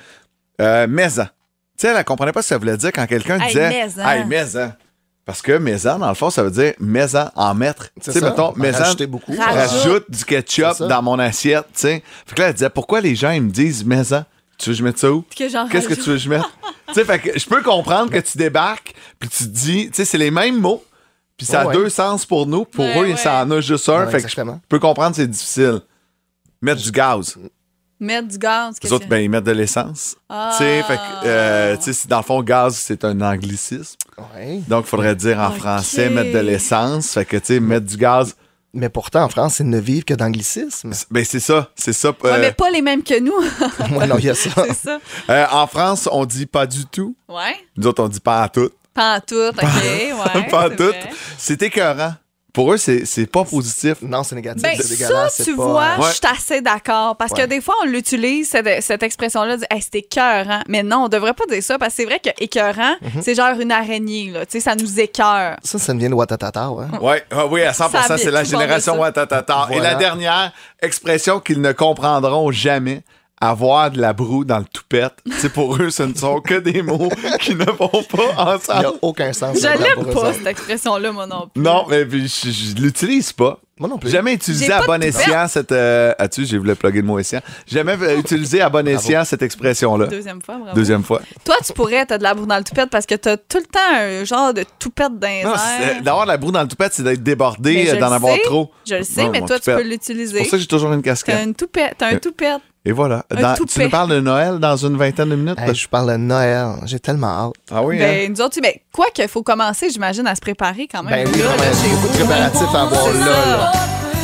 euh, 0.62 0.88
maison. 0.88 1.25
Tu 1.77 1.82
sais, 1.84 1.88
elle 1.89 1.97
ne 1.97 2.03
comprenait 2.03 2.32
pas 2.32 2.41
ce 2.41 2.47
que 2.49 2.56
ça 2.56 2.58
voulait 2.58 2.77
dire 2.77 2.91
quand 2.91 3.06
quelqu'un 3.08 3.39
Hey, 3.39 3.47
disait 3.47 3.69
maison. 3.69 4.01
Hey, 4.08 4.25
maison. 4.25 4.73
Parce 5.25 5.41
que 5.41 5.51
maison, 5.58 5.99
dans 5.99 6.08
le 6.10 6.15
fond, 6.15 6.30
ça 6.30 6.41
veut 6.41 6.51
dire 6.51 6.73
maison 6.80 7.30
en 7.36 7.53
maître. 7.53 7.89
Tu 7.95 7.99
C'est 8.12 8.13
sais, 8.13 8.21
mettons, 8.21 8.53
maison. 8.56 8.84
beaucoup. 9.10 9.36
Rajoute. 9.38 10.10
Du 10.10 10.23
ketchup 10.23 10.80
dans 10.88 11.01
mon 11.01 11.19
assiette, 11.19 11.65
tu 11.73 11.82
sais. 11.82 12.03
Fait 12.25 12.36
que 12.36 12.41
là, 12.41 12.47
elle 12.47 12.53
disait, 12.53 12.69
pourquoi 12.69 13.01
les 13.01 13.13
gens, 13.15 13.32
ils 13.32 13.41
me 13.41 13.51
disent 13.51 13.84
maison? 13.86 14.23
Tu 14.58 14.69
veux 14.69 14.73
que 14.73 14.80
je 14.80 14.84
mette 14.86 14.97
ça 14.97 15.12
où? 15.12 15.23
Qu'est-ce 15.36 15.88
que 15.88 15.93
tu 15.93 16.01
veux 16.10 16.15
que 16.15 16.21
je 16.21 16.30
mette? 16.30 16.41
tu 16.88 16.93
sais, 16.93 17.03
fait 17.06 17.19
que 17.19 17.38
je 17.38 17.45
peux 17.45 17.62
comprendre 17.62 18.10
que 18.10 18.17
tu 18.19 18.38
débarques, 18.38 18.95
puis 19.19 19.30
tu 19.30 19.43
te 19.43 19.49
dis, 19.49 19.88
tu 19.89 19.95
sais, 19.95 20.06
c'est 20.06 20.17
les 20.17 20.32
mêmes 20.32 20.60
mots, 20.60 20.84
puis 21.36 21.45
ça 21.45 21.60
a 21.62 21.65
Ouais, 21.65 21.75
ouais. 21.75 21.84
deux 21.84 21.89
sens 21.89 22.25
pour 22.25 22.47
nous. 22.47 22.63
Pour 22.65 22.86
Ouais, 22.86 22.97
eux, 23.01 23.08
ouais. 23.12 23.17
ça 23.17 23.43
en 23.43 23.51
a 23.51 23.60
juste 23.62 23.88
un. 23.89 24.06
Ouais, 24.06 24.12
fait 24.12 24.12
que 24.13 24.19
je 24.19 24.25
exactement. 24.27 24.60
peux 24.69 24.80
comprendre 24.80 25.10
que 25.12 25.17
c'est 25.17 25.27
difficile. 25.30 25.82
Mettre 26.62 26.82
du 26.82 26.89
gaz. 26.91 27.38
Mettre 28.00 28.28
du 28.28 28.38
gaz. 28.38 28.76
Les 28.84 28.94
autres, 28.94 29.08
ben, 29.08 29.18
ils 29.18 29.30
mettent 29.30 29.44
de 29.46 29.52
l'essence. 29.52 30.16
Ah. 30.30 30.52
Tu 30.58 30.64
sais, 30.64 30.84
fait 30.84 30.98
que, 30.98 31.26
euh, 31.26 31.78
tu 31.78 31.84
sais, 31.84 31.94
si 31.94 32.08
dans 32.08 32.18
le 32.18 32.24
fond, 32.24 32.44
gaz, 32.44 32.76
c'est 32.76 33.04
un 33.04 33.20
anglicisme. 33.22 33.96
Ouais. 34.36 34.60
Donc, 34.68 34.86
il 34.86 34.90
faudrait 34.90 35.16
dire 35.16 35.40
en 35.40 35.52
français 35.52 36.10
mettre 36.10 36.32
de 36.34 36.40
l'essence. 36.40 37.12
Fait 37.12 37.26
que, 37.26 37.38
tu 37.38 37.46
sais, 37.56 37.60
mettre 37.60 37.88
du 37.88 37.98
gaz. 37.98 38.36
Mais 38.74 38.90
pourtant, 38.90 39.24
en 39.24 39.30
France, 39.30 39.60
ils 39.60 39.70
ne 39.70 39.80
vivent 39.80 40.04
que 40.04 40.14
d'anglicisme. 40.14 40.92
Ben, 41.10 41.26
c'est 41.26 41.40
ça. 41.40 41.72
C'est 41.76 41.94
ça. 41.94 42.10
Ouais, 42.10 42.16
euh, 42.32 42.38
mais 42.40 42.52
pas 42.52 42.70
les 42.70 42.84
mêmes 42.84 43.02
que 43.02 43.20
nous. 43.20 43.34
Moi, 43.90 44.06
non, 44.06 44.18
il 44.20 44.26
y 44.26 44.30
a 44.30 44.36
ça. 44.36 44.52
c'est 44.68 44.74
ça. 44.76 45.00
euh, 45.32 45.46
en 45.52 45.66
France, 45.66 46.08
on 46.12 46.26
dit 46.26 46.46
pas 46.46 46.68
du 46.68 46.86
tout. 46.86 47.16
Ouais. 47.28 47.56
Nous 47.76 47.88
autres, 47.88 48.04
on 48.04 48.08
dit 48.10 48.20
pas 48.20 48.44
à 48.44 48.50
tout. 48.50 48.70
Pas 48.94 49.18
en 49.18 49.20
tout, 49.22 49.36
OK. 49.36 49.64
Ouais. 49.64 50.48
pas 50.52 50.64
à 50.66 50.70
tout. 50.70 50.94
C'est 51.38 51.62
écœurant. 51.64 52.14
Pour 52.58 52.74
eux, 52.74 52.78
c'est 52.78 53.06
c'est 53.06 53.28
pas 53.28 53.43
positif. 53.43 53.98
Non, 54.02 54.24
c'est 54.24 54.34
négatif. 54.34 54.63
Ben, 54.63 54.76
ça, 54.82 55.43
tu 55.43 55.56
pas- 55.56 55.63
vois, 55.63 55.82
Ouais. 56.00 56.08
je 56.10 56.13
suis 56.15 56.22
assez 56.26 56.60
d'accord. 56.62 57.15
Parce 57.15 57.32
que 57.32 57.46
des 57.46 57.62
fois, 57.62 57.76
on 57.84 57.86
l'utilise, 57.86 58.50
cette, 58.50 58.82
cette 58.82 59.04
expression-là, 59.04 59.58
hey, 59.70 59.80
c'est 59.80 60.00
écœurant. 60.00 60.62
Mais 60.67 60.82
non, 60.82 61.04
on 61.04 61.08
devrait 61.08 61.36
pas 61.36 61.46
dire 61.46 61.62
ça 61.62 61.78
parce 61.78 61.91
que 61.91 61.98
c'est 61.98 62.06
vrai 62.06 62.20
que 62.20 62.32
écœurant, 62.39 62.96
Mhm. 63.00 63.22
c'est 63.22 63.36
genre 63.36 63.60
une 63.60 63.72
araignée. 63.72 64.32
Là. 64.32 64.48
Tu 64.48 64.54
sais, 64.54 64.60
ça 64.60 64.74
nous 64.76 65.00
écœure. 65.00 65.58
Ça, 65.63 65.78
ça 65.78 65.93
me 65.93 66.00
vient 66.00 66.10
de 66.10 66.15
Watatata, 66.15 66.72
ouais. 66.72 66.86
Ouais, 67.00 67.24
ah 67.30 67.46
oui, 67.46 67.62
à 67.62 67.74
100 67.74 67.89
Ça 67.91 68.17
c'est 68.17 68.32
la 68.32 68.43
génération. 68.43 68.98
Watatata. 69.00 69.67
Et 69.70 69.74
Voilà. 69.76 69.91
la 69.91 69.96
dernière 70.00 70.52
expression 70.82 71.39
qu'ils 71.39 71.62
ne 71.62 71.72
comprendront 71.74 72.50
jamais, 72.52 73.04
avoir 73.39 73.91
de 73.91 74.00
la 74.02 74.13
broue 74.13 74.45
dans 74.45 74.60
le 74.60 74.65
toupette. 74.65 75.13
Tu 75.26 75.32
sais, 75.34 75.50
pour 75.50 75.76
eux, 75.78 75.89
ce 75.89 76.04
ne 76.04 76.13
sont 76.15 76.41
que 76.41 76.56
des 76.56 76.82
mots 76.82 77.10
qui 77.39 77.56
ne 77.56 77.65
vont 77.65 77.88
pas 77.88 78.02
Il 78.13 78.19
n'y 78.23 78.32
a 78.41 78.56
ensemble. 78.56 78.97
aucun 79.02 79.34
sens. 79.34 79.58
Je 79.60 79.67
l'aime 79.67 80.13
pas, 80.13 80.34
cette 80.34 80.47
expression-là, 80.47 81.12
moi 81.12 81.28
non 81.28 81.47
plus. 81.54 81.62
Non, 81.62 81.86
mais 81.89 82.06
puis 82.06 82.28
je, 82.28 82.50
je 82.50 82.76
l'utilise 82.82 83.32
pas. 83.34 83.60
Moi 83.80 83.88
non 83.88 84.00
plus. 84.00 84.10
Jamais 84.10 84.34
utilisé 84.34 84.71
à 84.71 84.82
bon 84.88 85.04
escient 85.04 85.47
cette. 85.47 85.71
Euh, 85.71 86.12
As-tu, 86.17 86.47
j'ai 86.47 86.58
voulu 86.58 86.73
plugger 86.73 87.02
le 87.02 87.06
mot 87.06 87.19
escient. 87.19 87.41
Jamais 87.67 87.95
utilisé 88.17 88.60
à 88.60 88.69
bon 88.69 88.88
escient 88.88 89.23
cette 89.23 89.43
expression-là. 89.43 90.08
Deuxième 90.08 90.41
fois, 90.41 90.58
bravo. 90.58 90.76
Deuxième 90.76 91.04
fois. 91.04 91.21
Toi, 91.45 91.56
tu 91.63 91.73
pourrais, 91.73 92.04
t'as 92.08 92.17
de 92.17 92.23
la 92.23 92.34
boue 92.34 92.47
dans 92.47 92.58
le 92.58 92.63
toupette 92.63 92.89
parce 92.89 93.06
que 93.06 93.13
t'as 93.13 93.38
tout 93.38 93.60
le 93.60 93.65
temps 93.65 93.80
un 94.00 94.23
genre 94.23 94.52
de 94.52 94.63
toupette 94.80 95.19
dans 95.19 95.28
les 95.28 95.43
Non, 95.43 95.54
airs. 95.54 95.60
c'est- 95.60 96.02
D'avoir 96.02 96.23
de 96.26 96.32
la 96.32 96.38
broue 96.38 96.52
dans 96.52 96.63
le 96.63 96.67
toupette, 96.67 96.93
c'est 96.95 97.04
d'être 97.04 97.21
débordé, 97.21 97.88
euh, 97.89 98.00
d'en 98.00 98.12
avoir 98.12 98.34
sais, 98.34 98.41
trop. 98.45 98.71
Je 98.89 98.95
le 98.95 99.04
sais, 99.04 99.26
Non, 99.26 99.30
mais 99.30 99.41
toi, 99.41 99.60
tu 99.60 99.65
peux 99.65 99.78
C'est 99.78 99.84
l'utiliser. 99.84 100.38
pour 100.39 100.47
ça 100.47 100.52
que 100.58 100.62
j'ai 100.62 100.67
toujours 100.67 100.91
une 100.91 101.04
T'as 101.04 101.12
casquette. 101.12 101.45
une 101.45 101.54
toupette, 101.54 101.93
t'as 102.00 102.08
un 102.08 102.15
Euh, 102.15 102.19
toupette. 102.19 102.62
Et 102.86 102.92
voilà. 102.94 103.24
Dans- 103.30 103.54
tu 103.56 103.82
nous 103.82 103.90
parles 103.90 104.10
de 104.10 104.20
Noël 104.22 104.60
dans 104.60 104.78
une 104.78 104.96
vingtaine 104.98 105.30
de 105.30 105.36
minutes? 105.36 105.60
Hey, 105.60 105.76
je 105.76 105.88
parle 105.90 106.12
de 106.12 106.18
Noël. 106.18 106.68
J'ai 106.86 107.00
tellement 107.00 107.28
hâte. 107.48 107.54
Ah 107.70 107.84
oui, 107.84 107.98
hein? 107.98 108.00
Ben, 108.00 108.32
nous 108.32 108.42
autres, 108.42 108.60
ben, 108.62 108.72
quoi 108.94 109.08
qu'il 109.13 109.28
faut 109.28 109.44
commencer, 109.44 109.90
j'imagine, 109.90 110.26
à 110.26 110.36
se 110.36 110.40
préparer 110.42 110.88
quand 110.90 111.04
même. 111.04 111.26
Ben 111.26 111.30
oui, 111.34 111.42
là, 111.42 111.50
beaucoup 111.92 112.08
de 112.08 112.13
préparatifs 112.18 112.76
à 112.76 112.82
avoir 112.84 113.08
là. 113.08 113.26
là. 113.26 113.72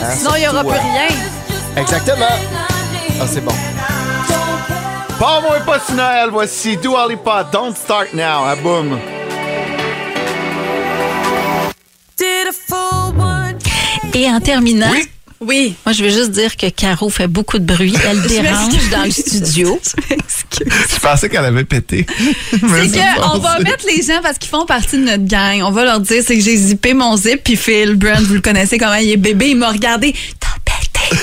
Hein, 0.02 0.10
Sinon, 0.16 0.32
il 0.36 0.42
n'y 0.42 0.48
aura 0.48 0.62
plus 0.64 0.72
euh, 0.72 0.82
rien. 0.82 1.82
Exactement. 1.82 2.26
Ah, 3.22 3.26
c'est 3.28 3.42
bon. 3.42 3.52
Pas 5.20 5.42
moi, 5.42 5.60
pas 5.66 5.80
si 5.80 5.94
Noël. 5.94 6.30
Voici 6.32 6.78
Dua 6.78 7.08
Lipa. 7.10 7.46
Don't 7.52 7.76
start 7.76 8.14
now. 8.14 8.46
Ah, 8.46 8.56
boum. 8.62 8.98
Et 14.16 14.30
en 14.30 14.40
terminant, 14.40 14.92
Oui. 14.92 15.10
Oui, 15.46 15.76
moi 15.86 15.94
je 15.94 16.04
veux 16.04 16.10
juste 16.10 16.32
dire 16.32 16.56
que 16.56 16.70
Caro 16.70 17.10
fait 17.10 17.28
beaucoup 17.28 17.60
de 17.60 17.66
bruit. 17.66 17.94
Elle 18.10 18.22
dérange 18.28 18.90
dans 18.90 19.04
le 19.04 19.12
studio. 19.12 19.80
Je 20.60 21.00
pensais 21.00 21.30
qu'elle 21.30 21.46
avait 21.46 21.64
pété. 21.64 22.06
C'est 22.52 23.20
qu'on 23.20 23.40
va 23.40 23.60
mettre 23.60 23.86
les 23.88 24.02
gens 24.04 24.22
parce 24.22 24.38
qu'ils 24.38 24.50
font 24.50 24.66
partie 24.66 24.98
de 24.98 25.04
notre 25.04 25.26
gang. 25.26 25.62
On 25.64 25.72
va 25.72 25.84
leur 25.84 26.00
dire 26.00 26.22
c'est 26.26 26.38
que 26.38 26.44
j'ai 26.44 26.56
zippé 26.56 26.94
mon 26.94 27.18
zip 27.18 27.44
puis 27.44 27.56
Phil 27.56 27.96
Brand, 27.96 28.22
vous 28.22 28.36
le 28.36 28.42
connaissez 28.42 28.78
comment 28.78 28.94
il 28.96 29.12
est 29.12 29.18
bébé, 29.18 29.50
il 29.50 29.58
m'a 29.58 29.72
regardé. 29.72 30.14
T'as 30.40 30.50
pété. 30.64 31.22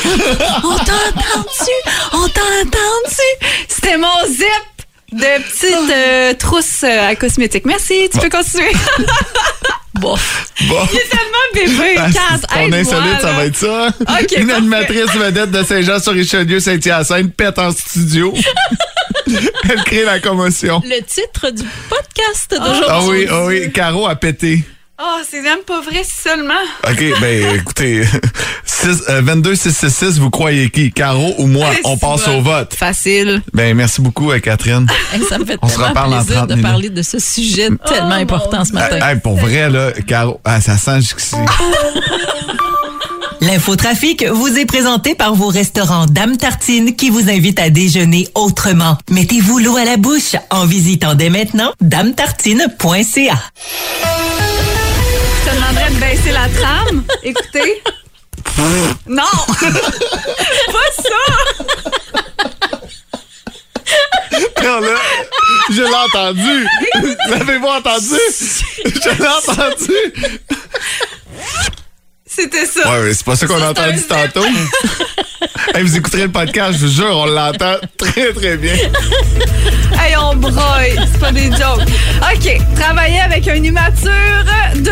On 0.65 0.77
t'a 0.77 0.93
entendu. 0.93 1.73
On 2.13 2.29
t'a 2.29 2.41
entendu. 2.41 3.51
C'était 3.69 3.99
mon 3.99 4.27
zip 4.27 4.81
de 5.13 5.43
petite 5.43 5.91
euh, 5.91 6.35
trousse 6.35 6.83
euh, 6.85 7.09
à 7.09 7.17
cosmétiques. 7.17 7.67
Merci, 7.67 8.09
tu 8.13 8.19
peux 8.19 8.29
continuer. 8.29 8.73
Bon. 10.01 10.17
Bon. 10.69 10.89
Il 10.93 10.99
est 10.99 11.09
tellement 11.09 11.77
bébé, 11.79 11.95
Ah, 11.99 12.39
Ton 12.55 12.73
insolite, 12.73 13.21
ça 13.21 13.33
va 13.33 13.45
être 13.47 13.57
ça. 13.57 13.89
Une 14.39 14.51
animatrice 14.51 15.13
vedette 15.15 15.51
de 15.51 15.63
Saint-Jean-sur-Richelieu, 15.63 16.59
Saint-Hyacinthe, 16.61 17.35
pète 17.35 17.59
en 17.59 17.71
studio. 17.71 18.35
Elle 19.69 19.85
crée 19.85 20.05
la 20.05 20.19
commotion. 20.21 20.83
Le 20.85 21.01
titre 21.03 21.51
du 21.51 21.63
podcast 21.89 22.55
Ah 22.59 22.69
d'aujourd'hui. 22.69 23.21
oui, 23.23 23.27
ah 23.31 23.45
oui, 23.47 23.73
Caro 23.73 24.07
a 24.07 24.17
pété. 24.17 24.65
Oh, 25.03 25.21
c'est 25.29 25.41
même 25.41 25.61
pas 25.67 25.81
vrai 25.81 26.03
si 26.05 26.21
seulement. 26.23 26.53
OK, 26.87 27.03
ben 27.21 27.55
écoutez, 27.57 28.05
6, 28.67 29.05
euh, 29.09 29.21
22 29.23 29.55
666, 29.55 30.19
vous 30.19 30.29
croyez 30.31 30.69
qui? 30.69 30.93
Caro 30.93 31.35
ou 31.39 31.47
moi? 31.47 31.71
On 31.85 31.97
passe 31.97 32.29
au 32.29 32.43
vote. 32.43 32.75
Facile. 32.75 33.41
Ben 33.55 33.75
merci 33.75 34.03
beaucoup, 34.03 34.31
euh, 34.31 34.39
Catherine. 34.41 34.87
Hey, 35.15 35.23
ça 35.25 35.39
me 35.39 35.45
fait 35.47 35.57
On 35.63 35.69
se 35.69 35.73
tellement 35.75 35.89
reparle 35.89 36.15
en 36.15 36.17
plaisir 36.19 36.37
30 36.37 36.49
de 36.51 36.55
minutes. 36.55 36.71
parler 36.71 36.91
de 36.91 37.03
ce 37.03 37.19
sujet 37.19 37.69
tellement 37.87 38.11
Oh, 38.19 38.23
important 38.23 38.65
ce 38.65 38.73
matin. 38.73 38.99
Hey, 39.09 39.19
pour 39.21 39.37
vrai, 39.39 39.71
là, 39.71 39.91
Caro, 40.07 40.41
ah, 40.45 40.61
ça 40.61 40.77
sent 40.77 41.01
jusqu'ici. 41.01 41.37
L'infotrafic 43.41 44.25
vous 44.27 44.59
est 44.59 44.67
présenté 44.67 45.15
par 45.15 45.35
vos 45.35 45.49
restaurants 45.49 46.05
Dame 46.05 46.37
Tartine 46.37 46.95
qui 46.95 47.09
vous 47.09 47.31
invitent 47.31 47.59
à 47.59 47.71
déjeuner 47.71 48.29
autrement. 48.35 48.99
Mettez-vous 49.11 49.59
l'eau 49.61 49.77
à 49.79 49.85
la 49.87 49.97
bouche 49.97 50.37
en 50.51 50.67
visitant 50.67 51.15
dès 51.15 51.31
maintenant 51.31 51.73
dametartine.ca. 51.81 53.35
De 56.01 56.07
baisser 56.07 56.33
la 56.33 56.49
trame. 56.49 57.05
Écoutez. 57.23 57.83
Non! 59.07 59.23
pas 59.61 60.91
ça! 60.97 61.23
Non, 64.63 64.81
là, 64.81 64.97
je 65.71 65.83
l'ai 65.83 65.95
entendu. 65.95 66.67
L'avez-vous 67.29 67.67
entendu? 67.67 68.07
Je 68.85 69.11
l'ai 69.11 69.29
entendu. 69.29 69.99
C'était 72.41 72.67
ça. 72.67 72.91
Ouais, 72.91 73.03
mais 73.05 73.15
c'est 73.15 73.25
pas 73.25 73.37
ça 73.37 73.47
qu'on 73.47 73.63
a 73.63 73.71
entendu 73.71 74.03
tantôt. 74.03 74.47
Hey, 75.75 75.85
vous 75.85 75.97
écouterez 75.97 76.23
le 76.23 76.33
podcast, 76.33 76.79
je 76.81 76.87
vous 76.87 76.93
jure, 76.93 77.17
on 77.17 77.27
l'entend 77.27 77.75
très, 77.97 78.33
très 78.33 78.57
bien. 78.57 78.75
Hey, 80.03 80.17
on 80.17 80.35
broye. 80.37 80.97
C'est 81.13 81.21
pas 81.21 81.31
des 81.31 81.51
jokes. 81.51 81.83
OK. 82.33 82.59
Travailler 82.75 83.21
avec 83.21 83.47
un 83.49 83.63
immature 83.63 84.11
2.0. 84.77 84.91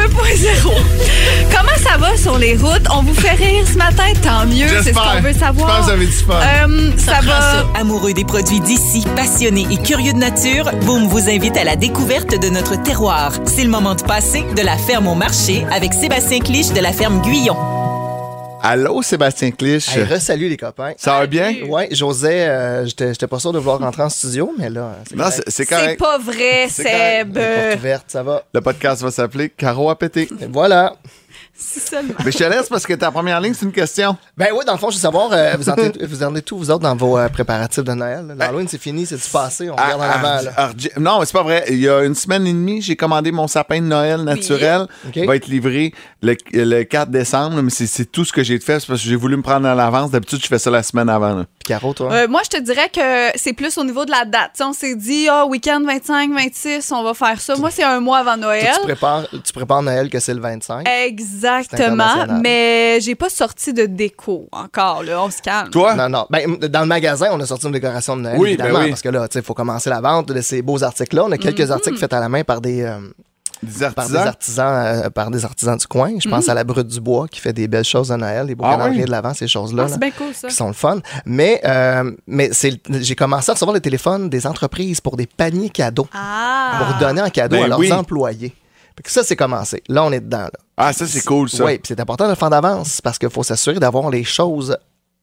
Comment 1.50 1.76
ça 1.82 1.96
va 1.96 2.14
sur 2.16 2.36
les 2.36 2.56
routes? 2.56 2.86
On 2.94 3.02
vous 3.02 3.14
fait 3.14 3.30
rire 3.30 3.64
ce 3.66 3.78
matin? 3.78 4.04
Tant 4.22 4.44
mieux. 4.44 4.66
C'est 4.82 4.92
ce 4.92 4.98
qu'on 4.98 5.22
veut 5.22 5.32
savoir. 5.32 5.68
Je 5.68 5.74
pense 5.74 5.78
que 5.78 5.84
vous 5.84 5.90
avez 5.90 6.06
du 6.06 6.12
fun. 6.12 6.34
Euh, 6.34 6.90
ça 6.98 7.20
va. 7.22 7.40
ça. 7.40 7.66
Amoureux 7.80 8.12
des 8.12 8.24
produits 8.24 8.60
d'ici, 8.60 9.02
passionnés 9.16 9.66
et 9.70 9.78
curieux 9.78 10.12
de 10.12 10.18
nature, 10.18 10.70
Boom 10.82 11.08
vous 11.08 11.30
invite 11.30 11.56
à 11.56 11.64
la 11.64 11.76
découverte 11.76 12.38
de 12.38 12.48
notre 12.50 12.80
terroir. 12.82 13.32
C'est 13.46 13.64
le 13.64 13.70
moment 13.70 13.94
de 13.94 14.02
passer 14.02 14.44
de 14.56 14.62
la 14.62 14.76
ferme 14.76 15.06
au 15.08 15.14
marché 15.14 15.64
avec 15.72 15.94
Sébastien 15.94 16.40
Clich 16.40 16.74
de 16.74 16.80
la 16.80 16.92
ferme 16.92 17.22
Allô, 18.60 19.00
Sébastien 19.02 19.52
Clich. 19.52 19.96
Hey, 19.96 20.02
resalut 20.02 20.48
les 20.48 20.56
copains. 20.56 20.92
Ça 20.96 21.18
va 21.20 21.26
bien? 21.28 21.54
Oui, 21.68 21.84
j'osais, 21.92 22.48
euh, 22.48 22.84
j'étais 22.84 23.12
j'étais 23.14 23.28
pas 23.28 23.38
sûr 23.38 23.52
de 23.52 23.58
vouloir 23.58 23.78
rentrer 23.78 24.02
en 24.02 24.08
studio, 24.08 24.52
mais 24.58 24.68
là, 24.68 24.96
c'est 25.08 25.14
Non, 25.14 25.22
correct. 25.24 25.36
c'est- 25.46 25.50
c'est 25.50 25.64
C'est 25.64 25.74
correct. 25.76 25.98
pas 26.00 26.18
vrai, 26.18 26.66
C'est 26.68 26.82
correct. 26.82 27.26
Seb. 27.26 27.34
Porte 27.34 27.76
ouverte, 27.78 28.04
ça 28.08 28.22
va. 28.24 28.42
Le 28.52 28.60
podcast 28.60 29.02
va 29.02 29.10
s'appeler 29.12 29.50
Caro 29.50 29.88
a 29.88 29.96
pété. 29.96 30.28
voilà. 30.50 30.96
C'est 31.60 31.80
seulement. 31.80 32.14
Mais 32.24 32.30
je 32.30 32.38
te 32.38 32.44
laisse 32.44 32.68
parce 32.68 32.86
que 32.86 32.94
ta 32.94 33.10
première 33.10 33.40
ligne, 33.40 33.52
c'est 33.54 33.64
une 33.66 33.72
question. 33.72 34.16
Ben 34.36 34.48
oui, 34.56 34.64
dans 34.64 34.72
le 34.74 34.78
fond, 34.78 34.90
je 34.90 34.94
veux 34.96 35.00
savoir, 35.00 35.30
euh, 35.32 35.54
vous, 35.58 35.68
en 35.68 35.74
êtes, 35.74 36.02
vous 36.04 36.22
en 36.22 36.34
êtes 36.36 36.44
tous, 36.44 36.56
vous 36.56 36.70
autres, 36.70 36.84
dans 36.84 36.94
vos 36.94 37.18
euh, 37.18 37.28
préparatifs 37.28 37.82
de 37.82 37.92
Noël? 37.94 38.26
là? 38.28 38.34
L'Halloween, 38.36 38.68
c'est 38.68 38.80
fini, 38.80 39.06
c'est-tu 39.06 39.28
passé? 39.28 39.68
On 39.68 39.74
regarde 39.74 40.00
en 40.00 40.04
Ah, 40.04 40.12
avant, 40.14 40.36
ah, 40.38 40.42
là? 40.42 40.52
ah, 40.56 40.70
j- 40.76 40.90
non, 40.98 41.18
mais 41.18 41.26
c'est 41.26 41.32
pas 41.32 41.42
vrai. 41.42 41.64
Il 41.70 41.78
y 41.80 41.88
a 41.88 42.04
une 42.04 42.14
semaine 42.14 42.46
et 42.46 42.52
demie, 42.52 42.80
j'ai 42.80 42.94
commandé 42.96 43.32
mon 43.32 43.48
sapin 43.48 43.80
de 43.80 43.86
Noël 43.86 44.20
naturel. 44.22 44.86
Il 45.16 45.26
va 45.26 45.34
être 45.36 45.48
livré 45.48 45.92
le, 46.22 46.36
le 46.52 46.82
4 46.84 47.10
décembre, 47.10 47.60
mais 47.60 47.70
c'est- 47.70 47.86
c'est 47.88 48.04
tout 48.04 48.24
ce 48.24 48.32
que 48.32 48.42
j'ai 48.44 48.60
fait. 48.60 48.78
C'est 48.78 48.86
parce 48.86 49.02
que 49.02 49.08
j'ai 49.08 49.16
voulu 49.16 49.36
me 49.36 49.42
prendre 49.42 49.66
à 49.66 49.74
l'avance. 49.74 50.10
D'habitude, 50.12 50.40
je 50.40 50.46
fais 50.46 50.58
ça 50.60 50.70
la 50.70 50.82
semaine 50.84 51.08
avant. 51.08 51.34
là. 51.34 51.44
Caro, 51.64 51.92
toi? 51.92 52.12
Euh, 52.12 52.28
moi, 52.28 52.40
je 52.44 52.56
te 52.56 52.62
dirais 52.62 52.88
que 52.88 53.36
c'est 53.36 53.52
plus 53.52 53.76
au 53.78 53.84
niveau 53.84 54.04
de 54.04 54.10
la 54.10 54.24
date. 54.24 54.52
On 54.60 54.72
s'est 54.72 54.94
dit, 54.94 55.28
ah, 55.28 55.44
week-end 55.44 55.82
25, 55.84 56.32
26, 56.32 56.92
on 56.92 57.02
va 57.02 57.12
faire 57.14 57.40
ça. 57.40 57.56
Moi, 57.56 57.70
c'est 57.70 57.82
un 57.82 58.00
mois 58.00 58.18
avant 58.18 58.34
Toi, 58.36 58.42
Noël. 58.46 58.70
tu, 58.74 58.80
prépares, 58.84 59.24
tu 59.44 59.52
prépares 59.52 59.82
Noël 59.82 60.08
que 60.08 60.18
c'est 60.20 60.32
le 60.34 60.40
25. 60.40 60.86
C'est 60.86 61.06
Exactement. 61.34 62.38
Mais 62.42 62.98
j'ai 63.00 63.14
pas 63.14 63.28
sorti 63.28 63.72
de 63.72 63.86
déco 63.86 64.48
encore, 64.52 65.02
là. 65.02 65.22
On 65.22 65.30
se 65.30 65.42
calme. 65.42 65.70
Non, 65.74 66.08
non. 66.08 66.26
Ben, 66.30 66.56
dans 66.56 66.80
le 66.80 66.86
magasin, 66.86 67.28
on 67.32 67.40
a 67.40 67.46
sorti 67.46 67.66
une 67.66 67.72
décoration 67.72 68.16
de 68.16 68.22
Noël, 68.22 68.36
Oui, 68.38 68.48
évidemment, 68.50 68.78
ben 68.78 68.84
oui. 68.84 68.90
parce 68.90 69.02
que 69.02 69.08
là, 69.08 69.28
tu 69.28 69.34
sais, 69.34 69.38
il 69.40 69.44
faut 69.44 69.54
commencer 69.54 69.90
la 69.90 70.00
vente 70.00 70.28
de 70.32 70.40
ces 70.40 70.62
beaux 70.62 70.82
articles-là. 70.82 71.24
On 71.24 71.32
a 71.32 71.38
quelques 71.38 71.70
articles 71.70 71.96
faits 71.96 72.12
à 72.12 72.20
la 72.20 72.28
main 72.28 72.42
par 72.44 72.60
des, 72.60 72.82
euh, 72.82 72.98
Des 73.62 73.86
par 73.94 74.08
des 74.08 74.16
artisans? 74.16 74.72
euh, 75.04 75.10
par 75.10 75.30
des 75.30 75.44
artisans 75.44 75.76
du 75.76 75.86
coin. 75.86 76.12
Je 76.18 76.28
pense 76.28 76.44
Mhm. 76.44 76.50
à 76.50 76.54
la 76.54 76.64
Brute 76.64 76.86
du 76.86 77.00
Bois 77.00 77.26
qui 77.28 77.40
fait 77.40 77.52
des 77.52 77.66
belles 77.68 77.84
choses 77.84 78.08
de 78.08 78.16
Noël, 78.16 78.46
des 78.46 78.54
beaux 78.54 78.64
Ah 78.66 78.72
calendriers 78.76 79.00
oui? 79.02 79.06
de 79.06 79.10
l'avant, 79.10 79.34
ces 79.34 79.48
choses-là. 79.48 79.84
Ah, 79.86 79.88
c'est 79.92 80.00
bien 80.00 80.10
cool, 80.12 80.32
ça. 80.34 80.48
Qui 80.48 80.54
sont 80.54 80.68
le 80.68 80.72
fun. 80.74 80.98
Mais, 81.26 81.60
euh, 81.64 82.10
mais 82.26 82.50
c'est, 82.52 82.72
j'ai 83.00 83.14
commencé 83.16 83.50
à 83.50 83.54
recevoir 83.54 83.74
le 83.74 83.80
téléphone 83.80 84.28
des 84.30 84.46
entreprises 84.46 85.00
pour 85.00 85.16
des 85.16 85.26
paniers 85.26 85.70
cadeaux. 85.70 86.06
Ah! 86.14 86.82
Pour 86.86 86.98
donner 87.06 87.22
en 87.22 87.30
cadeau 87.30 87.56
Ben 87.56 87.64
à 87.64 87.68
leurs 87.68 87.78
oui. 87.80 87.92
employés. 87.92 88.54
Que 89.02 89.10
ça, 89.10 89.22
c'est 89.22 89.36
commencé. 89.36 89.82
Là, 89.88 90.04
on 90.04 90.12
est 90.12 90.20
dedans. 90.20 90.38
Là. 90.38 90.50
Ah, 90.76 90.92
ça, 90.92 91.06
c'est 91.06 91.24
cool, 91.24 91.48
ça. 91.48 91.64
Oui, 91.64 91.78
puis 91.78 91.88
c'est 91.88 92.00
important 92.00 92.24
de 92.24 92.30
le 92.30 92.36
faire 92.36 92.50
d'avance 92.50 93.00
parce 93.00 93.18
qu'il 93.18 93.30
faut 93.30 93.42
s'assurer 93.42 93.78
d'avoir 93.78 94.10
les 94.10 94.24
choses 94.24 94.76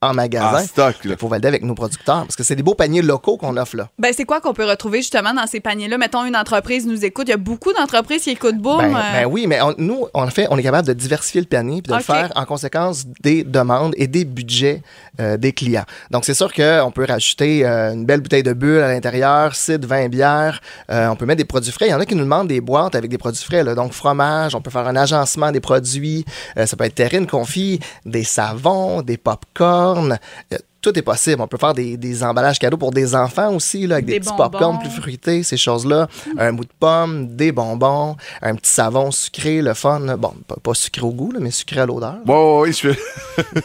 en 0.09 0.13
magasin. 0.13 0.61
En 0.63 0.65
stock, 0.65 0.95
là. 1.05 1.15
Faut 1.19 1.27
valider 1.27 1.47
avec 1.47 1.63
nos 1.63 1.75
producteurs 1.75 2.23
parce 2.23 2.35
que 2.35 2.43
c'est 2.43 2.55
des 2.55 2.63
beaux 2.63 2.75
paniers 2.75 3.01
locaux 3.01 3.37
qu'on 3.37 3.55
offre 3.57 3.75
là. 3.77 3.89
Ben, 3.99 4.11
c'est 4.15 4.25
quoi 4.25 4.41
qu'on 4.41 4.53
peut 4.53 4.65
retrouver 4.65 4.99
justement 4.99 5.33
dans 5.33 5.47
ces 5.47 5.59
paniers-là? 5.59 5.97
Mettons, 5.97 6.25
une 6.25 6.35
entreprise 6.35 6.85
nous 6.85 7.03
écoute. 7.05 7.27
Il 7.27 7.31
y 7.31 7.33
a 7.33 7.37
beaucoup 7.37 7.73
d'entreprises 7.73 8.23
qui 8.23 8.31
écoutent 8.31 8.57
Boom. 8.57 8.77
Ben, 8.77 8.95
euh, 8.95 8.99
ben 9.13 9.25
oui, 9.25 9.47
mais 9.47 9.61
on- 9.61 9.75
nous, 9.77 10.05
en 10.13 10.27
fait, 10.27 10.47
on 10.49 10.57
est 10.57 10.63
capable 10.63 10.87
de 10.87 10.93
diversifier 10.93 11.41
le 11.41 11.47
panier 11.47 11.81
puis 11.81 11.91
de 11.91 11.97
le 11.97 12.03
faire 12.03 12.31
en 12.35 12.45
conséquence 12.45 13.05
des 13.21 13.43
demandes 13.43 13.93
et 13.97 14.07
des 14.07 14.25
budgets 14.25 14.81
euh, 15.19 15.37
des 15.37 15.53
clients. 15.53 15.85
Donc, 16.11 16.25
c'est 16.25 16.33
sûr 16.33 16.53
qu'on 16.53 16.91
peut 16.93 17.05
rajouter 17.07 17.65
euh, 17.65 17.93
une 17.93 18.05
belle 18.05 18.21
bouteille 18.21 18.43
de 18.43 18.53
bulle 18.53 18.79
à 18.81 18.87
l'intérieur, 18.89 19.55
cidre, 19.55 19.87
vin, 19.87 20.07
bière. 20.09 20.59
Euh, 20.91 21.07
on 21.07 21.15
peut 21.15 21.25
mettre 21.25 21.37
des 21.37 21.45
produits 21.45 21.71
frais. 21.71 21.87
Il 21.87 21.91
y 21.91 21.93
en 21.93 21.99
a 21.99 22.05
qui 22.05 22.15
nous 22.15 22.23
demandent 22.23 22.47
des 22.47 22.61
boîtes 22.61 22.95
avec 22.95 23.09
des 23.09 23.17
produits 23.17 23.43
frais. 23.43 23.63
là. 23.63 23.75
Donc, 23.75 23.93
fromage, 23.93 24.55
on 24.55 24.61
peut 24.61 24.71
faire 24.71 24.87
un 24.87 24.95
agencement 24.95 25.51
des 25.51 25.59
produits. 25.61 26.25
Euh, 26.57 26.65
ça 26.65 26.75
peut 26.75 26.83
être 26.83 26.95
terrine 26.95 27.27
confit, 27.27 27.79
des 28.05 28.23
savons, 28.23 29.01
des 29.01 29.17
pop-corn. 29.17 29.94
Euh, 29.95 30.57
tout 30.81 30.97
est 30.99 31.01
possible. 31.01 31.41
On 31.41 31.47
peut 31.47 31.57
faire 31.57 31.73
des, 31.73 31.97
des 31.97 32.23
emballages 32.23 32.59
cadeaux 32.59 32.77
pour 32.77 32.91
des 32.91 33.15
enfants 33.15 33.51
aussi, 33.55 33.87
là, 33.87 33.95
avec 33.95 34.05
des, 34.05 34.13
Des 34.13 34.19
petits 34.19 34.29
bonbons. 34.29 34.49
pop-corn 34.51 34.77
plus 34.79 34.91
fruités, 34.91 35.41
ces 35.41 35.57
choses-là. 35.57 36.07
Un 36.37 36.53
bout 36.53 36.65
de 36.65 36.69
pomme, 36.79 37.35
des 37.35 37.51
bonbons, 37.51 38.15
un 38.43 38.53
petit 38.53 38.69
savon 38.71 39.09
sucré, 39.09 39.63
le 39.63 39.73
fun. 39.73 39.99
Bon, 40.17 40.33
pas, 40.47 40.57
pas 40.61 40.73
sucré 40.75 41.01
au 41.01 41.09
goût, 41.11 41.31
là, 41.31 41.39
mais 41.41 41.49
sucré 41.49 41.79
à 41.79 41.87
l'odeur. 41.87 42.17
Bon, 42.23 42.61
oui, 42.61 42.71
je 42.71 42.89
peux, 42.89 42.95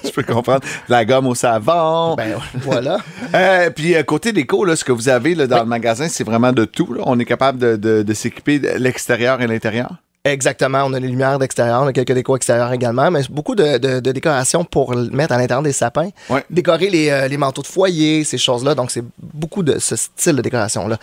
je 0.05 0.11
peux 0.11 0.23
comprendre. 0.23 0.65
La 0.89 1.05
gomme 1.05 1.27
au 1.27 1.35
savon. 1.35 2.15
Ben 2.17 2.37
voilà. 2.55 2.99
Euh, 3.35 3.71
puis 3.71 3.95
euh, 3.95 4.03
côté 4.03 4.33
déco, 4.33 4.65
là, 4.65 4.75
ce 4.75 4.83
que 4.85 4.91
vous 4.93 5.09
avez 5.09 5.35
là, 5.37 5.47
dans 5.47 5.61
le 5.61 5.67
magasin, 5.67 6.09
c'est 6.09 6.25
vraiment 6.25 6.53
de 6.53 6.65
tout. 6.65 6.93
là. 6.95 7.03
On 7.07 7.19
est 7.21 7.25
capable 7.25 7.59
de, 7.59 7.77
de- 7.77 8.03
de 8.03 8.15
s'équiper 8.15 8.59
de 8.59 8.71
l'extérieur 8.71 9.41
et 9.41 9.47
l'intérieur? 9.47 9.91
Exactement. 10.25 10.85
On 10.85 10.93
a 10.93 11.01
les 11.01 11.09
lumières 11.09 11.39
d'extérieur, 11.39 11.81
on 11.83 11.87
a 11.87 11.93
quelques 11.95 12.13
décos 12.13 12.37
extérieurs 12.37 12.71
également, 12.73 13.11
mais 13.11 13.23
beaucoup 13.31 13.55
de, 13.55 13.79
de- 13.79 14.01
de 14.01 14.13
décorations 14.13 14.65
pour 14.65 14.95
mettre 14.95 15.33
à 15.33 15.39
l'intérieur 15.39 15.63
des 15.63 15.73
sapins. 15.73 16.11
Ouais. 16.29 16.45
Décorer 16.51 16.91
les, 16.91 17.09
euh, 17.09 17.27
les 17.27 17.39
manteaux 17.39 17.63
de 17.63 17.67
foyer, 17.67 18.23
ces 18.25 18.37
choses-là. 18.37 18.75
Donc, 18.75 18.91
c'est 18.91 19.05
beaucoup 19.19 19.63
de 19.63 19.79
ce 19.79 19.97
style 19.97 20.37
de 20.37 20.43
décoration-là. 20.43 20.99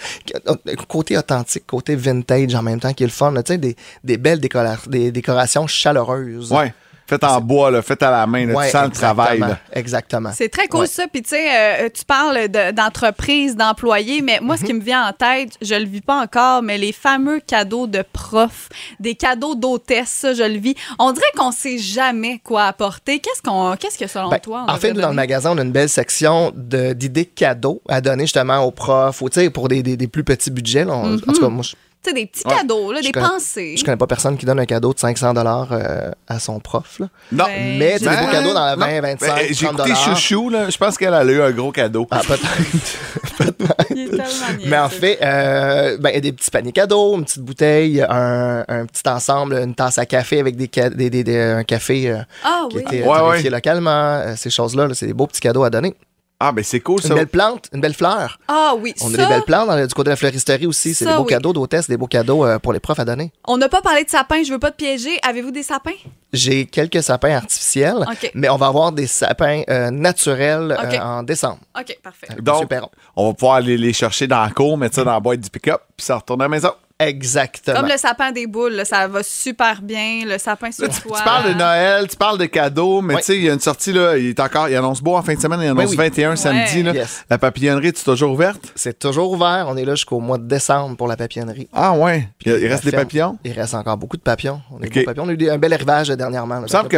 Côté 0.88 1.18
authentique, 1.18 1.66
côté 1.66 1.96
vintage 1.96 2.54
en 2.54 2.62
même 2.62 2.80
temps, 2.80 2.94
qui 2.94 3.04
est 3.04 3.08
le 3.08 3.12
fun. 3.12 3.34
Tu 3.38 3.54
sais, 3.54 3.58
des, 3.58 3.76
des 4.04 4.18
belles 4.18 4.40
décora- 4.40 4.88
des 4.88 5.12
décorations 5.12 5.66
chaleureuses. 5.66 6.52
Ouais. 6.52 6.72
Fait 7.08 7.24
en 7.24 7.40
bois, 7.40 7.72
là, 7.72 7.82
fait 7.82 8.02
à 8.04 8.12
la 8.12 8.28
main, 8.28 8.46
là, 8.46 8.54
Ouais, 8.54 8.66
tu 8.66 8.72
sens 8.72 8.86
le 8.86 8.92
travail. 8.92 9.36
exactement, 9.38 9.48
là. 9.48 9.60
Exactement. 9.74 10.30
C'est 10.34 10.50
très 10.50 10.68
cool 10.68 10.82
Ouais. 10.82 10.88
ça. 10.88 11.04
Puis 11.12 11.22
tu 11.22 11.30
sais, 11.30 11.48
euh, 11.86 11.90
tu 11.94 12.04
parles 12.04 12.50
de- 12.50 12.72
d'entreprise, 12.72 13.56
d'employés, 13.56 14.22
mais 14.22 14.40
moi, 14.42 14.58
ce 14.58 14.62
Mhm. 14.64 14.68
qui 14.68 14.74
me 14.74 14.82
vient 14.82 15.08
en 15.08 15.14
tête, 15.14 15.52
je 15.62 15.76
le 15.76 15.86
vis 15.86 16.02
pas 16.02 16.22
encore, 16.22 16.62
mais 16.64 16.78
les 16.78 16.92
fameux 16.92 17.40
cadeaux 17.40 17.88
de 17.88 18.04
profs, 18.14 18.68
des 19.00 19.16
cadeaux 19.16 19.56
d'hôtesse, 19.56 20.10
ça, 20.10 20.34
je 20.34 20.44
le 20.44 20.58
vis. 20.60 20.76
On 21.00 21.12
dirait 21.14 21.26
qu'on 21.38 21.52
sait 21.52 21.78
jamais 21.78 22.40
quoi 22.44 22.66
apporter. 22.66 23.20
Qu'est-ce 23.20 23.42
qu'on, 23.42 23.76
qu'est-ce 23.78 23.98
que 23.98 24.08
selon 24.08 24.30
Ben, 24.30 24.40
toi 24.40 24.66
on 24.68 24.72
en 24.72 24.76
fait, 24.78 24.92
nous, 24.94 25.02
dans 25.02 25.10
le 25.10 25.16
magasin, 25.16 25.52
on 25.54 25.58
a 25.58 25.62
une 25.64 25.72
belle 25.72 25.90
section 25.90 26.52
de- 26.56 26.94
d'idées 26.94 27.26
cadeaux 27.26 27.82
à 27.88 28.02
donner 28.02 28.24
justement 28.24 28.60
aux 28.66 28.72
profs 28.72 29.22
ou 29.22 29.30
tu 29.30 29.40
sais, 29.40 29.50
pour 29.50 29.70
des, 29.70 29.82
des- 29.82 29.96
des 29.98 30.08
plus 30.08 30.24
petits 30.24 30.52
budgets. 30.52 30.84
là. 30.86 30.94
On- 30.94 31.16
En 31.16 31.18
tout 31.20 31.40
cas, 31.40 31.48
moi, 31.50 31.64
je, 31.64 31.74
Tu 32.04 32.10
sais, 32.12 32.14
des 32.14 32.26
petits 32.28 32.44
Ouais. 32.48 32.56
cadeaux, 32.56 32.92
là, 32.92 33.00
Je 33.02 33.08
des 33.08 33.12
connais- 33.12 33.28
pensées. 33.28 33.76
je 33.78 33.84
connais 33.84 33.98
pas 33.98 34.08
personne 34.08 34.38
qui 34.38 34.46
donne 34.46 34.60
un 34.60 34.66
cadeau 34.66 34.94
de 34.94 35.00
500 35.00 35.34
dollars 35.34 35.70
à 36.28 36.40
son 36.40 36.60
prof. 36.60 37.00
Là. 37.00 37.08
Non. 37.32 37.46
Ben, 37.46 37.78
Mais 37.80 37.98
tu 37.98 38.04
sais, 38.06 38.10
des 38.12 38.16
Ben, 38.16 38.26
beaux 38.26 38.32
cadeaux 38.32 38.54
dans 38.54 38.66
la 38.66 38.76
non. 38.76 38.86
20, 38.86 39.02
25, 39.02 39.36
Ben, 39.36 39.48
J'ai 39.50 39.66
30 39.66 39.80
écouté 39.88 39.96
Chouchou, 39.96 40.50
là. 40.50 40.70
Je 40.70 40.78
pense 40.78 40.98
qu'elle 40.98 41.14
a 41.14 41.24
eu 41.26 41.42
un 41.42 41.52
gros 41.52 41.72
cadeau. 41.72 42.08
Ah, 42.12 42.22
peut-être. 42.26 43.58
Tellement 43.88 44.24
Mais 44.66 44.78
en 44.78 44.90
fait, 44.90 45.20
euh, 45.22 45.98
ben, 45.98 46.10
il 46.12 46.16
y 46.16 46.18
a 46.18 46.22
des 46.22 46.32
petits 46.32 46.52
paniers 46.52 46.72
cadeaux, 46.72 47.16
une 47.18 47.26
petite 47.26 47.42
bouteille, 47.44 48.02
un, 48.08 48.64
un 48.68 48.86
petit 48.86 49.08
ensemble, 49.08 49.56
une 49.56 49.76
tasse 49.76 49.98
à 49.98 50.06
café 50.06 50.40
avec 50.40 50.56
des, 50.56 50.70
ca- 50.74 50.90
des, 50.90 51.10
des- 51.10 51.24
des- 51.24 51.38
un 51.40 51.64
café 51.64 52.10
euh, 52.12 52.18
Ah 52.44 52.66
qui 52.70 52.78
oui. 52.78 52.84
a 52.86 52.94
été 52.96 53.04
Ouais, 53.08 53.50
localement. 53.50 53.90
euh, 53.90 54.34
ces 54.38 54.50
choses-là, 54.50 54.88
là, 54.88 54.94
c'est 54.94 55.08
des 55.08 55.14
beaux 55.14 55.28
petits 55.28 55.42
cadeaux 55.42 55.64
à 55.64 55.70
donner. 55.70 55.96
Ah, 56.40 56.52
ben 56.52 56.64
c'est 56.64 56.80
cool, 56.82 57.02
Une 57.02 57.08
ça. 57.08 57.16
belle 57.16 57.28
plante, 57.28 57.68
une 57.74 57.82
belle 57.82 57.96
fleur. 57.96 58.38
Ah 58.48 58.74
oui, 58.80 58.94
On 59.02 59.08
a 59.12 59.18
ça, 59.18 59.24
des 59.24 59.28
belles 59.28 59.42
plantes 59.44 59.68
dans 59.68 59.76
le- 59.76 59.88
du 59.88 59.94
côté 59.96 60.06
de 60.06 60.10
la 60.12 60.16
fleuristerie 60.18 60.68
aussi. 60.68 60.94
C'est 60.94 61.06
des 61.06 61.14
beaux 61.14 61.22
oui. 61.24 61.30
cadeaux 61.30 61.52
d'hôtesse, 61.52 61.88
des 61.90 61.98
beaux 61.98 62.06
cadeaux 62.06 62.46
euh, 62.46 62.60
pour 62.60 62.74
les 62.74 62.80
profs 62.80 63.00
à 63.00 63.06
donner. 63.06 63.32
on 63.48 63.58
n'a 63.58 63.70
pas 63.70 63.82
parlé 63.82 64.04
de 64.04 64.10
sapin, 64.10 64.44
je 64.44 64.52
veux 64.52 64.60
pas 64.60 64.70
te 64.70 64.76
piéger. 64.76 65.18
Avez-vous 65.24 65.50
des 65.50 65.64
sapins? 65.64 65.96
J'ai 66.34 66.68
quelques 66.68 67.02
sapins 67.02 67.36
artificiels, 67.38 68.06
mais 68.36 68.50
on 68.50 68.58
va 68.58 68.68
avoir 68.68 68.92
des 68.92 69.08
sapins 69.08 69.64
euh, 69.70 69.90
naturels 69.90 70.78
euh, 70.80 71.00
en 71.00 71.24
décembre. 71.24 71.58
OK, 71.80 71.98
parfait. 72.04 72.28
Donc, 72.40 72.70
on 73.16 73.28
va 73.30 73.34
pouvoir 73.34 73.56
aller 73.56 73.78
les 73.78 73.94
chercher 73.94 74.28
dans 74.28 74.44
la 74.44 74.52
cour, 74.52 74.78
mettre 74.78 74.96
ça 74.96 75.04
dans 75.04 75.14
la 75.14 75.20
boîte 75.20 75.40
du 75.40 75.50
pick-up, 75.50 75.82
puis 75.96 76.06
ça 76.06 76.18
retourne 76.18 76.42
à 76.42 76.46
la 76.46 76.50
maison. 76.50 76.72
Exactement. 77.00 77.78
Comme 77.82 77.90
le 77.90 77.98
sapin 77.98 78.32
des 78.32 78.48
boules, 78.48 78.74
là, 78.74 78.84
ça 78.84 79.08
va 79.08 79.22
super 79.22 79.82
bien. 79.84 80.22
Le 80.26 80.38
sapin 80.40 80.72
sur 80.72 80.84
Là, 80.84 80.90
tu, 80.90 81.02
tu 81.02 81.08
parles 81.10 81.54
de 81.54 81.58
Noël, 81.58 82.08
tu 82.08 82.16
parles 82.18 82.40
de 82.40 82.46
cadeaux, 82.46 83.02
mais 83.02 83.18
tu 83.18 83.24
sais, 83.24 83.36
il 83.38 83.44
y 83.44 83.50
a 83.50 83.54
une 83.54 83.60
sortie, 83.60 83.94
là, 83.94 84.18
il 84.18 84.30
est 84.30 84.40
encore, 84.40 84.68
il 84.68 84.76
annonce 84.76 85.02
beau 85.02 85.16
en 85.16 85.22
fin 85.22 85.36
de 85.36 85.40
semaine, 85.40 85.60
il 85.62 85.68
annonce 85.68 85.84
Oui, 85.92 85.92
oui. 85.92 85.96
21 86.10 86.36
samedi, 86.36 86.82
là. 86.82 86.94
Yes. 86.94 87.24
La 87.30 87.38
papillonnerie, 87.38 87.94
tu 87.94 88.00
es 88.00 88.04
toujours 88.04 88.32
ouverte? 88.32 88.72
C'est 88.76 88.98
toujours 88.98 89.32
ouvert. 89.32 89.68
On 89.70 89.78
est 89.78 89.86
là 89.86 89.94
jusqu'au 89.94 90.20
mois 90.20 90.40
de 90.40 90.48
décembre 90.48 90.98
pour 90.98 91.08
la 91.08 91.16
papillonnerie. 91.18 91.68
Ah 91.72 91.94
ouais. 91.94 92.30
Il, 92.46 92.52
il 92.54 92.68
reste 92.68 92.86
des 92.86 92.92
papillons? 92.92 93.38
Il 93.44 93.52
reste 93.52 93.76
encore 93.76 93.98
beaucoup 93.98 94.18
de 94.18 94.24
papillons. 94.24 94.62
On, 94.72 94.78
a 94.78 94.88
papillons. 94.88 95.24
On 95.26 95.30
eu 95.30 95.50
un 95.50 95.58
bel 95.60 95.74
arrivage 95.74 96.08
dernièrement. 96.10 96.56
là. 96.56 96.62
Il 96.62 96.64
me 96.64 96.68
semble 96.68 96.90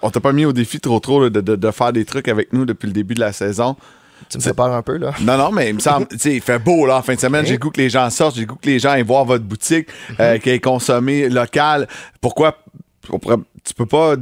qu'on 0.00 0.10
t'a 0.10 0.20
pas 0.20 0.32
mis 0.32 0.44
au 0.44 0.52
défi 0.52 0.78
trop 0.78 1.00
trop 1.00 1.22
là, 1.22 1.30
de, 1.30 1.40
de- 1.40 1.56
de 1.56 1.70
faire 1.70 1.92
des 1.94 2.04
trucs 2.04 2.28
avec 2.28 2.52
nous 2.52 2.66
depuis 2.66 2.86
le 2.86 2.92
début 2.92 3.14
de 3.14 3.20
la 3.20 3.32
saison. 3.32 3.76
Tu 4.28 4.38
me 4.38 4.52
peur 4.52 4.72
un 4.72 4.82
peu, 4.82 4.96
là. 4.96 5.12
Non, 5.20 5.36
non, 5.36 5.50
mais 5.52 5.70
il 5.70 5.74
me 5.74 5.80
semble, 5.80 6.06
tu 6.08 6.18
sais, 6.18 6.34
il 6.34 6.40
fait 6.40 6.58
beau 6.58 6.86
là 6.86 6.96
en 6.98 7.02
fin 7.02 7.14
de 7.14 7.20
semaine. 7.20 7.44
J'ai 7.46 7.52
le 7.54 7.58
goût 7.58 7.70
que 7.70 7.80
les 7.80 7.90
gens 7.90 8.08
sortent, 8.10 8.34
j'ai 8.34 8.42
le 8.42 8.46
goût 8.46 8.56
que 8.56 8.66
les 8.66 8.78
gens 8.78 8.90
aillent 8.90 9.02
voir 9.02 9.24
votre 9.24 9.44
boutique, 9.44 9.88
euh, 10.20 10.38
qu'elle 10.38 10.54
est 10.54 10.60
consommée 10.60 11.28
locale. 11.28 11.86
Pourquoi 12.20 12.56
on 13.10 13.18
pourrait- 13.18 13.36
tu 13.64 13.74
peux 13.74 13.86
pas. 13.86 14.14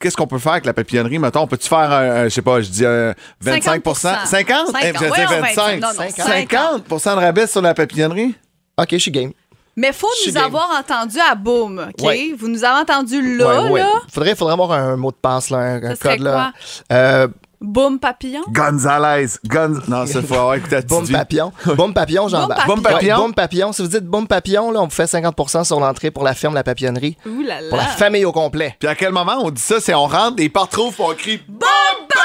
Qu'est-ce 0.00 0.16
qu'on 0.16 0.26
peut 0.26 0.38
faire 0.38 0.52
avec 0.52 0.64
la 0.66 0.72
papillonnerie? 0.72 1.18
Mettons, 1.18 1.46
peux-tu 1.46 1.68
faire 1.68 1.90
un, 1.92 2.10
un, 2.10 2.24
je 2.24 2.28
sais 2.30 2.42
pas, 2.42 2.60
je 2.62 2.70
dis 2.70 2.86
un 2.86 3.14
25 3.40 3.82
50? 3.84 4.26
50? 4.26 4.68
Eh, 4.82 4.92
je 4.94 5.04
Ouais, 5.04 5.10
disais 5.10 5.26
on 5.26 5.40
25. 5.40 5.80
non, 5.80 5.88
non, 5.88 6.10
50 6.10 6.88
de 6.88 7.20
rabais 7.20 7.46
sur 7.46 7.60
la 7.60 7.74
papillonnerie? 7.74 8.34
OK, 8.78 8.88
je 8.92 8.96
suis 8.98 9.10
game. 9.10 9.32
Mais 9.76 9.92
faut 9.92 10.06
nous 10.26 10.32
game. 10.32 10.44
avoir 10.44 10.70
entendu 10.78 11.18
à 11.18 11.34
Boom, 11.34 11.88
OK? 11.90 12.06
Ouais. 12.06 12.32
Vous 12.38 12.48
nous 12.48 12.64
avez 12.64 12.80
entendu 12.80 13.36
là, 13.36 13.62
Ouais, 13.64 13.70
ouais. 13.70 13.80
là? 13.80 13.90
Faudrait, 14.12 14.34
faudrait 14.36 14.52
avoir 14.54 14.72
un 14.72 14.96
mot 14.96 15.10
de 15.10 15.16
passe, 15.16 15.50
là, 15.50 15.58
un, 15.58 15.94
code. 15.96 16.20
Là. 16.20 16.52
Euh, 16.92 17.28
Boom 17.64 17.98
papillon? 17.98 18.42
Gonzalez. 18.50 19.26
Gonz... 19.46 19.80
Non, 19.88 20.06
ça, 20.06 20.22
faut 20.22 20.34
avoir 20.34 20.54
écouté 20.54 20.76
vie. 21.06 21.12
papillon. 21.12 21.52
Boum 21.76 21.94
papillon, 21.94 22.28
j'en 22.28 22.46
Boum 22.46 22.56
Boum 22.66 22.82
papillon? 22.82 23.16
Boum 23.16 23.34
papillon. 23.34 23.72
Si 23.72 23.82
vous 23.82 23.88
dites 23.88 24.04
boum 24.04 24.26
papillon, 24.26 24.70
là, 24.70 24.80
on 24.82 24.84
vous 24.84 24.90
fait 24.90 25.04
50% 25.04 25.64
sur 25.64 25.80
l'entrée 25.80 26.10
pour 26.10 26.24
la 26.24 26.34
ferme 26.34 26.54
La 26.54 26.62
Papillonnerie. 26.62 27.16
Ouh 27.26 27.42
là 27.42 27.56
Pour 27.68 27.78
la 27.78 27.84
là. 27.84 27.88
famille 27.90 28.24
au 28.24 28.32
complet. 28.32 28.76
Puis 28.78 28.88
à 28.88 28.94
quel 28.94 29.12
moment 29.12 29.36
on 29.42 29.50
dit 29.50 29.60
ça? 29.62 29.80
C'est 29.80 29.94
on 29.94 30.06
rentre, 30.06 30.36
les 30.38 30.48
portes 30.48 30.72
trop, 30.72 30.92
on 30.98 31.14
crie 31.14 31.40
BOUM 31.48 31.60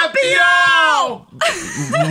PAPILLON! 0.03 1.21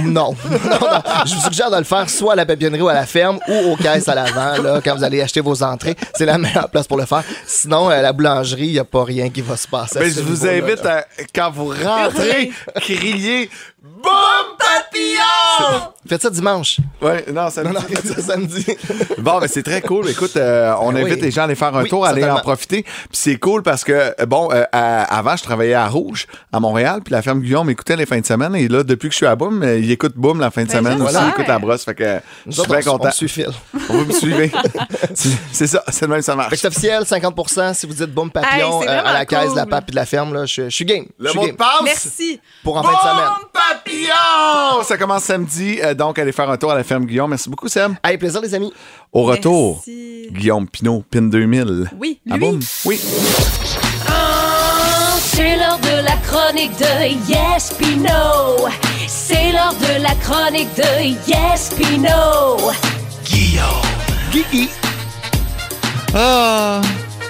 non. 0.04 0.34
non, 0.50 0.80
non. 0.80 1.00
Je 1.26 1.34
vous 1.34 1.40
suggère 1.42 1.70
de 1.70 1.76
le 1.76 1.84
faire 1.84 2.08
soit 2.08 2.32
à 2.32 2.36
la 2.36 2.46
papillonnerie 2.46 2.82
ou 2.82 2.88
à 2.88 2.94
la 2.94 3.06
ferme 3.06 3.38
ou 3.48 3.72
aux 3.72 3.76
caisses 3.76 4.08
à 4.08 4.14
l'avant, 4.14 4.62
là, 4.62 4.80
quand 4.84 4.96
vous 4.96 5.04
allez 5.04 5.20
acheter 5.20 5.40
vos 5.40 5.62
entrées. 5.62 5.96
C'est 6.14 6.26
la 6.26 6.38
meilleure 6.38 6.68
place 6.70 6.86
pour 6.86 6.96
le 6.96 7.04
faire. 7.06 7.22
Sinon, 7.46 7.88
à 7.88 8.00
la 8.02 8.12
boulangerie, 8.12 8.66
il 8.66 8.72
n'y 8.72 8.78
a 8.78 8.84
pas 8.84 9.04
rien 9.04 9.28
qui 9.30 9.40
va 9.42 9.56
se 9.56 9.68
passer. 9.68 10.10
ce 10.10 10.18
je 10.20 10.24
vous 10.24 10.46
invite 10.46 10.84
à, 10.84 11.04
quand 11.34 11.50
vous 11.50 11.68
rentrez, 11.68 12.50
crier 12.76 13.50
BOUM 13.82 14.56
PAPILLON! 14.58 15.92
Faites 16.08 16.22
ça 16.22 16.30
dimanche. 16.30 16.78
Ouais, 17.02 17.24
non, 17.32 17.50
ça 17.50 17.62
Non, 17.62 17.72
non, 17.72 17.80
faites 17.80 18.06
ça 18.06 18.22
samedi. 18.22 18.64
Bon, 19.18 19.38
ben 19.40 19.48
c'est 19.48 19.62
très 19.62 19.80
cool. 19.82 20.08
Écoute, 20.08 20.36
euh, 20.36 20.72
on 20.80 20.92
Ben 20.92 21.02
invite 21.04 21.16
oui. 21.16 21.22
les 21.22 21.30
gens 21.30 21.42
à 21.42 21.44
aller 21.44 21.54
faire 21.54 21.74
un 21.76 21.82
Oui, 21.82 21.88
tour, 21.88 22.06
à 22.06 22.10
aller 22.10 22.24
en 22.24 22.36
profiter. 22.38 22.82
Puis 22.82 22.92
c'est 23.12 23.36
cool 23.38 23.62
parce 23.62 23.84
que, 23.84 23.92
euh, 23.92 24.26
bon, 24.26 24.48
euh, 24.52 24.64
à- 24.72 25.18
avant, 25.18 25.36
je 25.36 25.42
travaillais 25.42 25.74
à 25.74 25.86
Rouge, 25.88 26.26
à 26.52 26.60
Montréal, 26.60 27.00
puis 27.04 27.12
la 27.12 27.20
ferme 27.22 27.40
Guillaume 27.40 27.68
m'écoutait 27.78 27.96
les 27.96 28.06
fins 28.06 28.18
de 28.20 28.26
semaine. 28.26 28.54
Et 28.56 28.66
là, 28.68 28.82
depuis 28.82 29.08
que 29.08 29.12
je 29.12 29.18
suis 29.18 29.26
à 29.26 29.36
Boom, 29.36 29.62
euh, 29.62 29.78
il 29.78 29.90
écoute 29.90 30.14
Boom 30.16 30.40
la 30.40 30.50
fin 30.50 30.62
de 30.64 30.68
Ben, 30.68 30.78
semaine 30.78 31.00
aussi. 31.00 31.14
Il 31.22 31.28
écoute 31.30 31.46
la 31.46 31.58
brosse. 31.58 31.84
Fait 31.84 31.94
que 31.94 32.18
je 32.46 32.50
suis 32.52 32.60
on- 32.88 32.98
content. 32.98 33.08
On. 33.08 33.52
On 33.90 33.98
va 33.98 34.04
me 34.04 34.12
suivre. 34.12 34.40
C'est- 35.52 35.66
ça, 35.68 35.82
c'est 35.88 36.06
le 36.06 36.12
même, 36.12 36.22
ça 36.22 36.32
Fait 36.32 36.36
marche. 36.36 36.50
que 36.50 36.56
c'est 36.56 36.66
officiel, 36.68 37.04
50 37.06 37.74
si 37.74 37.86
vous 37.86 37.92
dites 37.94 38.12
boum 38.12 38.30
papillon 38.30 38.82
Hey, 38.82 38.88
euh, 38.88 39.00
à 39.04 39.12
la 39.12 39.26
caisse 39.26 39.50
de 39.50 39.56
la 39.56 39.62
cool. 39.62 39.70
pape 39.70 39.84
et 39.88 39.90
de 39.92 39.96
la 39.96 40.06
ferme, 40.06 40.32
là, 40.34 40.46
je, 40.46 40.64
je 40.64 40.68
suis 40.70 40.84
game. 40.84 41.04
Le 41.18 41.26
Je 41.26 41.30
suis 41.30 41.38
mot 41.38 41.44
de 41.44 41.48
game. 41.50 41.56
passe. 41.56 41.82
Merci. 41.84 42.40
Pour 42.64 42.76
en 42.76 42.82
fin 42.82 42.92
de 42.92 42.96
semaine. 42.96 43.28
Boum 43.40 43.48
Papillon! 43.52 44.82
Ça 44.84 44.96
commence 44.96 45.24
samedi, 45.24 45.78
euh, 45.82 45.94
donc 45.94 46.18
allez 46.18 46.32
faire 46.32 46.48
un 46.50 46.56
tour 46.56 46.72
à 46.72 46.74
la 46.74 46.84
ferme 46.84 47.04
Guillaume. 47.06 47.30
Merci 47.30 47.48
beaucoup, 47.50 47.68
Sam. 47.68 47.96
Hey, 48.04 48.18
plaisir, 48.18 48.40
les 48.40 48.54
amis. 48.54 48.72
Au 49.12 49.22
retour, 49.24 49.82
Merci. 49.86 50.28
Guillaume 50.32 50.68
Pinot, 50.68 51.04
PIN 51.10 51.22
2000. 51.22 51.90
Oui, 51.98 52.20
Ah 52.30 52.34
lui. 52.36 52.40
Boom? 52.40 52.60
Oui. 52.86 53.00
C'est 55.68 55.74
l'heure 55.74 56.00
de 56.00 56.04
la 56.06 56.16
chronique 56.26 56.78
de 56.78 57.30
Yes 57.30 57.74
Pino. 57.78 58.68
C'est 59.06 59.52
l'heure 59.52 59.74
de 59.74 60.02
la 60.02 60.14
chronique 60.14 60.74
de 60.76 61.30
Yes 61.30 61.74
Pino. 61.76 62.72
Guigui. 64.32 64.70
Ah. 66.14 66.80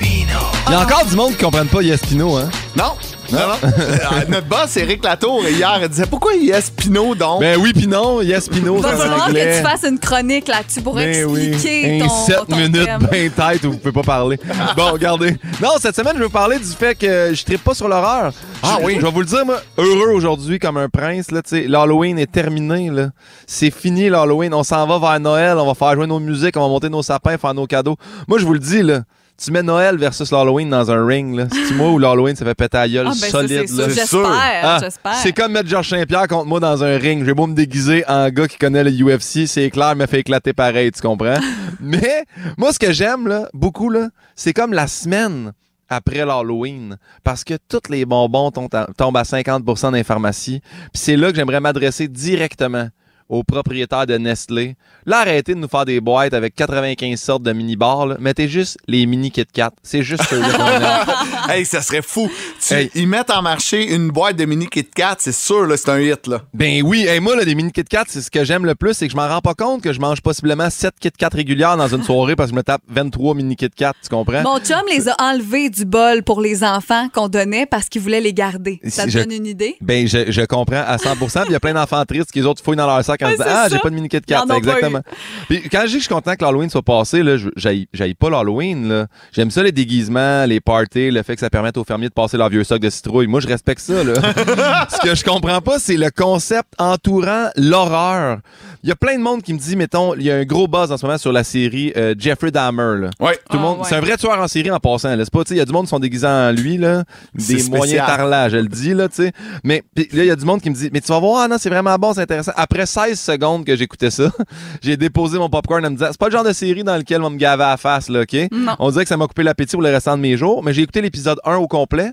Il 0.01 0.73
y 0.73 0.75
a 0.75 0.81
encore 0.81 1.05
du 1.07 1.17
monde 1.17 1.33
qui 1.33 1.43
comprenne 1.43 1.67
pas 1.67 1.83
Yespino, 1.83 2.37
hein? 2.37 2.49
Non. 2.77 2.93
Non, 3.33 3.39
non. 3.39 3.55
Euh, 3.65 4.25
Notre 4.29 4.47
boss, 4.47 4.77
Éric 4.77 5.05
Latour, 5.05 5.43
hier, 5.49 5.79
il 5.83 5.89
disait 5.89 6.07
pourquoi 6.07 6.35
il 6.35 6.51
est 6.51 6.75
Pinot 6.75 7.15
donc? 7.15 7.41
Ben 7.41 7.59
oui, 7.61 7.73
puis 7.73 7.87
non, 7.87 8.21
Yespino, 8.23 8.77
Il 8.77 8.83
va 8.83 8.97
falloir 8.97 9.29
que 9.29 9.57
tu 9.59 9.63
fasses 9.63 9.85
une 9.89 9.99
chronique 9.99 10.49
là-dessus 10.49 10.81
pour 10.81 10.95
Ben 10.95 11.09
expliquer 11.09 12.01
Un 12.03 12.07
ton, 12.07 12.27
7 12.27 12.37
ton 12.49 12.57
minutes 12.57 12.85
thème. 12.85 13.09
ben 13.11 13.31
tête 13.31 13.65
où 13.65 13.73
vous 13.73 13.79
pouvez 13.79 13.93
pas 13.93 14.03
parler. 14.03 14.39
bon, 14.77 14.93
regardez. 14.93 15.37
Non, 15.63 15.71
cette 15.81 15.97
semaine, 15.97 16.15
je 16.15 16.21
vais 16.21 16.25
vous 16.27 16.31
parler 16.31 16.59
du 16.59 16.65
fait 16.65 16.95
que 16.95 17.33
je 17.35 17.45
trippe 17.45 17.63
pas 17.65 17.75
sur 17.75 17.89
l'horreur. 17.89 18.33
Ah 18.63 18.79
oui? 18.83 18.97
Je 19.01 19.05
vais 19.05 19.11
vous 19.13 19.21
le 19.21 19.27
dire, 19.27 19.45
moi, 19.45 19.61
heureux 19.77 20.11
aujourd'hui 20.13 20.59
comme 20.59 20.77
un 20.77 20.89
prince. 20.89 21.31
Là, 21.31 21.43
tu 21.43 21.51
sais. 21.51 21.67
L'Halloween 21.69 22.19
est 22.19 22.31
terminé. 22.31 22.91
là. 22.91 23.11
C'est 23.47 23.71
fini 23.71 24.09
l'Halloween. 24.09 24.53
On 24.55 24.63
s'en 24.65 24.87
va 24.87 24.99
vers 24.99 25.21
Noël. 25.21 25.57
On 25.59 25.67
va 25.67 25.75
faire 25.75 25.95
jouer 25.95 26.07
nos 26.07 26.21
musiques. 26.21 26.57
On 26.57 26.63
va 26.63 26.69
monter 26.69 26.89
nos 26.89 27.03
sapins, 27.03 27.37
faire 27.39 27.55
nos 27.55 27.67
cadeaux. 27.67 27.97
Moi, 28.27 28.39
je 28.39 28.45
vous 28.45 28.53
le 28.55 28.59
dis, 28.59 28.83
là. 28.83 29.01
Tu 29.41 29.53
mets 29.53 29.63
Noël 29.63 29.97
versus 29.97 30.33
l'Halloween 30.33 30.69
dans 30.69 30.91
un 30.91 31.07
ring, 31.07 31.37
là. 31.37 31.47
C'est 31.51 31.75
moi 31.75 31.91
ou 31.91 31.99
l'Halloween, 31.99 32.35
ça 32.35 32.45
fait 32.45 32.57
péter 32.57 32.77
à 32.77 32.81
la 32.81 32.89
gueule 32.89 33.07
Ah, 33.09 33.11
ben 33.11 33.15
ça, 33.15 33.29
solide, 33.31 33.69
c'est 33.69 33.77
là. 33.77 33.89
J'espère, 33.89 34.63
Ah, 34.65 34.79
j'espère. 34.81 35.15
C'est 35.15 35.33
comme 35.33 35.53
mettre 35.53 35.69
Georges 35.69 35.91
Saint-Pierre 35.91 36.27
contre 36.27 36.47
moi 36.47 36.59
dans 36.59 36.83
un 36.83 36.99
ring. 36.99 37.25
J'ai 37.25 37.35
beau 37.35 37.47
me 37.47 37.55
déguiser 37.55 38.05
en 38.09 38.29
gars 38.31 38.49
qui 38.49 38.59
connaît 38.59 38.83
le 38.83 38.91
UFC, 38.91 39.47
c'est 39.47 39.71
clair, 39.71 39.93
il 39.93 39.99
m'a 39.99 40.09
fait 40.09 40.21
éclater 40.21 40.53
pareil, 40.53 40.91
tu 40.91 41.01
comprends? 41.01 41.39
Mais 41.81 42.25
moi, 42.57 42.73
ce 42.73 42.81
que 42.81 42.91
j'aime 42.93 43.29
là, 43.29 43.49
beaucoup, 43.55 43.91
là, 43.91 44.09
c'est 44.35 44.53
comme 44.53 44.73
la 44.73 44.89
semaine 44.89 45.53
après 45.89 46.25
l'Halloween, 46.25 46.97
parce 47.23 47.45
que 47.45 47.55
tous 47.69 47.91
les 47.91 48.05
bonbons 48.05 48.51
tombent 48.51 48.75
à, 48.75 48.89
tombent 48.97 49.17
à 49.17 49.23
50% 49.23 49.83
dans 49.83 49.91
les 49.93 50.05
pharmacies. 50.05 50.61
Puis 50.93 51.01
c'est 51.01 51.17
là 51.17 51.31
que 51.31 51.37
j'aimerais 51.37 51.61
m'adresser 51.61 52.09
directement 52.09 52.89
aux 53.29 53.43
propriétaires 53.45 54.07
de 54.07 54.17
Nestlé. 54.17 54.77
Là, 55.07 55.19
arrêtez 55.19 55.55
de 55.55 55.61
nous 55.61 55.69
faire 55.69 55.85
des 55.85 56.01
boîtes 56.01 56.35
avec 56.35 56.55
95 56.55 57.21
sortes 57.21 57.43
de 57.43 57.53
mini-bars. 57.53 58.19
Mettez 58.19 58.49
juste 58.49 58.79
les 58.87 59.07
mini 59.07 59.31
Kit 59.31 59.47
Kat. 59.47 59.73
C'est 59.83 60.03
juste 60.03 60.25
ceux-là. 60.25 61.05
Hey, 61.59 61.65
ça 61.65 61.81
serait 61.83 62.03
fou. 62.03 62.31
Tu- 62.67 62.75
Hey. 62.75 62.91
Ils 62.95 63.07
mettent 63.09 63.31
en 63.31 63.41
marché 63.43 63.95
une 63.95 64.09
boîte 64.11 64.37
de 64.37 64.45
mini 64.45 64.67
Kit 64.67 64.85
Kat, 64.95 65.17
c'est 65.19 65.33
sûr, 65.33 65.67
là, 65.67 65.77
c'est 65.77 65.89
un 65.91 65.99
hit. 66.01 66.27
Là. 66.27 66.43
Ben 66.55 66.83
oui, 66.85 67.07
hey, 67.07 67.21
moi, 67.21 67.37
là, 67.37 67.45
des 67.45 67.55
mini 67.55 67.73
Kit 67.73 67.85
Kat, 67.85 68.05
c'est 68.09 68.21
ce 68.21 68.31
que 68.31 68.45
j'aime 68.45 68.67
le 68.67 68.75
plus, 68.75 68.95
c'est 68.95 69.07
que 69.07 69.13
je 69.13 69.17
m'en 69.17 69.27
rends 69.29 69.41
pas 69.41 69.55
compte 69.55 69.83
que 69.83 69.93
je 69.93 70.01
mange 70.01 70.21
possiblement 70.21 70.69
7 70.71 70.95
Kit 71.01 71.11
Kat 71.17 71.31
régulières 71.33 71.77
dans 71.77 71.89
une 71.89 72.03
soirée 72.03 72.37
parce 72.37 72.51
que 72.51 72.55
je 72.55 72.59
me 72.59 72.63
tape 72.63 72.83
23 72.89 73.35
mini 73.35 73.57
Kit 73.57 73.71
Kat, 73.71 73.95
tu 74.03 74.09
comprends? 74.09 74.43
Mon 74.43 74.59
chum 74.61 74.83
les 74.91 75.09
a 75.09 75.15
enlevés 75.21 75.71
du 75.71 75.85
bol 75.85 76.23
pour 76.23 76.41
les 76.41 76.63
enfants 76.65 77.09
qu'on 77.13 77.29
donnait 77.29 77.67
parce 77.67 77.89
qu'il 77.89 78.03
voulait 78.03 78.21
les 78.21 78.35
garder. 78.35 78.81
Ça 78.89 79.05
te 79.05 79.11
je- 79.11 79.19
donne 79.21 79.33
une 79.33 79.47
idée? 79.47 79.77
Ben, 79.81 80.07
je, 80.07 80.31
je 80.31 80.43
comprends 80.43 80.85
à 80.87 80.99
100 80.99 81.17
Puis 81.17 81.27
il 81.49 81.53
y 81.53 81.55
a 81.55 81.61
plein 81.61 81.75
d'enfants 81.75 82.05
tristes 82.05 82.31
qui, 82.33 82.41
les 82.41 82.47
autres, 82.47 82.63
fouillent 82.63 82.77
dans 82.77 82.87
leur 82.87 83.03
sac 83.05 83.23
en 83.23 83.31
disant 83.31 83.45
Ah, 83.47 83.67
j'ai 83.71 83.79
pas 83.79 83.91
de 83.91 83.95
mini 83.95 84.09
Kit 84.09 84.21
Kat. 84.21 84.45
Exactement. 84.55 85.01
Puis 85.49 85.63
quand 85.71 85.81
je 85.83 85.87
dis 85.87 85.93
que 85.95 85.99
je 85.99 86.05
suis 86.05 86.15
content 86.15 86.35
que 86.35 86.45
l'Halloween 86.45 86.69
soit 86.71 86.83
passé, 86.83 87.23
là, 87.23 87.37
j'haïs 87.57 88.15
pas 88.15 88.29
l'Halloween. 88.31 88.89
là. 88.89 89.07
J'aime 89.33 89.51
ça, 89.51 89.63
les 89.63 89.73
déguisements, 89.73 90.45
les 90.45 90.61
parties, 90.61 91.11
le 91.11 91.23
fait 91.23 91.38
que 91.39 91.47
ça 91.47 91.51
permette 91.51 91.77
aux 91.77 91.85
fermiers 91.85 92.09
de 92.09 92.15
passer 92.15 92.37
leur 92.37 92.49
vieux 92.49 92.65
stock 92.65 92.81
de 92.81 92.91
citrouilles. 92.91 93.29
Moi, 93.29 93.41
je 93.41 93.47
respecte 93.47 93.81
ça, 93.81 94.03
là. 94.03 94.15
Ce 94.91 94.99
que 95.09 95.15
je 95.15 95.25
comprends 95.25 95.61
pas, 95.61 95.79
c'est 95.79 95.97
le 95.97 96.11
concept 96.11 96.69
entourant 96.79 97.49
l'horreur. 97.57 98.39
Il 98.83 98.89
y 98.89 98.93
a 98.93 98.97
plein 98.97 99.17
de 99.17 99.23
monde 99.23 99.43
qui 99.43 99.55
me 99.55 99.59
dit, 99.59 99.77
mettons, 99.77 100.15
il 100.15 100.23
y 100.23 100.31
a 100.31 100.37
un 100.37 100.45
gros 100.45 100.67
buzz 100.69 100.91
en 100.93 100.97
ce 100.97 101.07
moment 101.07 101.19
sur 101.19 101.33
la 101.33 101.45
série 101.45 101.93
euh, 101.97 102.15
Jeffrey 102.19 102.51
Dahmer, 102.51 103.01
là. 103.01 103.11
Ouais. 103.21 103.39
Tout 103.51 103.57
le 103.57 103.63
monde, 103.63 103.79
c'est 103.85 103.95
un 103.95 104.01
vrai 104.01 104.17
tueur 104.17 104.39
en 104.39 104.49
série 104.49 104.71
en 104.71 104.81
passant, 104.81 105.15
là. 105.15 105.25
C'est 105.25 105.33
pas, 105.33 105.45
tu 105.45 105.51
sais, 105.51 105.55
il 105.55 105.59
y 105.59 105.61
a 105.61 105.65
du 105.65 105.73
monde 105.73 105.85
qui 105.85 105.91
sont 105.91 105.99
déguisés 105.99 106.27
en 106.27 106.51
lui, 106.53 106.77
là. 106.79 107.05
C'est 107.37 107.55
Des 107.55 107.71
moyens 107.71 108.07
tarlages, 108.07 108.53
je 108.53 108.57
le 108.57 108.69
dis, 108.69 108.95
là, 108.95 109.09
tu 109.09 109.17
sais. 109.17 109.33
Mais 109.63 109.83
pis 109.95 110.09
là, 110.13 110.25
il 110.25 110.29
y 110.29 110.31
a 110.31 110.37
du 110.37 110.45
monde 110.45 110.61
qui 110.61 110.71
me 110.71 110.75
dit, 110.75 110.91
mais 110.93 111.01
tu 111.01 111.09
vas 111.09 111.19
voir, 111.19 111.43
ah 111.43 111.49
non, 111.49 111.57
c'est 111.59 111.71
vraiment 111.71 111.97
bon, 111.97 112.15
c'est 112.15 112.23
intéressant. 112.23 112.53
Après 112.57 112.87
16 112.87 113.19
secondes 113.19 113.65
que 113.65 113.77
j'écoutais 113.77 114.11
ça, 114.11 114.31
j'ai 114.83 114.97
déposé 114.97 115.39
mon 115.39 115.51
popcorn 115.51 115.85
en 115.85 115.91
me 115.91 115.97
disant, 115.97 116.09
c'est 116.11 116.19
pas 116.19 116.27
le 116.27 116.33
genre 116.33 116.45
de 116.45 116.53
série 116.53 116.85
dans 116.85 116.97
lequel 116.97 117.23
on 117.23 117.31
me 117.31 117.37
gaver 117.37 117.65
à 117.65 117.71
la 117.71 117.77
face, 117.77 118.09
là, 118.09 118.23
OK? 118.23 118.37
Non. 118.53 118.77
On 118.79 118.91
dirait 118.91 119.05
que 119.05 119.09
ça 119.09 119.17
m'a 119.17 119.27
coupé 119.27 119.43
l'appétit 119.43 119.77
pour 119.77 119.83
le 119.83 119.91
restant 119.91 120.17
de 120.17 120.23
mes 120.23 120.37
jours, 120.37 120.63
mais 120.63 120.73
j'ai 120.73 120.83
écouté 120.83 121.03
l'épisode 121.03 121.28
1 121.45 121.57
au 121.57 121.69
complet. 121.69 122.13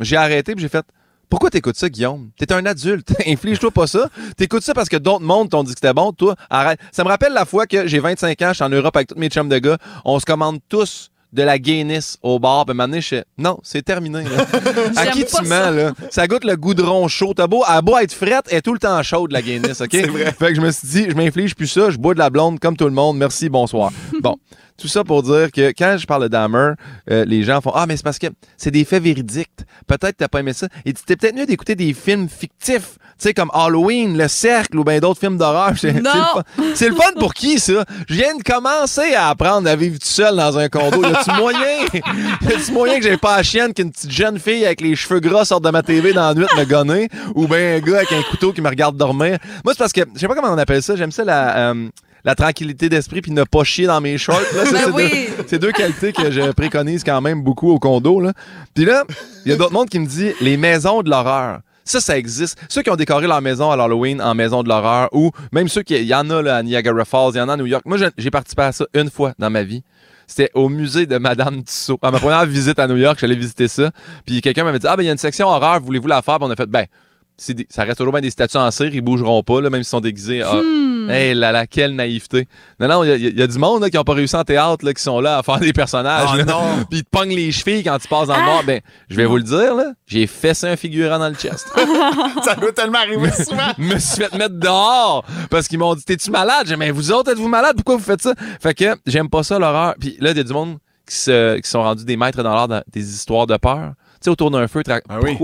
J'ai 0.00 0.16
arrêté 0.16 0.54
puis 0.54 0.62
j'ai 0.62 0.68
fait 0.68 0.84
pourquoi 1.28 1.50
t'écoutes 1.50 1.76
ça, 1.76 1.88
Guillaume? 1.88 2.30
T'es 2.38 2.52
un 2.52 2.64
adulte. 2.64 3.12
Inflige-toi 3.26 3.70
pas 3.70 3.86
ça. 3.86 4.08
T'écoutes 4.36 4.62
ça 4.62 4.74
parce 4.74 4.88
que 4.88 4.96
d'autres 4.96 5.24
mondes 5.24 5.50
t'ont 5.50 5.64
dit 5.64 5.72
que 5.72 5.80
c'était 5.80 5.94
bon. 5.94 6.12
Toi, 6.12 6.36
arrête. 6.50 6.78
Ça 6.92 7.02
me 7.02 7.08
rappelle 7.08 7.32
la 7.32 7.44
fois 7.44 7.66
que 7.66 7.86
j'ai 7.86 7.98
25 7.98 8.40
ans, 8.42 8.48
je 8.50 8.54
suis 8.54 8.64
en 8.64 8.68
Europe 8.68 8.94
avec 8.94 9.08
tous 9.08 9.18
mes 9.18 9.28
chums 9.28 9.48
de 9.48 9.58
gars. 9.58 9.78
On 10.04 10.20
se 10.20 10.24
commande 10.26 10.60
tous 10.68 11.10
de 11.32 11.42
la 11.42 11.58
Guinness 11.58 12.18
au 12.22 12.38
bar. 12.38 12.64
Puis 12.64 12.76
maintenant, 12.76 13.00
je 13.00 13.08
fais, 13.08 13.24
non, 13.36 13.58
c'est 13.64 13.82
terminé. 13.82 14.22
là. 14.22 14.46
à 14.96 15.06
qui 15.08 15.24
tu 15.24 15.30
ça. 15.30 15.42
mens, 15.42 15.70
là? 15.70 15.92
Ça 16.10 16.28
goûte 16.28 16.44
le 16.44 16.56
goudron 16.56 17.08
chaud. 17.08 17.34
T'as 17.34 17.48
beau, 17.48 17.64
à 17.66 17.82
beau 17.82 17.98
être 17.98 18.12
frette, 18.12 18.46
elle 18.50 18.58
est 18.58 18.62
tout 18.62 18.72
le 18.72 18.78
temps 18.78 19.02
chaude, 19.02 19.32
la 19.32 19.42
Guinness, 19.42 19.80
OK? 19.80 19.88
C'est 19.90 20.06
vrai. 20.06 20.32
Fait 20.38 20.48
que 20.50 20.54
je 20.54 20.60
me 20.60 20.70
suis 20.70 20.86
dit, 20.86 21.06
je 21.10 21.16
m'inflige 21.16 21.56
plus 21.56 21.66
ça. 21.66 21.90
Je 21.90 21.98
bois 21.98 22.14
de 22.14 22.20
la 22.20 22.30
blonde 22.30 22.60
comme 22.60 22.76
tout 22.76 22.84
le 22.84 22.92
monde. 22.92 23.18
Merci, 23.18 23.48
bonsoir. 23.48 23.90
bon. 24.20 24.36
Tout 24.76 24.88
ça 24.88 25.04
pour 25.04 25.22
dire 25.22 25.52
que 25.52 25.68
quand 25.70 25.96
je 25.98 26.06
parle 26.06 26.24
de 26.24 26.28
Dahmer, 26.28 26.72
euh, 27.10 27.24
les 27.24 27.44
gens 27.44 27.60
font 27.60 27.70
Ah, 27.74 27.86
mais 27.86 27.96
c'est 27.96 28.02
parce 28.02 28.18
que 28.18 28.26
c'est 28.56 28.72
des 28.72 28.84
faits 28.84 29.02
véridiques. 29.02 29.48
Peut-être 29.86 30.12
que 30.12 30.16
t'as 30.18 30.28
pas 30.28 30.40
aimé 30.40 30.52
ça. 30.52 30.66
Et 30.84 30.92
t'es 30.92 31.14
peut-être 31.16 31.36
mieux 31.36 31.46
d'écouter 31.46 31.76
des 31.76 31.92
films 31.94 32.28
fictifs, 32.28 32.98
tu 33.16 33.28
sais, 33.28 33.34
comme 33.34 33.50
Halloween, 33.54 34.18
Le 34.18 34.26
Cercle 34.26 34.76
ou 34.78 34.82
bien 34.82 34.98
d'autres 34.98 35.20
films 35.20 35.38
d'horreur. 35.38 35.74
C'est 35.76 35.92
c'est 35.92 36.00
le, 36.00 36.02
fun. 36.02 36.42
C'est 36.74 36.88
le 36.88 36.94
fun 36.96 37.12
pour 37.20 37.34
qui, 37.34 37.60
ça? 37.60 37.84
Je 38.08 38.14
viens 38.14 38.36
de 38.36 38.42
commencer 38.42 39.14
à 39.14 39.28
apprendre 39.28 39.68
à 39.70 39.76
vivre 39.76 39.98
tout 40.00 40.08
seul 40.08 40.34
dans 40.36 40.58
un 40.58 40.68
condo. 40.68 41.02
Y 41.02 41.06
a-tu 41.06 41.30
moyen? 41.40 41.60
y 42.42 42.52
a-tu 42.52 42.72
moyen 42.72 42.96
que 42.98 43.04
j'ai 43.04 43.16
pas 43.16 43.36
la 43.36 43.42
chienne 43.44 43.72
qu'une 43.72 43.92
petite 43.92 44.10
jeune 44.10 44.40
fille 44.40 44.66
avec 44.66 44.80
les 44.80 44.96
cheveux 44.96 45.20
gras 45.20 45.44
sorte 45.44 45.62
de 45.64 45.70
ma 45.70 45.84
TV 45.84 46.12
dans 46.12 46.26
la 46.26 46.34
nuit 46.34 46.46
me 46.56 46.64
gonner? 46.64 47.08
Ou 47.36 47.46
bien 47.46 47.76
un 47.76 47.78
gars 47.78 47.98
avec 47.98 48.12
un 48.12 48.22
couteau 48.28 48.52
qui 48.52 48.60
me 48.60 48.68
regarde 48.68 48.96
dormir? 48.96 49.38
Moi, 49.64 49.72
c'est 49.72 49.78
parce 49.78 49.92
que, 49.92 50.00
je 50.14 50.18
sais 50.18 50.26
pas 50.26 50.34
comment 50.34 50.52
on 50.52 50.58
appelle 50.58 50.82
ça, 50.82 50.96
j'aime 50.96 51.12
ça 51.12 51.22
la. 51.22 51.70
euh, 51.70 51.88
la 52.24 52.34
tranquillité 52.34 52.88
d'esprit 52.88 53.20
puis 53.20 53.32
ne 53.32 53.44
pas 53.44 53.64
chier 53.64 53.86
dans 53.86 54.00
mes 54.00 54.16
shorts. 54.18 54.40
Là, 54.54 54.64
Ben 54.72 54.78
c'est 54.84 54.90
oui. 54.90 55.58
deux- 55.58 55.72
qualités 55.72 56.12
que 56.12 56.30
je 56.30 56.50
préconise 56.52 57.04
quand 57.04 57.20
même 57.20 57.42
beaucoup 57.42 57.70
au 57.70 57.78
condo. 57.78 58.20
Là. 58.20 58.32
Puis 58.74 58.84
là, 58.84 59.04
il 59.44 59.50
y 59.50 59.54
a 59.54 59.56
d'autres 59.56 59.72
mondes 59.72 59.88
qui 59.88 59.98
me 59.98 60.06
disent 60.06 60.34
les 60.40 60.56
maisons 60.56 61.02
de 61.02 61.10
l'horreur. 61.10 61.60
Ça, 61.86 62.00
ça 62.00 62.16
existe. 62.16 62.58
Ceux 62.70 62.80
qui 62.80 62.88
ont 62.90 62.96
décoré 62.96 63.26
leur 63.26 63.42
maison 63.42 63.70
à 63.70 63.76
l'Halloween 63.76 64.22
en 64.22 64.34
maison 64.34 64.62
de 64.62 64.68
l'horreur 64.70 65.10
ou 65.12 65.32
même 65.52 65.68
ceux 65.68 65.82
qui. 65.82 65.94
Il 65.94 66.04
y 66.06 66.14
en 66.14 66.30
a 66.30 66.40
là, 66.40 66.56
à 66.56 66.62
Niagara 66.62 67.04
Falls, 67.04 67.32
il 67.34 67.38
y 67.38 67.40
en 67.42 67.48
a 67.50 67.52
à 67.52 67.56
New 67.58 67.66
York. 67.66 67.82
Moi, 67.84 67.98
j'ai- 68.16 68.30
participé 68.30 68.62
à 68.62 68.72
ça 68.72 68.86
une 68.94 69.10
fois 69.10 69.34
dans 69.38 69.50
ma 69.50 69.62
vie. 69.64 69.82
C'était 70.26 70.50
au 70.54 70.70
musée 70.70 71.04
de 71.04 71.18
Madame 71.18 71.62
Tissot. 71.62 71.98
À 72.00 72.10
ma 72.10 72.18
première 72.18 72.46
visite 72.46 72.78
à 72.78 72.86
New 72.88 72.96
York, 72.96 73.18
j'allais 73.20 73.34
visiter 73.34 73.68
ça. 73.68 73.90
Puis 74.24 74.40
quelqu'un 74.40 74.64
m'avait 74.64 74.78
dit 74.78 74.86
Ah, 74.88 74.96
ben, 74.96 75.02
il 75.02 75.06
y 75.06 75.08
a 75.10 75.12
une 75.12 75.18
section 75.18 75.48
horreur, 75.48 75.80
voulez-vous 75.82 76.08
la 76.08 76.22
faire? 76.22 76.38
Puis 76.38 76.48
on 76.48 76.50
a 76.50 76.56
fait 76.56 76.64
Ben, 76.70 76.86
des- 77.54 77.66
ça 77.68 77.84
reste 77.84 77.98
toujours 77.98 78.12
bien 78.12 78.20
des 78.22 78.30
statues 78.30 78.56
en 78.56 78.70
cire, 78.70 78.94
ils 78.94 79.00
bougeront 79.00 79.42
pas, 79.42 79.60
là, 79.60 79.70
même 79.70 79.82
s'ils 79.82 79.90
sont 79.90 80.00
déguisés. 80.00 80.42
Ah, 80.42 80.60
hey 81.12 81.34
là 81.34 81.52
là, 81.52 81.66
quelle 81.66 81.94
naïveté. 81.94 82.46
Non, 82.80 82.88
non, 82.88 83.04
il 83.04 83.08
y, 83.08 83.12
a- 83.12 83.16
il 83.16 83.38
y 83.38 83.42
a 83.42 83.46
du 83.46 83.58
monde 83.58 83.82
là, 83.82 83.90
qui 83.90 83.96
n'ont 83.96 84.04
pas 84.04 84.14
réussi 84.14 84.36
en 84.36 84.44
théâtre, 84.44 84.84
là, 84.84 84.94
qui 84.94 85.02
sont 85.02 85.20
là 85.20 85.38
à 85.38 85.42
faire 85.42 85.58
des 85.60 85.72
personnages. 85.72 86.28
Ah, 86.32 86.36
là. 86.36 86.44
non. 86.44 86.62
Puis 86.90 87.00
ils 87.00 87.04
te 87.04 87.10
pognent 87.10 87.34
les 87.34 87.50
chevilles 87.52 87.82
quand 87.82 87.98
tu 87.98 88.08
passes 88.08 88.28
dans 88.28 88.36
le 88.36 88.42
noir. 88.44 88.62
Ben, 88.64 88.80
je 89.10 89.16
vais 89.16 89.26
vous 89.26 89.36
le 89.36 89.42
dire, 89.42 89.74
là, 89.74 89.92
j'ai 90.06 90.26
fessé 90.26 90.66
un 90.68 90.76
figurant 90.76 91.18
dans 91.18 91.28
le 91.28 91.34
chest. 91.34 91.68
Ça 92.44 92.54
doit 92.54 92.72
tellement 92.72 92.98
arriver 92.98 93.30
souvent. 93.32 93.72
me 93.78 93.98
suis 93.98 94.22
fait 94.22 94.32
mettre 94.38 94.54
dehors 94.58 95.24
parce 95.50 95.66
qu'ils 95.68 95.78
m'ont 95.78 95.94
dit 95.94 96.04
T'es-tu 96.04 96.30
malade? 96.30 96.66
J'ai 96.66 96.74
dit, 96.74 96.78
Mais 96.78 96.90
vous 96.90 97.10
autres, 97.12 97.32
êtes-vous 97.32 97.48
malade? 97.48 97.74
Pourquoi 97.76 97.96
vous 97.96 98.02
faites 98.04 98.22
ça? 98.22 98.34
Fait 98.60 98.74
que 98.74 98.94
j'aime 99.06 99.28
pas 99.28 99.42
ça, 99.42 99.58
l'horreur. 99.58 99.94
Puis 99.98 100.16
là, 100.20 100.30
il 100.30 100.36
y 100.36 100.40
a 100.40 100.44
du 100.44 100.52
monde 100.52 100.78
qui, 101.08 101.16
se, 101.16 101.58
qui 101.58 101.68
sont 101.68 101.82
rendus 101.82 102.04
des 102.04 102.16
maîtres 102.16 102.42
dans 102.42 102.54
l'art 102.54 102.68
dans 102.68 102.82
des 102.92 103.14
histoires 103.14 103.46
de 103.46 103.56
peur. 103.56 103.92
Tu 104.14 104.18
sais, 104.22 104.30
autour 104.30 104.50
d'un 104.50 104.66
feu, 104.68 104.80
tra- 104.80 105.02
Ah 105.08 105.18
oui. 105.22 105.36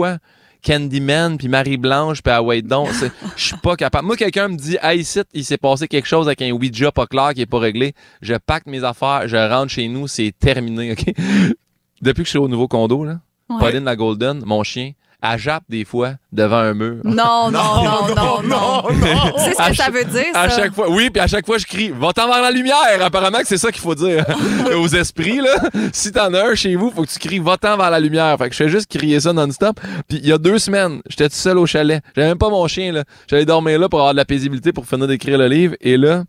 Candyman, 0.62 1.36
puis 1.38 1.48
Marie-Blanche, 1.48 2.22
puis 2.22 2.62
donc. 2.62 2.88
c'est- 2.92 3.12
Je 3.36 3.44
suis 3.44 3.56
pas 3.56 3.76
capable. 3.76 4.06
Moi, 4.06 4.16
quelqu'un 4.16 4.48
me 4.48 4.56
dit, 4.56 4.76
hey, 4.82 5.00
ici, 5.00 5.20
il 5.32 5.44
s'est 5.44 5.56
passé 5.58 5.88
quelque 5.88 6.06
chose 6.06 6.26
avec 6.26 6.42
un 6.42 6.50
Ouija 6.52 6.92
pas 6.92 7.06
clair 7.06 7.32
qui 7.34 7.40
est 7.42 7.46
pas 7.46 7.58
réglé. 7.58 7.94
Je 8.22 8.34
pacte 8.34 8.66
mes 8.66 8.84
affaires, 8.84 9.26
je 9.26 9.36
rentre 9.36 9.70
chez 9.72 9.88
nous, 9.88 10.06
c'est 10.08 10.32
terminé, 10.38 10.92
OK? 10.92 11.04
Depuis 12.02 12.22
que 12.22 12.26
je 12.26 12.30
suis 12.30 12.38
au 12.38 12.48
nouveau 12.48 12.68
condo, 12.68 13.04
là, 13.04 13.20
Ouais. 13.48 13.58
Pauline 13.58 13.84
la 13.84 13.96
Golden, 13.96 14.42
mon 14.46 14.62
chien, 14.62 14.92
elle 15.22 15.38
jappe 15.38 15.64
des 15.68 15.84
fois 15.84 16.12
devant 16.32 16.56
un 16.56 16.74
mur. 16.74 16.96
Non, 17.04 17.50
non, 17.50 17.50
non, 17.84 18.14
non, 18.14 18.42
non. 18.42 18.82
Tu 18.88 18.94
sais 19.44 19.54
ce 19.54 19.62
À 19.62 19.70
que 19.70 19.76
ça 19.76 19.90
veut 19.90 20.04
dire, 20.04 20.24
À 20.34 20.48
ça? 20.48 20.56
chaque 20.56 20.74
fois, 20.74 20.88
oui, 20.90 21.10
puis 21.10 21.20
à 21.20 21.26
chaque 21.26 21.44
fois, 21.46 21.58
je 21.58 21.66
crie 21.66 21.90
Va-t'en 21.90 22.26
vers 22.28 22.40
la 22.42 22.50
lumière 22.50 22.76
Apparemment 23.02 23.38
que 23.38 23.46
c'est 23.46 23.58
ça 23.58 23.70
qu'il 23.72 23.80
faut 23.82 23.94
dire 23.94 24.24
aux 24.76 24.88
esprits. 24.88 25.40
Là. 25.40 25.56
Si 25.92 26.12
t'en 26.12 26.32
as 26.34 26.48
un 26.50 26.54
chez 26.54 26.74
vous, 26.76 26.90
faut 26.90 27.02
que 27.02 27.10
tu 27.10 27.18
cries 27.18 27.38
Va-t'en 27.38 27.76
vers 27.76 27.90
la 27.90 28.00
lumière. 28.00 28.36
Fait 28.38 28.48
que 28.48 28.52
je 28.54 28.64
fais 28.64 28.68
juste 28.68 28.90
crier 28.90 29.20
ça 29.20 29.32
non-stop. 29.32 29.78
Puis 30.08 30.18
il 30.22 30.28
y 30.28 30.32
a 30.32 30.38
deux 30.38 30.58
semaines, 30.58 31.00
j'étais 31.08 31.28
tout 31.28 31.34
seul 31.36 31.58
au 31.58 31.66
chalet. 31.66 32.02
J'avais 32.16 32.28
même 32.28 32.38
pas 32.38 32.48
mon 32.50 32.66
chien. 32.68 32.92
là. 32.92 33.04
J'allais 33.28 33.44
dormir 33.46 33.78
là 33.78 33.88
pour 33.88 34.00
avoir 34.00 34.12
de 34.14 34.18
la 34.18 34.24
paisibilité 34.24 34.72
pour 34.72 34.86
finir 34.86 35.06
d'écrire 35.06 35.38
le 35.38 35.46
livre. 35.48 35.74
Et 35.80 35.96
là, 35.96 36.24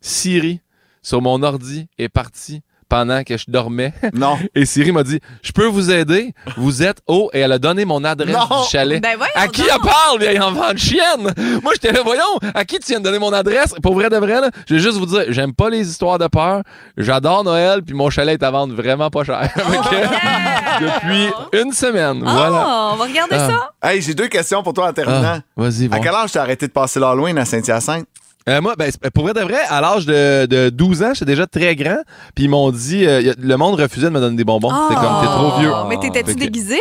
Siri, 0.00 0.60
sur 1.02 1.22
mon 1.22 1.42
ordi, 1.42 1.86
est 1.98 2.08
partie 2.08 2.62
pendant 2.88 3.22
que 3.24 3.36
je 3.36 3.44
dormais. 3.48 3.92
Non. 4.14 4.38
Et 4.54 4.64
Siri 4.64 4.92
m'a 4.92 5.02
dit 5.02 5.20
Je 5.42 5.52
peux 5.52 5.66
vous 5.66 5.90
aider 5.90 6.32
Vous 6.56 6.82
êtes 6.82 6.98
au. 7.06 7.30
Et 7.32 7.40
elle 7.40 7.52
a 7.52 7.58
donné 7.58 7.84
mon 7.84 8.02
adresse 8.04 8.34
Non. 8.34 8.62
du 8.62 8.68
chalet. 8.70 9.02
Ben 9.02 9.16
voyons 9.16 9.32
à 9.34 9.48
qui 9.48 9.62
elle 9.62 9.80
parle, 9.80 10.20
vieille 10.20 10.40
enfant 10.40 10.72
de 10.72 10.78
chienne? 10.78 11.32
Moi, 11.62 11.72
j'étais 11.74 11.92
là, 11.92 12.00
voyons, 12.04 12.22
à 12.54 12.64
qui 12.64 12.78
tu 12.78 12.86
viens 12.92 12.98
de 13.00 13.04
donner 13.04 13.18
mon 13.18 13.32
adresse? 13.32 13.74
Pour 13.82 13.94
vrai 13.94 14.08
de 14.10 14.16
vrai, 14.16 14.40
là, 14.40 14.50
je 14.68 14.74
vais 14.74 14.80
juste 14.80 14.98
vous 14.98 15.06
dire, 15.06 15.24
j'aime 15.28 15.52
pas 15.54 15.68
les 15.70 15.88
histoires 15.88 16.18
de 16.18 16.26
peur. 16.28 16.62
J'adore 16.96 17.44
Noël, 17.44 17.82
puis 17.82 17.94
mon 17.94 18.10
chalet 18.10 18.40
est 18.40 18.44
à 18.44 18.50
vendre 18.50 18.74
vraiment 18.74 19.10
pas 19.10 19.24
cher. 19.24 19.40
Fait 19.54 19.60
que, 19.60 20.84
Depuis 20.84 21.28
une 21.60 21.72
semaine, 21.72 22.22
Ah, 22.26 22.32
voilà. 22.32 22.68
on 22.92 22.96
va 22.96 23.04
regarder 23.04 23.36
Ah. 23.38 23.48
ça. 23.80 23.90
Hey, 23.90 24.00
j'ai 24.02 24.14
deux 24.14 24.28
questions 24.28 24.62
pour 24.62 24.72
toi 24.72 24.88
en 24.88 24.92
terminant. 24.92 25.36
Ah, 25.38 25.40
Vas-y, 25.56 25.88
À 25.92 25.98
quel 25.98 26.14
âge 26.14 26.32
t'as 26.32 26.42
arrêté 26.42 26.66
de 26.66 26.72
passer 26.72 27.00
l'Halloween 27.00 27.36
à 27.38 27.44
Saint-Hyacinthe? 27.44 28.06
Euh, 28.48 28.60
moi, 28.60 28.74
ben, 28.78 28.90
pour 29.12 29.24
vrai 29.24 29.34
de 29.34 29.40
vrai, 29.40 29.58
à 29.68 29.80
l'âge 29.80 30.06
de, 30.06 30.46
de 30.46 30.70
12 30.70 31.02
ans, 31.02 31.10
j'étais 31.14 31.24
déjà 31.24 31.46
très 31.46 31.74
grand, 31.74 31.98
puis 32.34 32.44
ils 32.44 32.50
m'ont 32.50 32.70
dit, 32.70 33.04
euh, 33.04 33.32
le 33.38 33.56
monde 33.56 33.80
refusait 33.80 34.06
de 34.06 34.12
me 34.12 34.20
donner 34.20 34.36
des 34.36 34.44
bonbons. 34.44 34.70
C'était 34.88 35.00
comme, 35.00 35.20
t'es 35.20 35.26
trop 35.26 35.58
vieux. 35.58 35.72
Mais 35.88 35.96
t'étais-tu 35.98 36.34
que- 36.34 36.40
déguisé? 36.40 36.78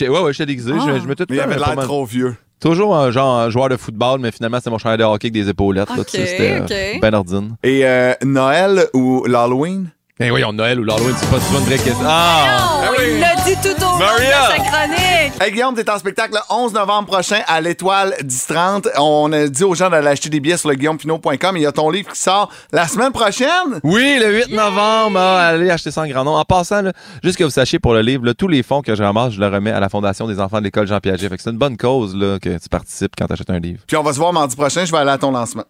Ouais, 0.00 0.08
ouais, 0.08 0.32
j'étais 0.32 0.46
déguisé. 0.46 0.72
Ah. 0.76 0.84
Je, 0.86 1.00
je 1.02 1.06
me 1.08 1.14
tout 1.16 1.26
Mais 1.28 1.36
il 1.36 1.40
avait 1.40 1.56
l'air 1.56 1.74
mal- 1.74 1.84
trop 1.86 2.04
vieux. 2.04 2.36
Toujours 2.60 2.96
un 2.96 3.10
genre 3.10 3.38
un 3.40 3.50
joueur 3.50 3.68
de 3.68 3.76
football, 3.76 4.18
mais 4.20 4.30
finalement, 4.32 4.56
c'était 4.58 4.70
mon 4.70 4.78
chandail 4.78 4.96
de 4.98 5.04
hockey 5.04 5.26
avec 5.26 5.32
des 5.34 5.48
épaulettes. 5.50 5.90
là, 5.90 5.96
Ok, 5.98 6.06
tu 6.06 6.16
sais, 6.16 6.26
C'était 6.26 6.60
ok. 6.60 6.70
euh, 6.70 6.98
ben 7.02 7.14
ordine. 7.14 7.56
Et 7.62 7.80
euh, 7.84 8.14
Noël 8.24 8.86
ou 8.94 9.24
l'Halloween? 9.26 9.90
Eh 10.18 10.30
oui, 10.30 10.42
on 10.44 10.54
Noël 10.54 10.80
ou 10.80 10.84
l'Halloween, 10.84 11.14
c'est 11.14 11.28
pas 11.28 11.38
souvent 11.40 11.58
une 11.58 11.66
vraie 11.66 11.76
question. 11.76 12.06
Ah! 12.06 12.84
Non, 12.86 12.92
il 13.06 13.20
l'a 13.20 13.34
dit 13.44 13.54
tout 13.62 13.76
au 13.76 13.84
long 13.84 13.98
Maria! 13.98 14.48
de 14.48 14.56
sa 14.56 14.56
chronique. 14.60 15.42
Hey 15.42 15.52
Guillaume, 15.52 15.74
t'es 15.74 15.90
en 15.90 15.98
spectacle 15.98 16.32
le 16.32 16.40
11 16.48 16.72
novembre 16.72 17.06
prochain 17.06 17.40
à 17.46 17.60
l'Étoile 17.60 18.14
1030. 18.22 18.88
On 18.96 19.30
a 19.34 19.46
dit 19.46 19.62
aux 19.62 19.74
gens 19.74 19.90
d'aller 19.90 20.08
acheter 20.08 20.30
des 20.30 20.40
billets 20.40 20.56
sur 20.56 20.70
le 20.70 20.76
guillaumepinot.com. 20.76 21.58
Il 21.58 21.62
y 21.64 21.66
a 21.66 21.72
ton 21.72 21.90
livre 21.90 22.10
qui 22.10 22.18
sort 22.18 22.50
la 22.72 22.88
semaine 22.88 23.12
prochaine. 23.12 23.78
Oui, 23.82 24.16
le 24.18 24.36
8 24.36 24.52
novembre, 24.52 25.18
ah, 25.18 25.48
allez 25.48 25.68
acheter 25.68 25.90
ça 25.90 26.00
en 26.00 26.06
grand 26.06 26.24
nombre. 26.24 26.38
En 26.38 26.44
passant, 26.46 26.80
là, 26.80 26.94
juste 27.22 27.36
que 27.36 27.44
vous 27.44 27.50
sachiez 27.50 27.78
pour 27.78 27.92
le 27.92 28.00
livre, 28.00 28.24
là, 28.24 28.32
tous 28.32 28.48
les 28.48 28.62
fonds 28.62 28.80
que 28.80 28.94
je 28.94 29.02
ramasse, 29.02 29.34
je 29.34 29.40
le 29.40 29.48
remets 29.48 29.72
à 29.72 29.80
la 29.80 29.90
Fondation 29.90 30.26
des 30.26 30.40
enfants 30.40 30.60
de 30.60 30.64
l'école 30.64 30.86
Jean 30.86 30.98
Piaget. 30.98 31.28
Fait 31.28 31.36
que 31.36 31.42
c'est 31.42 31.50
une 31.50 31.58
bonne 31.58 31.76
cause 31.76 32.16
là, 32.16 32.38
que 32.38 32.56
tu 32.56 32.70
participes 32.70 33.12
quand 33.18 33.26
tu 33.26 33.34
achètes 33.34 33.50
un 33.50 33.58
livre. 33.58 33.80
Puis 33.86 33.98
on 33.98 34.02
va 34.02 34.14
se 34.14 34.18
voir 34.18 34.32
mardi 34.32 34.56
prochain. 34.56 34.86
Je 34.86 34.92
vais 34.92 34.98
aller 34.98 35.10
à 35.10 35.18
ton 35.18 35.30
lancement. 35.30 35.64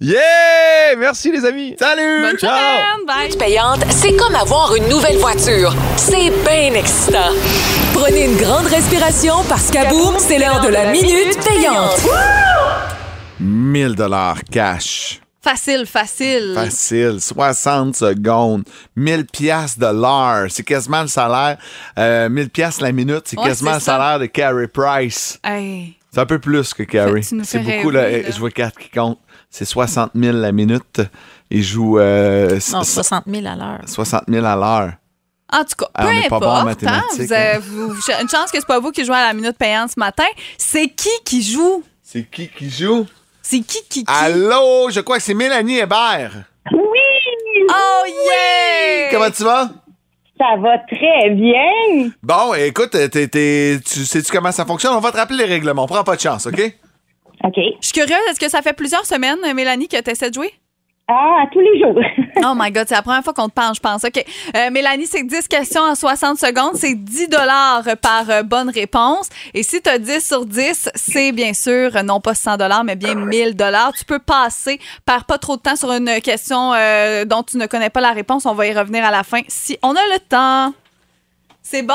Yeah! 0.00 0.96
Merci 0.98 1.30
les 1.32 1.44
amis! 1.44 1.74
Salut! 1.78 2.22
Bonne 2.22 2.38
Ciao! 2.38 2.50
semaine, 2.50 3.06
bye. 3.06 3.36
payante, 3.38 3.84
c'est 3.90 4.14
comme 4.16 4.34
avoir 4.34 4.74
une 4.74 4.88
nouvelle 4.88 5.18
voiture. 5.18 5.74
C'est 5.96 6.30
bien 6.44 6.74
excitant. 6.74 7.30
Prenez 7.92 8.24
une 8.26 8.36
grande 8.36 8.66
respiration 8.66 9.34
parce 9.48 9.70
qu'à 9.70 9.86
boum, 9.86 10.14
c'est 10.18 10.38
l'heure 10.38 10.60
de 10.60 10.68
la 10.68 10.90
minute 10.90 11.38
payante. 11.44 12.00
1000 13.40 13.94
dollars 13.94 14.38
cash. 14.50 15.20
Facile, 15.42 15.84
facile. 15.86 16.52
Facile, 16.54 17.20
60 17.20 17.94
secondes, 17.96 18.62
1000 18.96 19.26
pièces 19.26 19.78
de 19.78 19.86
l'heure, 19.86 20.46
c'est 20.48 20.62
quasiment 20.62 21.02
le 21.02 21.08
salaire. 21.08 21.58
Euh, 21.98 22.30
1000 22.30 22.48
pièces 22.48 22.80
la 22.80 22.92
minute, 22.92 23.22
c'est 23.26 23.38
Ouais, 23.38 23.48
quasiment 23.48 23.72
c'est 23.72 23.76
le 23.76 23.80
ça. 23.82 23.92
salaire 23.98 24.18
de 24.20 24.26
Carrie 24.26 24.68
Price. 24.68 25.38
Hey. 25.44 25.96
C'est 26.10 26.20
un 26.20 26.26
peu 26.26 26.38
plus 26.38 26.72
que 26.72 26.84
Carrie. 26.84 27.22
C'est 27.24 27.58
beaucoup, 27.58 27.88
rêver, 27.88 28.22
là. 28.22 28.22
là. 28.22 28.30
Je 28.30 28.38
vois 28.38 28.50
4 28.50 28.78
qui 28.78 28.88
comptent. 28.88 29.18
C'est 29.56 29.64
60 29.66 30.10
000 30.16 30.36
la 30.38 30.50
minute. 30.50 31.00
Il 31.48 31.62
joue 31.62 32.00
euh, 32.00 32.54
Non, 32.72 32.82
so- 32.82 33.02
60 33.02 33.22
000 33.28 33.46
à 33.46 33.54
l'heure. 33.54 33.78
60 33.86 34.24
000 34.28 34.44
à 34.44 34.56
l'heure. 34.56 34.94
En 35.52 35.58
tout 35.62 35.76
cas, 35.78 35.86
Ah, 35.94 36.02
peu 36.02 36.08
on 36.08 36.10
est 36.10 36.28
pas 36.28 36.40
bon 36.40 36.46
en 36.48 36.56
hein, 36.56 36.64
mathématiques, 36.64 37.20
vous 37.20 37.32
avez- 37.32 37.58
vous- 37.58 37.90
vous- 37.90 38.10
une 38.20 38.28
chance 38.28 38.50
que 38.50 38.58
c'est 38.58 38.66
pas 38.66 38.80
vous 38.80 38.90
qui 38.90 39.04
jouez 39.04 39.14
à 39.14 39.28
la 39.28 39.32
minute 39.32 39.56
payante 39.56 39.90
ce 39.92 40.00
matin. 40.00 40.24
C'est 40.58 40.88
qui 40.88 41.08
qui 41.24 41.40
joue? 41.40 41.84
C'est 42.02 42.24
qui 42.24 42.48
qui 42.48 42.68
joue? 42.68 43.06
C'est 43.42 43.60
qui 43.60 43.78
qui 43.88 44.02
qui? 44.04 44.12
Allô? 44.12 44.90
Je 44.90 44.98
crois 45.00 45.18
que 45.18 45.22
c'est 45.22 45.34
Mélanie 45.34 45.78
Hébert. 45.78 46.32
Oh 46.72 48.04
yeah! 48.06 49.10
Comment 49.12 49.30
tu 49.30 49.44
vas? 49.44 49.70
Ça 50.36 50.56
va 50.58 50.78
très 50.90 51.30
bien. 51.30 52.10
Bon, 52.24 52.54
écoute, 52.54 52.90
t'es- 52.90 53.28
t'es- 53.28 53.78
tu 53.84 54.04
sais-tu 54.04 54.32
comment 54.32 54.50
ça 54.50 54.64
fonctionne? 54.66 54.94
On 54.94 55.00
va 55.00 55.12
te 55.12 55.16
rappeler 55.16 55.38
les 55.38 55.44
règlements. 55.54 55.86
Prends 55.86 56.02
pas 56.02 56.16
de 56.16 56.20
chance, 56.20 56.46
OK? 56.46 56.76
OK. 57.44 57.56
Je 57.56 57.86
suis 57.86 57.92
curieuse, 57.92 58.18
est-ce 58.30 58.40
que 58.40 58.48
ça 58.48 58.62
fait 58.62 58.72
plusieurs 58.72 59.04
semaines, 59.04 59.38
Mélanie, 59.54 59.88
que 59.88 60.00
tu 60.00 60.10
essaies 60.10 60.30
de 60.30 60.34
jouer? 60.34 60.52
Ah, 61.06 61.44
tous 61.52 61.60
les 61.60 61.78
jours. 61.78 61.94
oh 62.44 62.54
my 62.56 62.70
God, 62.70 62.86
c'est 62.88 62.94
la 62.94 63.02
première 63.02 63.22
fois 63.22 63.34
qu'on 63.34 63.48
te 63.48 63.52
parle, 63.52 63.74
je 63.74 63.80
pense. 63.80 64.04
OK. 64.04 64.24
Euh, 64.56 64.70
Mélanie, 64.70 65.06
c'est 65.06 65.22
10 65.22 65.48
questions 65.48 65.82
en 65.82 65.94
60 65.94 66.38
secondes. 66.38 66.76
C'est 66.76 66.94
10 66.94 67.28
par 68.00 68.30
euh, 68.30 68.42
bonne 68.42 68.70
réponse. 68.70 69.28
Et 69.52 69.62
si 69.62 69.82
tu 69.82 69.90
as 69.90 69.98
10 69.98 70.26
sur 70.26 70.46
10, 70.46 70.88
c'est 70.94 71.32
bien 71.32 71.52
sûr 71.52 71.94
euh, 71.94 72.02
non 72.02 72.20
pas 72.20 72.34
100 72.34 72.56
mais 72.84 72.96
bien 72.96 73.14
1000 73.16 73.54
Tu 73.98 74.04
peux 74.06 74.18
passer 74.18 74.80
par 75.04 75.26
pas 75.26 75.36
trop 75.36 75.56
de 75.58 75.62
temps 75.62 75.76
sur 75.76 75.92
une 75.92 76.22
question 76.22 76.72
euh, 76.72 77.26
dont 77.26 77.42
tu 77.42 77.58
ne 77.58 77.66
connais 77.66 77.90
pas 77.90 78.00
la 78.00 78.12
réponse. 78.12 78.46
On 78.46 78.54
va 78.54 78.66
y 78.66 78.72
revenir 78.72 79.04
à 79.04 79.10
la 79.10 79.24
fin 79.24 79.40
si 79.46 79.78
on 79.82 79.90
a 79.90 80.06
le 80.14 80.20
temps. 80.20 80.72
C'est 81.60 81.82
bon? 81.82 81.94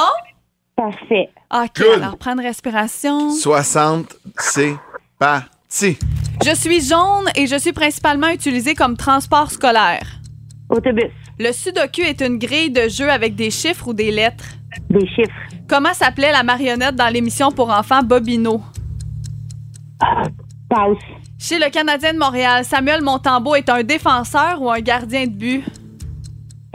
Parfait. 0.76 1.30
OK, 1.52 1.72
Good. 1.78 2.04
alors 2.04 2.18
prends 2.18 2.34
une 2.34 2.41
respiration. 2.41 3.32
60, 3.32 4.16
c'est 4.38 4.76
parti. 5.20 5.99
Je 6.43 6.55
suis 6.55 6.82
jaune 6.82 7.28
et 7.36 7.45
je 7.45 7.57
suis 7.57 7.74
principalement 7.74 8.30
utilisée 8.30 8.74
comme 8.74 8.95
transport 8.97 9.51
scolaire. 9.51 10.07
Autobus. 10.70 11.11
Le 11.38 11.51
sudoku 11.51 12.01
est 12.01 12.22
une 12.22 12.38
grille 12.38 12.72
de 12.72 12.88
jeu 12.89 13.09
avec 13.09 13.36
des 13.36 13.51
chiffres 13.51 13.89
ou 13.89 13.93
des 13.93 14.11
lettres? 14.11 14.45
Des 14.89 15.05
chiffres. 15.07 15.32
Comment 15.67 15.93
s'appelait 15.93 16.32
la 16.32 16.43
marionnette 16.43 16.95
dans 16.95 17.11
l'émission 17.13 17.51
pour 17.51 17.70
enfants 17.70 18.01
Bobino? 18.01 18.61
Pause. 20.70 20.97
Chez 21.38 21.59
le 21.59 21.70
Canadien 21.70 22.13
de 22.13 22.20
Montréal, 22.20 22.63
Samuel 22.63 23.01
Montembeau 23.01 23.55
est 23.55 23.70
un 23.70 23.84
défenseur 23.84 24.61
ou 24.61 24.70
un 24.70 24.80
gardien 24.80 25.26
de 25.28 25.32
but? 25.32 25.63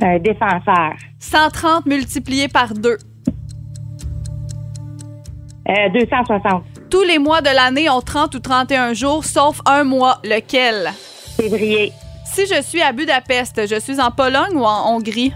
Un 0.00 0.18
défenseur. 0.18 0.94
130 1.18 1.86
multiplié 1.86 2.48
par 2.48 2.74
2. 2.74 2.98
Euh, 5.68 5.88
260. 5.94 6.73
Tous 6.94 7.02
les 7.02 7.18
mois 7.18 7.40
de 7.40 7.50
l'année 7.50 7.90
ont 7.90 8.00
30 8.00 8.36
ou 8.36 8.38
31 8.38 8.94
jours, 8.94 9.24
sauf 9.24 9.60
un 9.66 9.82
mois. 9.82 10.20
Lequel? 10.22 10.92
Février. 11.36 11.92
Si 12.24 12.46
je 12.46 12.62
suis 12.62 12.80
à 12.82 12.92
Budapest, 12.92 13.66
je 13.66 13.80
suis 13.80 14.00
en 14.00 14.12
Pologne 14.12 14.54
ou 14.54 14.62
en 14.62 14.94
Hongrie? 14.94 15.32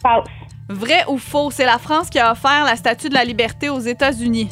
Pause. 0.00 0.30
Vrai 0.68 1.04
ou 1.08 1.18
faux? 1.18 1.50
C'est 1.50 1.66
la 1.66 1.78
France 1.78 2.08
qui 2.08 2.20
a 2.20 2.30
offert 2.30 2.64
la 2.64 2.76
Statue 2.76 3.08
de 3.08 3.14
la 3.14 3.24
Liberté 3.24 3.68
aux 3.68 3.80
États-Unis. 3.80 4.50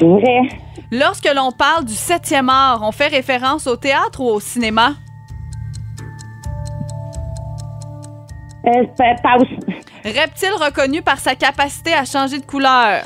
Vrai. 0.00 0.48
Lorsque 0.90 1.28
l'on 1.30 1.52
parle 1.52 1.84
du 1.84 1.94
septième 1.94 2.48
art, 2.48 2.80
on 2.82 2.90
fait 2.90 3.08
référence 3.08 3.66
au 3.66 3.76
théâtre 3.76 4.20
ou 4.20 4.30
au 4.30 4.40
cinéma? 4.40 4.94
Euh, 8.66 8.84
pause. 9.22 9.48
Reptile 10.04 10.52
reconnu 10.58 11.02
par 11.02 11.18
sa 11.18 11.34
capacité 11.34 11.92
à 11.92 12.04
changer 12.04 12.38
de 12.38 12.46
couleur. 12.46 13.02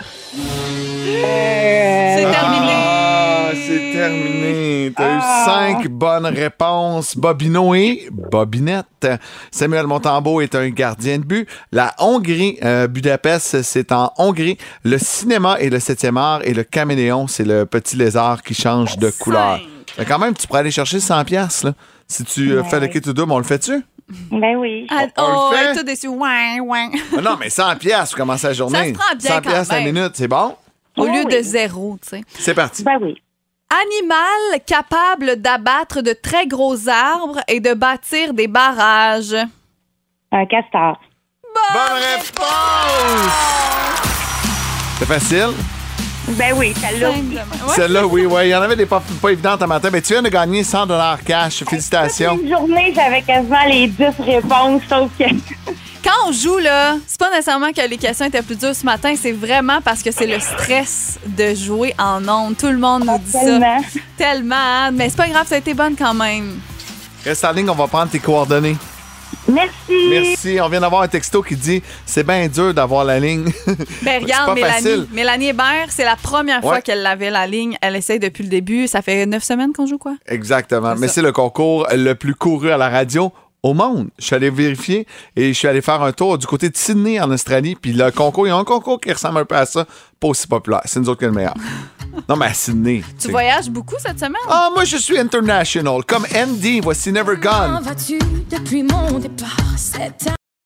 C'est 1.04 2.30
terminé. 2.30 2.72
Ah, 2.74 3.50
c'est 3.54 3.92
terminé. 3.92 4.92
T'as 4.96 5.16
eu 5.16 5.20
cinq 5.44 5.88
bonnes 5.88 6.26
réponses. 6.26 7.16
Bobino 7.16 7.74
et 7.74 8.08
Bobinette. 8.12 9.08
Samuel 9.50 9.86
Montembeau 9.86 10.40
est 10.40 10.54
un 10.54 10.68
gardien 10.70 11.18
de 11.18 11.24
but. 11.24 11.48
La 11.72 11.94
Hongrie, 11.98 12.58
euh, 12.62 12.86
Budapest, 12.86 13.62
c'est 13.62 13.90
en 13.92 14.12
Hongrie. 14.18 14.58
Le 14.84 14.98
cinéma 14.98 15.56
est 15.60 15.70
le 15.70 15.80
septième 15.80 16.16
art 16.16 16.40
et 16.44 16.54
le 16.54 16.62
caméléon, 16.64 17.26
c'est 17.26 17.44
le 17.44 17.66
petit 17.66 17.96
lézard 17.96 18.42
qui 18.42 18.54
change 18.54 18.96
de 18.98 19.10
couleur. 19.10 19.60
Mais 19.98 20.04
quand 20.04 20.18
même, 20.18 20.34
tu 20.34 20.46
pourrais 20.46 20.60
aller 20.60 20.70
chercher 20.70 21.00
100 21.00 21.24
pièces 21.24 21.64
là. 21.64 21.72
Si 22.06 22.24
tu 22.24 22.52
euh, 22.52 22.62
Ouais. 22.62 22.68
fais 22.68 22.80
le 22.80 22.86
kit 22.86 23.00
ou 23.06 23.12
double, 23.12 23.32
on 23.32 23.38
le 23.38 23.44
fait-tu? 23.44 23.82
Ben 24.30 24.56
oui. 24.56 24.86
Ah, 24.90 25.06
on 25.18 25.28
le 25.28 25.34
oh, 25.36 25.50
fait? 25.52 25.56
elle 25.64 25.66
est 25.70 25.74
tout 25.78 25.82
déçue. 25.84 26.08
Ouin, 26.08 26.58
ouin. 26.60 26.88
Non, 27.22 27.36
mais 27.38 27.50
100 27.50 27.76
pièces 27.76 28.10
pour 28.10 28.18
commencer 28.18 28.46
la 28.48 28.52
journée? 28.54 28.78
Ça 28.78 28.84
se 28.86 28.92
prend 28.92 29.16
bien 29.16 29.28
100 29.30 29.34
quand 29.34 29.40
pièces 29.50 29.68
la 29.72 29.80
minute, 29.80 30.12
c'est 30.14 30.28
bon? 30.28 30.56
Au 30.96 31.02
Ouais, 31.04 31.12
lieu 31.12 31.24
oui. 31.26 31.36
de 31.36 31.42
zéro, 31.42 31.98
tu 32.02 32.08
sais. 32.08 32.24
C'est 32.38 32.54
parti. 32.54 32.82
Ben 32.82 32.98
oui. 33.00 33.20
Animal 33.70 34.60
capable 34.66 35.36
d'abattre 35.36 36.00
de 36.00 36.12
très 36.14 36.46
gros 36.46 36.88
arbres 36.88 37.40
et 37.48 37.60
de 37.60 37.74
bâtir 37.74 38.32
des 38.32 38.48
barrages. 38.48 39.36
Un 40.32 40.46
castor. 40.46 40.98
Bonne 41.74 42.02
réponse! 42.02 43.32
C'est 44.98 45.06
facile? 45.06 45.52
Ben 46.36 46.52
oui, 46.56 46.74
celle-là. 46.80 47.10
Ouais. 47.10 47.74
Celle-là, 47.74 48.06
oui, 48.06 48.26
oui. 48.26 48.40
Il 48.44 48.48
y 48.48 48.54
en 48.54 48.62
avait 48.62 48.76
des 48.76 48.86
pas, 48.86 49.02
pas 49.20 49.30
évidentes 49.30 49.62
un 49.62 49.66
matin, 49.66 49.88
mais 49.92 50.00
tu 50.02 50.12
viens 50.12 50.22
de 50.22 50.28
gagner 50.28 50.62
100 50.62 50.86
cash. 51.24 51.64
Félicitations. 51.68 52.38
Une 52.42 52.48
journée, 52.50 52.92
j'avais 52.94 53.22
quasiment 53.22 53.64
les 53.68 53.88
10 53.88 54.04
réponses, 54.24 54.82
sauf 54.88 55.10
que. 55.18 55.24
Quand 56.04 56.28
on 56.28 56.32
joue, 56.32 56.58
là, 56.58 56.94
c'est 57.06 57.18
pas 57.18 57.28
nécessairement 57.30 57.72
que 57.72 57.86
les 57.88 57.96
questions 57.98 58.26
étaient 58.26 58.42
plus 58.42 58.56
dures 58.56 58.74
ce 58.74 58.84
matin, 58.84 59.14
c'est 59.20 59.32
vraiment 59.32 59.80
parce 59.84 60.02
que 60.02 60.10
c'est 60.12 60.26
le 60.28 60.38
stress 60.38 61.18
de 61.26 61.54
jouer 61.54 61.92
en 61.98 62.26
ondes. 62.28 62.56
Tout 62.56 62.68
le 62.68 62.78
monde 62.78 63.04
nous 63.04 63.18
dit 63.18 63.30
ça. 63.32 63.40
Tellement. 63.40 63.76
Tellement. 64.16 64.54
hein? 64.56 64.90
Mais 64.92 65.08
c'est 65.10 65.16
pas 65.16 65.28
grave, 65.28 65.46
ça 65.46 65.56
a 65.56 65.58
été 65.58 65.74
bonne 65.74 65.96
quand 65.96 66.14
même. 66.14 66.60
Reste 67.24 67.44
en 67.44 67.52
ligne, 67.52 67.68
on 67.68 67.74
va 67.74 67.88
prendre 67.88 68.10
tes 68.10 68.20
coordonnées. 68.20 68.76
Merci. 69.48 70.08
Merci. 70.10 70.58
On 70.60 70.68
vient 70.68 70.80
d'avoir 70.80 71.02
un 71.02 71.08
texto 71.08 71.42
qui 71.42 71.56
dit 71.56 71.82
c'est 72.06 72.24
bien 72.26 72.48
dur 72.48 72.74
d'avoir 72.74 73.04
la 73.04 73.18
ligne. 73.18 73.50
Ben, 74.02 74.22
regarde, 74.22 74.46
pas 74.46 74.54
Mélanie. 74.54 74.72
facile. 74.74 75.06
Mélanie 75.12 75.48
Hébert, 75.48 75.86
c'est 75.90 76.04
la 76.04 76.16
première 76.16 76.60
fois 76.60 76.80
qu'elle 76.80 77.04
avait 77.06 77.30
la 77.30 77.46
ligne. 77.46 77.76
Elle 77.80 77.96
essaye 77.96 78.18
depuis 78.18 78.44
le 78.44 78.50
début. 78.50 78.86
Ça 78.86 79.02
fait 79.02 79.26
neuf 79.26 79.42
semaines 79.42 79.72
qu'on 79.72 79.86
joue, 79.86 79.98
quoi? 79.98 80.14
Exactement. 80.26 80.94
Mais 80.96 81.08
c'est 81.08 81.22
le 81.22 81.32
concours 81.32 81.86
le 81.92 82.14
plus 82.14 82.34
couru 82.34 82.70
à 82.70 82.76
la 82.76 82.88
radio 82.88 83.32
au 83.62 83.74
monde. 83.74 84.08
Je 84.18 84.24
suis 84.26 84.36
allé 84.36 84.50
vérifier 84.50 85.06
et 85.34 85.48
je 85.48 85.58
suis 85.58 85.66
allé 85.68 85.80
faire 85.82 86.00
un 86.02 86.12
tour 86.12 86.38
du 86.38 86.46
côté 86.46 86.68
de 86.70 86.76
Sydney 86.76 87.20
en 87.20 87.30
Australie. 87.30 87.74
Puis 87.74 87.92
le 87.92 88.10
concours, 88.10 88.46
il 88.46 88.50
y 88.50 88.52
a 88.52 88.56
un 88.56 88.64
concours 88.64 89.00
qui 89.00 89.12
ressemble 89.12 89.38
un 89.38 89.44
peu 89.44 89.56
à 89.56 89.66
ça, 89.66 89.84
pas 90.20 90.28
aussi 90.28 90.46
populaire. 90.46 90.82
C'est 90.84 91.00
nous 91.00 91.08
autres 91.08 91.18
qui 91.18 91.24
est 91.24 91.28
le 91.28 91.34
meilleur. 91.34 91.54
non, 92.28 92.36
mais 92.36 92.46
à 92.46 92.54
Sydney. 92.54 93.02
Tu 93.18 93.26
c'est- 93.26 93.30
voyages 93.30 93.68
beaucoup 93.70 93.96
cette 93.98 94.18
semaine? 94.18 94.34
Ah, 94.48 94.70
moi, 94.74 94.84
je 94.84 94.96
suis 94.96 95.18
international. 95.18 96.04
Comme 96.06 96.26
Andy, 96.34 96.80
voici 96.80 97.12
Never 97.12 97.36
Gone. 97.36 97.80
vas-tu 97.82 98.18
depuis 98.50 98.82
mon 98.82 99.18
départ? 99.18 99.56
C'est 99.76 100.37